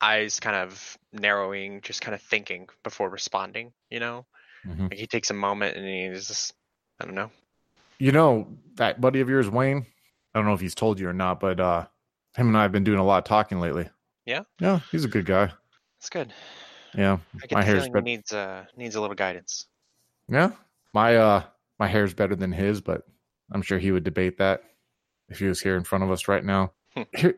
eyes 0.01 0.41
kind 0.41 0.57
of 0.57 0.97
narrowing, 1.13 1.81
just 1.83 2.01
kind 2.01 2.15
of 2.15 2.23
thinking 2.23 2.69
before 2.83 3.09
responding, 3.09 3.73
you 3.91 4.01
know. 4.01 4.25
Mhm. 4.67 4.91
Like 4.91 4.99
he 4.99 5.07
takes 5.07 5.31
a 5.31 5.35
moment 5.35 5.77
and 5.77 5.87
he's 5.87 6.27
just 6.27 6.55
I 7.01 7.05
don't 7.05 7.15
know. 7.15 7.31
You 7.99 8.13
know, 8.13 8.49
that 8.77 9.01
buddy 9.01 9.21
of 9.21 9.29
yours, 9.29 9.49
Wayne, 9.49 9.87
I 10.35 10.39
don't 10.39 10.47
know 10.47 10.55
if 10.55 10.61
he's 10.61 10.75
told 10.75 11.01
you 11.01 11.09
or 11.09 11.13
not, 11.13 11.41
but 11.41 11.61
uh 11.61 11.87
him 12.37 12.49
and 12.49 12.57
I 12.57 12.63
have 12.63 12.73
been 12.73 12.85
doing 12.85 12.99
a 12.99 13.05
lot 13.05 13.19
of 13.19 13.25
talking 13.25 13.61
lately. 13.61 13.89
Yeah? 14.25 14.43
Yeah, 14.61 14.81
he's 14.91 15.05
a 15.05 15.09
good 15.09 15.27
guy. 15.27 15.53
That's 15.99 16.11
good. 16.11 16.33
Yeah. 16.95 17.19
My 17.51 17.63
hair's 17.63 17.89
needs 17.89 18.33
uh 18.33 18.65
needs 18.77 18.95
a 18.95 19.01
little 19.01 19.17
guidance. 19.17 19.67
Yeah. 20.29 20.51
My 20.95 21.17
uh 21.17 21.43
my 21.79 21.87
hair's 21.87 22.15
better 22.15 22.37
than 22.37 22.53
his, 22.53 22.81
but 22.81 23.03
I'm 23.51 23.63
sure 23.63 23.79
he 23.79 23.93
would 23.93 24.05
debate 24.05 24.39
that 24.39 24.63
if 25.29 25.39
he 25.39 25.47
was 25.47 25.61
here 25.61 25.77
in 25.77 25.85
front 25.85 26.05
of 26.05 26.11
us 26.11 26.29
right 26.29 26.45
now. 26.45 26.73
Hmm. 26.95 27.03
Here, 27.17 27.35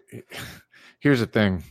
here's 1.01 1.21
the 1.21 1.27
thing. 1.27 1.65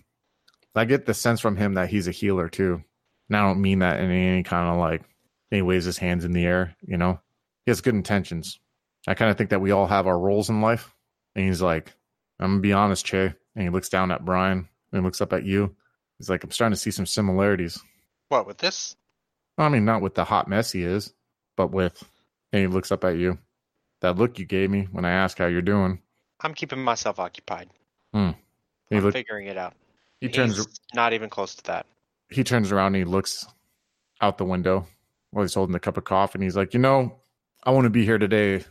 I 0.76 0.86
get 0.86 1.06
the 1.06 1.14
sense 1.14 1.42
from 1.42 1.58
him 1.58 1.74
that 1.74 1.90
he's 1.90 2.08
a 2.08 2.12
healer 2.12 2.48
too. 2.48 2.84
And 3.28 3.38
I 3.38 3.42
don't 3.42 3.62
mean 3.62 3.80
that 3.80 4.00
in 4.00 4.10
any 4.10 4.44
kind 4.44 4.70
of 4.70 4.78
like 4.78 5.04
he 5.52 5.62
waves 5.62 5.86
his 5.86 5.98
hands 5.98 6.26
in 6.26 6.32
the 6.32 6.46
air, 6.46 6.76
you 6.86 6.98
know. 6.98 7.20
He 7.70 7.72
has 7.72 7.82
good 7.82 7.94
intentions. 7.94 8.60
I 9.08 9.14
kind 9.14 9.30
of 9.30 9.38
think 9.38 9.52
that 9.52 9.62
we 9.62 9.70
all 9.70 9.86
have 9.86 10.08
our 10.08 10.18
roles 10.18 10.50
in 10.50 10.60
life. 10.60 10.92
And 11.36 11.46
he's 11.46 11.62
like, 11.62 11.94
I'm 12.40 12.54
gonna 12.54 12.62
be 12.62 12.74
honest, 12.74 13.06
Che. 13.06 13.32
And 13.54 13.64
he 13.64 13.70
looks 13.70 13.90
down 13.90 14.10
at 14.10 14.26
Brian 14.26 14.68
and 14.92 15.04
looks 15.04 15.22
up 15.22 15.34
at 15.34 15.46
you. 15.46 15.76
He's 16.18 16.32
like, 16.32 16.44
I'm 16.44 16.50
starting 16.50 16.74
to 16.74 16.82
see 16.82 16.90
some 16.90 17.06
similarities. 17.06 17.80
What 18.30 18.48
with 18.48 18.58
this? 18.58 18.96
I 19.60 19.70
mean, 19.70 19.86
not 19.86 20.02
with 20.02 20.16
the 20.16 20.24
hot 20.24 20.48
mess 20.48 20.72
he 20.72 20.82
is, 20.82 21.14
but 21.56 21.70
with, 21.72 22.04
and 22.52 22.62
he 22.62 22.66
looks 22.66 22.92
up 22.92 23.04
at 23.04 23.18
you. 23.18 23.38
That 24.02 24.18
look 24.18 24.40
you 24.40 24.46
gave 24.46 24.72
me 24.72 24.88
when 24.92 25.06
I 25.06 25.12
asked 25.12 25.38
how 25.38 25.46
you're 25.46 25.62
doing. 25.62 26.02
I'm 26.42 26.56
keeping 26.56 26.84
myself 26.84 27.20
occupied. 27.20 27.70
Hmm. 28.16 28.32
He, 28.90 28.96
I'm 28.96 29.04
look, 29.04 29.14
figuring 29.14 29.46
it 29.46 29.60
out. 29.60 29.76
he 30.20 30.30
turns 30.30 30.66
not 30.96 31.14
even 31.14 31.30
close 31.30 31.54
to 31.54 31.64
that. 31.66 31.86
he 32.32 32.44
turns 32.44 32.72
around 32.72 32.96
and 32.96 32.96
he 32.96 33.04
looks 33.04 33.46
out 34.22 34.40
the 34.40 34.46
window 34.46 34.88
while 35.30 35.44
he's 35.44 35.54
holding 35.54 35.76
a 35.76 35.80
cup 35.80 35.98
of 35.98 36.04
coffee 36.06 36.38
and 36.38 36.44
he's 36.44 36.56
like, 36.58 36.74
you 36.74 36.80
know, 36.80 37.20
I 37.64 37.72
want 37.72 37.86
to 37.86 37.90
be 37.90 38.06
here 38.06 38.18
today 38.18 38.64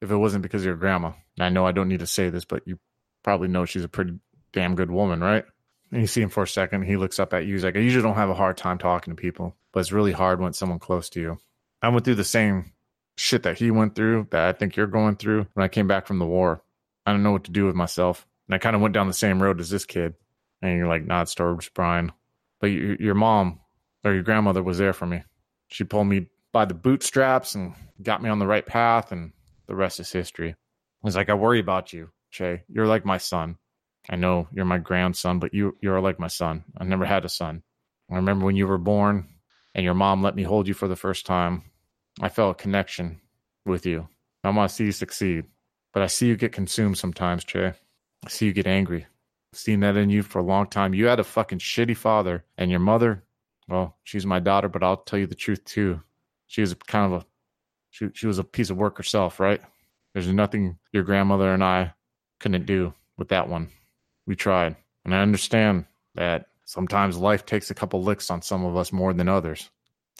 if 0.00 0.10
it 0.10 0.16
wasn't 0.16 0.42
because 0.42 0.62
of 0.62 0.66
your 0.66 0.76
grandma. 0.76 1.12
And 1.36 1.44
I 1.44 1.48
know 1.48 1.66
I 1.66 1.72
don't 1.72 1.88
need 1.88 2.00
to 2.00 2.06
say 2.06 2.28
this, 2.30 2.44
but 2.44 2.62
you 2.66 2.78
probably 3.22 3.48
know 3.48 3.64
she's 3.64 3.84
a 3.84 3.88
pretty 3.88 4.18
damn 4.52 4.74
good 4.74 4.90
woman, 4.90 5.20
right? 5.20 5.44
And 5.90 6.00
you 6.00 6.06
see 6.06 6.22
him 6.22 6.28
for 6.28 6.42
a 6.42 6.48
second. 6.48 6.82
He 6.82 6.96
looks 6.96 7.18
up 7.18 7.32
at 7.32 7.46
you. 7.46 7.54
He's 7.54 7.64
like, 7.64 7.76
I 7.76 7.80
usually 7.80 8.02
don't 8.02 8.16
have 8.16 8.30
a 8.30 8.34
hard 8.34 8.56
time 8.56 8.78
talking 8.78 9.14
to 9.14 9.20
people, 9.20 9.56
but 9.72 9.80
it's 9.80 9.92
really 9.92 10.12
hard 10.12 10.40
when 10.40 10.52
someone 10.52 10.78
close 10.78 11.08
to 11.10 11.20
you. 11.20 11.38
I 11.82 11.88
went 11.88 12.04
through 12.04 12.16
the 12.16 12.24
same 12.24 12.72
shit 13.16 13.44
that 13.44 13.58
he 13.58 13.70
went 13.70 13.94
through, 13.94 14.28
that 14.30 14.48
I 14.48 14.52
think 14.52 14.76
you're 14.76 14.86
going 14.86 15.16
through 15.16 15.46
when 15.54 15.64
I 15.64 15.68
came 15.68 15.86
back 15.86 16.06
from 16.06 16.18
the 16.18 16.26
war. 16.26 16.62
I 17.06 17.12
don't 17.12 17.22
know 17.22 17.32
what 17.32 17.44
to 17.44 17.50
do 17.50 17.66
with 17.66 17.74
myself. 17.74 18.26
And 18.48 18.54
I 18.54 18.58
kind 18.58 18.76
of 18.76 18.82
went 18.82 18.94
down 18.94 19.06
the 19.06 19.14
same 19.14 19.42
road 19.42 19.60
as 19.60 19.70
this 19.70 19.86
kid. 19.86 20.14
And 20.60 20.76
you're 20.76 20.88
like, 20.88 21.06
not 21.06 21.26
Sturbs, 21.26 21.70
Brian. 21.72 22.12
But 22.60 22.68
your, 22.68 22.96
your 22.96 23.14
mom 23.14 23.60
or 24.04 24.12
your 24.12 24.22
grandmother 24.22 24.62
was 24.62 24.78
there 24.78 24.92
for 24.92 25.06
me. 25.06 25.22
She 25.68 25.84
pulled 25.84 26.06
me 26.06 26.28
by 26.52 26.64
the 26.64 26.74
bootstraps 26.74 27.54
and 27.54 27.74
got 28.02 28.22
me 28.22 28.28
on 28.28 28.38
the 28.38 28.46
right 28.46 28.66
path, 28.66 29.12
and 29.12 29.32
the 29.66 29.74
rest 29.74 30.00
is 30.00 30.10
history. 30.12 30.56
He's 31.02 31.16
like, 31.16 31.28
I 31.28 31.34
worry 31.34 31.60
about 31.60 31.92
you, 31.92 32.10
Che. 32.30 32.62
You're 32.68 32.86
like 32.86 33.04
my 33.04 33.18
son. 33.18 33.56
I 34.08 34.16
know 34.16 34.48
you're 34.52 34.64
my 34.64 34.78
grandson, 34.78 35.38
but 35.38 35.54
you 35.54 35.76
you're 35.80 36.00
like 36.00 36.18
my 36.18 36.28
son. 36.28 36.64
I 36.78 36.84
never 36.84 37.04
had 37.04 37.24
a 37.24 37.28
son. 37.28 37.62
I 38.10 38.16
remember 38.16 38.44
when 38.44 38.56
you 38.56 38.66
were 38.66 38.78
born 38.78 39.28
and 39.74 39.84
your 39.84 39.94
mom 39.94 40.22
let 40.22 40.36
me 40.36 40.42
hold 40.42 40.68
you 40.68 40.74
for 40.74 40.88
the 40.88 40.96
first 40.96 41.26
time. 41.26 41.62
I 42.20 42.28
felt 42.28 42.58
a 42.58 42.62
connection 42.62 43.20
with 43.66 43.86
you. 43.86 44.08
I 44.44 44.50
want 44.50 44.68
to 44.68 44.74
see 44.74 44.84
you 44.84 44.92
succeed, 44.92 45.46
but 45.92 46.02
I 46.02 46.06
see 46.06 46.26
you 46.26 46.36
get 46.36 46.52
consumed 46.52 46.98
sometimes, 46.98 47.44
Che. 47.44 47.72
I 48.24 48.28
see 48.28 48.46
you 48.46 48.52
get 48.52 48.66
angry. 48.66 49.06
I've 49.52 49.58
seen 49.58 49.80
that 49.80 49.96
in 49.96 50.10
you 50.10 50.22
for 50.22 50.38
a 50.38 50.44
long 50.44 50.66
time. 50.68 50.94
You 50.94 51.06
had 51.06 51.20
a 51.20 51.24
fucking 51.24 51.60
shitty 51.60 51.96
father, 51.96 52.44
and 52.58 52.70
your 52.70 52.80
mother, 52.80 53.24
well, 53.68 53.96
she's 54.04 54.26
my 54.26 54.38
daughter, 54.38 54.68
but 54.68 54.82
I'll 54.82 54.98
tell 54.98 55.18
you 55.18 55.26
the 55.26 55.34
truth 55.34 55.64
too. 55.64 56.02
She 56.46 56.60
was 56.60 56.74
kind 56.74 57.12
of 57.12 57.22
a, 57.22 57.26
she, 57.94 58.08
she 58.12 58.26
was 58.26 58.40
a 58.40 58.44
piece 58.44 58.70
of 58.70 58.76
work 58.76 58.96
herself, 58.96 59.38
right? 59.38 59.60
There's 60.12 60.26
nothing 60.26 60.78
your 60.92 61.04
grandmother 61.04 61.54
and 61.54 61.62
I 61.62 61.94
couldn't 62.40 62.66
do 62.66 62.92
with 63.16 63.28
that 63.28 63.48
one. 63.48 63.68
We 64.26 64.34
tried. 64.34 64.74
And 65.04 65.14
I 65.14 65.20
understand 65.20 65.84
that 66.16 66.46
sometimes 66.64 67.16
life 67.16 67.46
takes 67.46 67.70
a 67.70 67.74
couple 67.74 68.02
licks 68.02 68.32
on 68.32 68.42
some 68.42 68.64
of 68.64 68.76
us 68.76 68.92
more 68.92 69.12
than 69.12 69.28
others. 69.28 69.70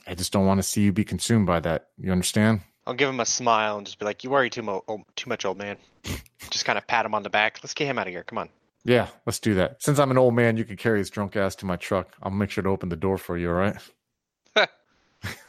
I 0.07 0.14
just 0.14 0.33
don't 0.33 0.47
want 0.47 0.59
to 0.59 0.62
see 0.62 0.83
you 0.83 0.93
be 0.93 1.03
consumed 1.03 1.47
by 1.47 1.59
that. 1.61 1.89
You 1.99 2.12
understand? 2.12 2.61
I'll 2.87 2.95
give 2.95 3.09
him 3.09 3.18
a 3.18 3.27
smile 3.27 3.77
and 3.77 3.87
just 3.87 3.99
be 3.99 4.05
like, 4.05 4.22
"You 4.22 4.31
worry 4.31 4.51
too, 4.51 4.62
mo- 4.62 4.85
oh, 4.87 5.03
too 5.16 5.29
much, 5.29 5.45
old 5.45 5.57
man." 5.57 5.79
just 6.51 6.66
kind 6.66 6.79
of 6.79 6.87
pat 6.87 7.07
him 7.07 7.14
on 7.14 7.22
the 7.22 7.31
back. 7.31 7.59
Let's 7.62 7.75
get 7.75 7.87
him 7.87 7.99
out 7.99 8.07
of 8.07 8.12
here. 8.12 8.22
Come 8.22 8.39
on. 8.39 8.51
Yeah, 8.85 9.09
let's 9.25 9.41
do 9.41 9.55
that. 9.55 9.83
Since 9.83 9.99
I'm 9.99 10.11
an 10.11 10.18
old 10.18 10.35
man, 10.35 10.59
you 10.59 10.64
can 10.64 10.77
carry 10.77 10.99
his 10.99 11.09
drunk 11.09 11.35
ass 11.35 11.57
to 11.57 11.66
my 11.66 11.77
truck. 11.77 12.14
I'll 12.22 12.31
make 12.31 12.51
sure 12.51 12.62
to 12.62 12.68
open 12.68 12.91
the 12.91 12.97
door 12.97 13.16
for 13.16 13.39
you, 13.39 13.49
all 13.49 13.55
right? 13.55 13.77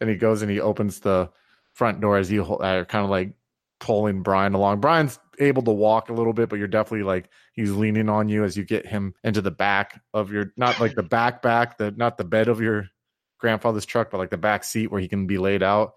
and 0.00 0.08
he 0.10 0.16
goes 0.16 0.40
and 0.40 0.50
he 0.50 0.58
opens 0.58 1.00
the 1.00 1.30
front 1.74 2.00
door 2.00 2.16
as 2.16 2.30
you 2.30 2.44
uh, 2.44 2.56
are 2.58 2.84
kind 2.84 3.04
of 3.04 3.10
like 3.10 3.32
pulling 3.78 4.22
Brian 4.22 4.54
along. 4.54 4.80
Brian's 4.80 5.18
able 5.38 5.62
to 5.62 5.70
walk 5.70 6.10
a 6.10 6.12
little 6.12 6.32
bit, 6.32 6.48
but 6.48 6.58
you're 6.58 6.68
definitely 6.68 7.04
like 7.04 7.28
he's 7.52 7.72
leaning 7.72 8.08
on 8.08 8.28
you 8.28 8.44
as 8.44 8.56
you 8.56 8.64
get 8.64 8.86
him 8.86 9.14
into 9.24 9.40
the 9.40 9.50
back 9.50 10.00
of 10.12 10.30
your 10.30 10.52
not 10.56 10.78
like 10.80 10.94
the 10.94 11.02
back 11.02 11.42
back, 11.42 11.78
the 11.78 11.90
not 11.92 12.18
the 12.18 12.24
bed 12.24 12.48
of 12.48 12.60
your 12.60 12.88
grandfather's 13.38 13.86
truck, 13.86 14.10
but 14.10 14.18
like 14.18 14.30
the 14.30 14.36
back 14.36 14.64
seat 14.64 14.90
where 14.90 15.00
he 15.00 15.08
can 15.08 15.26
be 15.26 15.38
laid 15.38 15.62
out. 15.62 15.94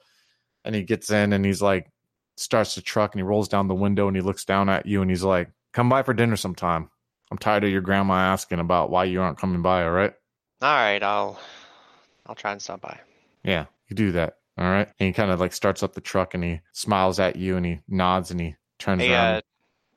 And 0.66 0.74
he 0.74 0.84
gets 0.84 1.12
in 1.12 1.34
and 1.34 1.46
he's 1.46 1.62
like 1.62 1.92
starts 2.38 2.76
the 2.76 2.82
truck 2.82 3.14
and 3.14 3.20
he 3.20 3.24
rolls 3.24 3.50
down 3.50 3.68
the 3.68 3.76
window 3.76 4.08
and 4.08 4.16
he 4.16 4.22
looks 4.22 4.46
down 4.46 4.70
at 4.70 4.86
you 4.86 5.02
and 5.02 5.12
he's 5.12 5.24
like, 5.24 5.50
"Come 5.74 5.90
by 5.90 6.04
for 6.04 6.14
dinner 6.14 6.38
sometime." 6.38 6.90
I'm 7.32 7.38
tired 7.38 7.64
of 7.64 7.72
your 7.72 7.82
grandma 7.82 8.14
asking 8.14 8.60
about 8.60 8.92
why 8.92 9.06
you 9.06 9.22
aren't 9.22 9.40
coming 9.40 9.62
by, 9.62 9.84
all 9.84 9.92
right? 9.92 10.14
All 10.62 10.70
right, 10.74 11.02
I'll 11.02 11.40
I'll 12.26 12.36
try 12.36 12.52
and 12.52 12.62
stop 12.62 12.82
by. 12.82 13.00
Yeah, 13.44 13.66
you 13.90 13.96
do 13.96 14.12
that. 14.14 14.38
All 14.58 14.66
right. 14.70 14.88
And 15.00 15.08
he 15.08 15.14
kind 15.14 15.32
of 15.32 15.40
like 15.40 15.54
starts 15.54 15.82
up 15.84 15.94
the 15.94 16.02
truck 16.02 16.34
and 16.34 16.44
he 16.44 16.62
smiles 16.74 17.20
at 17.20 17.36
you 17.36 17.58
and 17.58 17.66
he 17.66 17.80
nods 17.88 18.30
and 18.32 18.40
he 18.40 18.56
turns 18.80 19.02
Hey, 19.02 19.14
around. 19.14 19.36
uh, 19.38 19.42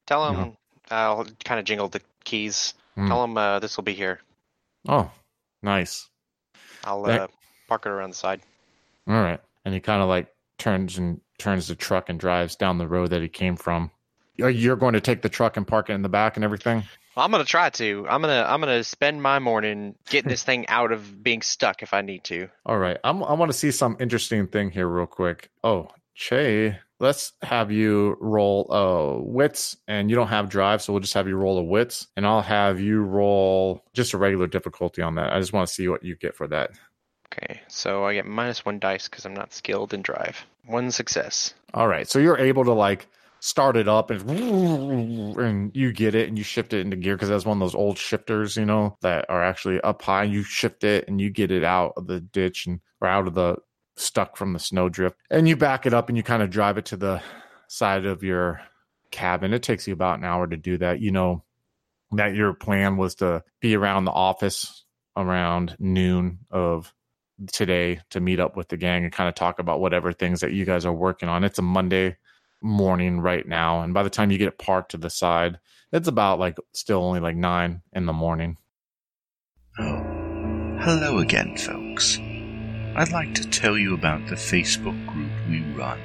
tell 0.06 0.32
him. 0.32 0.56
I'll 0.90 1.26
kind 1.44 1.58
of 1.58 1.66
jingle 1.66 1.88
the 1.88 2.00
keys. 2.24 2.74
Mm. 2.96 3.08
Tell 3.08 3.24
him 3.24 3.36
uh, 3.36 3.58
this 3.58 3.76
will 3.76 3.84
be 3.84 3.92
here. 3.92 4.20
oh, 4.88 5.10
nice. 5.62 6.08
I'll 6.84 7.02
That- 7.02 7.20
uh, 7.20 7.26
park 7.68 7.84
it 7.86 7.90
around 7.90 8.10
the 8.10 8.16
side. 8.16 8.40
All 9.08 9.14
right. 9.14 9.40
And 9.64 9.74
he 9.74 9.80
kind 9.80 10.00
of 10.02 10.08
like 10.08 10.32
turns 10.58 10.96
and 10.96 11.20
turns 11.38 11.68
the 11.68 11.74
truck 11.74 12.08
and 12.08 12.18
drives 12.18 12.56
down 12.56 12.78
the 12.78 12.88
road 12.88 13.10
that 13.10 13.20
he 13.22 13.28
came 13.28 13.56
from. 13.56 13.90
You're 14.36 14.76
going 14.76 14.92
to 14.94 15.00
take 15.00 15.22
the 15.22 15.28
truck 15.28 15.56
and 15.56 15.66
park 15.66 15.90
it 15.90 15.94
in 15.94 16.02
the 16.02 16.08
back 16.08 16.36
and 16.36 16.44
everything? 16.44 16.84
I'm 17.16 17.30
gonna 17.30 17.44
try 17.44 17.70
to. 17.70 18.06
I'm 18.08 18.20
gonna 18.20 18.44
I'm 18.46 18.60
gonna 18.60 18.84
spend 18.84 19.22
my 19.22 19.38
morning 19.38 19.94
getting 20.08 20.28
this 20.28 20.42
thing 20.44 20.68
out 20.68 20.92
of 20.92 21.22
being 21.22 21.42
stuck 21.42 21.82
if 21.82 21.94
I 21.94 22.02
need 22.02 22.24
to. 22.24 22.48
All 22.64 22.78
right. 22.78 22.98
I'm, 23.04 23.22
I 23.22 23.32
want 23.34 23.50
to 23.50 23.56
see 23.56 23.70
some 23.70 23.96
interesting 24.00 24.46
thing 24.46 24.70
here, 24.70 24.88
real 24.88 25.06
quick. 25.06 25.50
Oh, 25.64 25.88
Che, 26.14 26.78
let's 26.98 27.32
have 27.42 27.70
you 27.70 28.16
roll 28.20 28.72
uh, 28.72 29.22
wits, 29.22 29.76
and 29.86 30.08
you 30.10 30.16
don't 30.16 30.28
have 30.28 30.48
drive, 30.48 30.82
so 30.82 30.92
we'll 30.92 31.00
just 31.00 31.14
have 31.14 31.28
you 31.28 31.36
roll 31.36 31.58
a 31.58 31.62
wits, 31.62 32.06
and 32.16 32.26
I'll 32.26 32.42
have 32.42 32.80
you 32.80 33.02
roll 33.02 33.84
just 33.92 34.14
a 34.14 34.18
regular 34.18 34.46
difficulty 34.46 35.02
on 35.02 35.14
that. 35.16 35.32
I 35.32 35.38
just 35.38 35.52
want 35.52 35.68
to 35.68 35.74
see 35.74 35.88
what 35.88 36.02
you 36.02 36.16
get 36.16 36.34
for 36.34 36.46
that. 36.48 36.70
Okay, 37.32 37.60
so 37.68 38.04
I 38.04 38.14
get 38.14 38.24
minus 38.24 38.64
one 38.64 38.78
dice 38.78 39.08
because 39.08 39.26
I'm 39.26 39.34
not 39.34 39.52
skilled 39.52 39.92
in 39.92 40.02
drive. 40.02 40.46
One 40.64 40.90
success. 40.90 41.54
All 41.74 41.88
right. 41.88 42.08
So 42.08 42.18
you're 42.18 42.38
able 42.38 42.64
to 42.64 42.72
like 42.72 43.06
start 43.40 43.76
it 43.76 43.88
up 43.88 44.10
and 44.10 44.28
and 45.38 45.76
you 45.76 45.92
get 45.92 46.14
it 46.14 46.28
and 46.28 46.38
you 46.38 46.44
shift 46.44 46.72
it 46.72 46.80
into 46.80 46.96
gear 46.96 47.14
because 47.14 47.28
that's 47.28 47.44
one 47.44 47.56
of 47.56 47.60
those 47.60 47.74
old 47.74 47.98
shifters, 47.98 48.56
you 48.56 48.64
know, 48.64 48.96
that 49.02 49.26
are 49.28 49.42
actually 49.42 49.80
up 49.82 50.02
high. 50.02 50.24
You 50.24 50.42
shift 50.42 50.84
it 50.84 51.06
and 51.08 51.20
you 51.20 51.30
get 51.30 51.50
it 51.50 51.64
out 51.64 51.92
of 51.96 52.06
the 52.06 52.20
ditch 52.20 52.66
and 52.66 52.80
or 53.00 53.08
out 53.08 53.26
of 53.26 53.34
the 53.34 53.56
stuck 53.96 54.36
from 54.36 54.52
the 54.52 54.58
snowdrift, 54.58 55.16
and 55.30 55.48
you 55.48 55.56
back 55.56 55.86
it 55.86 55.94
up 55.94 56.08
and 56.08 56.16
you 56.16 56.22
kind 56.22 56.42
of 56.42 56.50
drive 56.50 56.78
it 56.78 56.86
to 56.86 56.96
the 56.96 57.22
side 57.68 58.06
of 58.06 58.22
your 58.22 58.60
cabin. 59.10 59.52
It 59.52 59.62
takes 59.62 59.86
you 59.86 59.94
about 59.94 60.18
an 60.18 60.24
hour 60.24 60.46
to 60.46 60.56
do 60.56 60.78
that. 60.78 61.00
You 61.00 61.10
know 61.12 61.44
that 62.12 62.34
your 62.34 62.54
plan 62.54 62.96
was 62.96 63.16
to 63.16 63.42
be 63.60 63.76
around 63.76 64.04
the 64.04 64.12
office 64.12 64.84
around 65.16 65.76
noon 65.78 66.38
of 66.50 66.92
today 67.52 68.00
to 68.10 68.20
meet 68.20 68.40
up 68.40 68.56
with 68.56 68.68
the 68.68 68.76
gang 68.76 69.04
and 69.04 69.12
kind 69.12 69.28
of 69.28 69.34
talk 69.34 69.58
about 69.58 69.80
whatever 69.80 70.12
things 70.12 70.40
that 70.40 70.52
you 70.52 70.64
guys 70.64 70.86
are 70.86 70.92
working 70.92 71.28
on. 71.28 71.44
It's 71.44 71.58
a 71.58 71.62
Monday 71.62 72.16
morning 72.62 73.20
right 73.20 73.46
now, 73.46 73.82
and 73.82 73.94
by 73.94 74.02
the 74.02 74.10
time 74.10 74.30
you 74.30 74.38
get 74.38 74.48
it 74.48 74.58
parked 74.58 74.92
to 74.92 74.98
the 74.98 75.10
side, 75.10 75.58
it's 75.92 76.08
about 76.08 76.38
like 76.38 76.56
still 76.72 77.02
only 77.02 77.20
like 77.20 77.36
nine 77.36 77.82
in 77.92 78.06
the 78.06 78.12
morning. 78.12 78.56
Oh, 79.78 80.02
hello 80.80 81.18
again, 81.18 81.56
folks. 81.56 82.18
I'd 82.96 83.12
like 83.12 83.34
to 83.34 83.48
tell 83.48 83.76
you 83.76 83.94
about 83.94 84.26
the 84.26 84.36
Facebook 84.36 85.06
group 85.06 85.30
we 85.48 85.60
run 85.74 86.00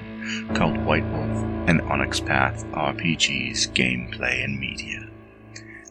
called 0.54 0.78
White 0.86 1.06
Wolf 1.12 1.68
and 1.68 1.82
Onyx 1.82 2.20
Path 2.20 2.66
RPGs 2.72 3.70
Gameplay 3.74 4.44
and 4.44 4.60
Media. 4.60 5.08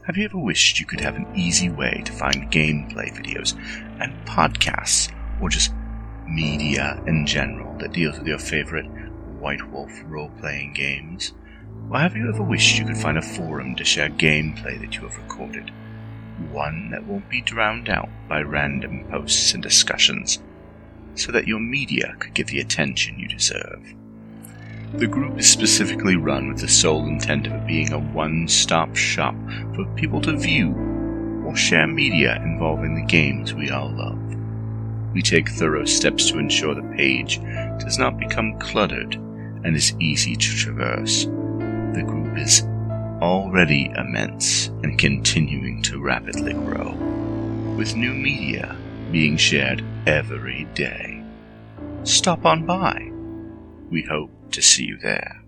Have 0.07 0.17
you 0.17 0.25
ever 0.25 0.39
wished 0.39 0.79
you 0.81 0.87
could 0.87 1.01
have 1.01 1.17
an 1.17 1.27
easy 1.35 1.69
way 1.69 2.03
to 2.05 2.13
find 2.13 2.51
gameplay 2.51 3.13
videos 3.13 3.55
and 4.01 4.13
podcasts, 4.27 5.13
or 5.41 5.49
just 5.49 5.73
media 6.27 7.03
in 7.07 7.27
general 7.27 7.77
that 7.79 7.93
deals 7.93 8.19
with 8.19 8.27
your 8.27 8.39
favorite 8.39 8.87
White 9.41 9.67
Wolf 9.71 9.91
role 10.07 10.31
playing 10.39 10.75
games? 10.75 11.33
Or 11.91 11.99
have 11.99 12.15
you 12.15 12.29
ever 12.29 12.43
wished 12.43 12.79
you 12.79 12.85
could 12.85 12.99
find 12.99 13.17
a 13.17 13.23
forum 13.23 13.75
to 13.77 13.85
share 13.85 14.11
gameplay 14.11 14.79
that 14.79 14.95
you 14.95 15.01
have 15.01 15.17
recorded? 15.17 15.71
One 16.53 16.91
that 16.91 17.07
won't 17.07 17.29
be 17.31 17.41
drowned 17.41 17.89
out 17.89 18.11
by 18.29 18.43
random 18.43 19.07
posts 19.11 19.55
and 19.55 19.63
discussions, 19.63 20.43
so 21.15 21.33
that 21.33 21.49
your 21.49 21.59
media 21.59 22.15
could 22.19 22.35
get 22.35 22.49
the 22.49 22.61
attention 22.61 23.19
you 23.19 23.29
deserve. 23.29 23.83
The 24.93 25.07
group 25.07 25.39
is 25.39 25.51
specifically 25.51 26.17
run 26.17 26.49
with 26.49 26.61
the 26.61 26.69
sole 26.69 27.07
intent 27.07 27.47
of 27.47 27.55
it 27.55 27.67
being 27.67 27.93
a 27.95 27.99
one 27.99 28.47
stop 28.47 28.95
shop 28.95 29.35
for 29.75 29.87
people 29.95 30.21
to 30.21 30.37
view 30.37 30.75
or 31.47 31.57
share 31.57 31.87
media 31.87 32.37
involving 32.45 32.95
the 32.95 33.07
games 33.07 33.55
we 33.55 33.71
all 33.71 33.91
love. 33.91 34.19
We 35.15 35.23
take 35.23 35.49
thorough 35.49 35.87
steps 35.87 36.31
to 36.31 36.39
ensure 36.39 36.75
the 36.75 36.95
page 36.95 37.41
does 37.81 37.99
not 37.99 38.19
become 38.19 38.59
cluttered 38.59 39.19
and 39.65 39.77
is 39.77 39.95
easy 40.01 40.37
to 40.37 40.57
traverse. 40.57 41.25
The 41.25 42.05
group 42.07 42.39
is 42.39 42.63
already 43.21 43.93
immense 43.97 44.69
and 44.83 44.99
continuing 44.99 45.83
to 45.83 46.01
rapidly 46.01 46.55
grow, 46.55 46.93
with 47.77 47.97
new 47.97 48.15
media 48.15 48.77
being 49.13 49.37
shared 49.37 49.85
every 50.07 50.65
day. 50.75 51.23
Stop 52.05 52.47
on 52.47 52.65
by. 52.65 53.11
We 53.91 54.03
hope 54.03 54.31
to 54.53 54.63
see 54.63 54.85
you 54.85 54.97
there. 54.97 55.40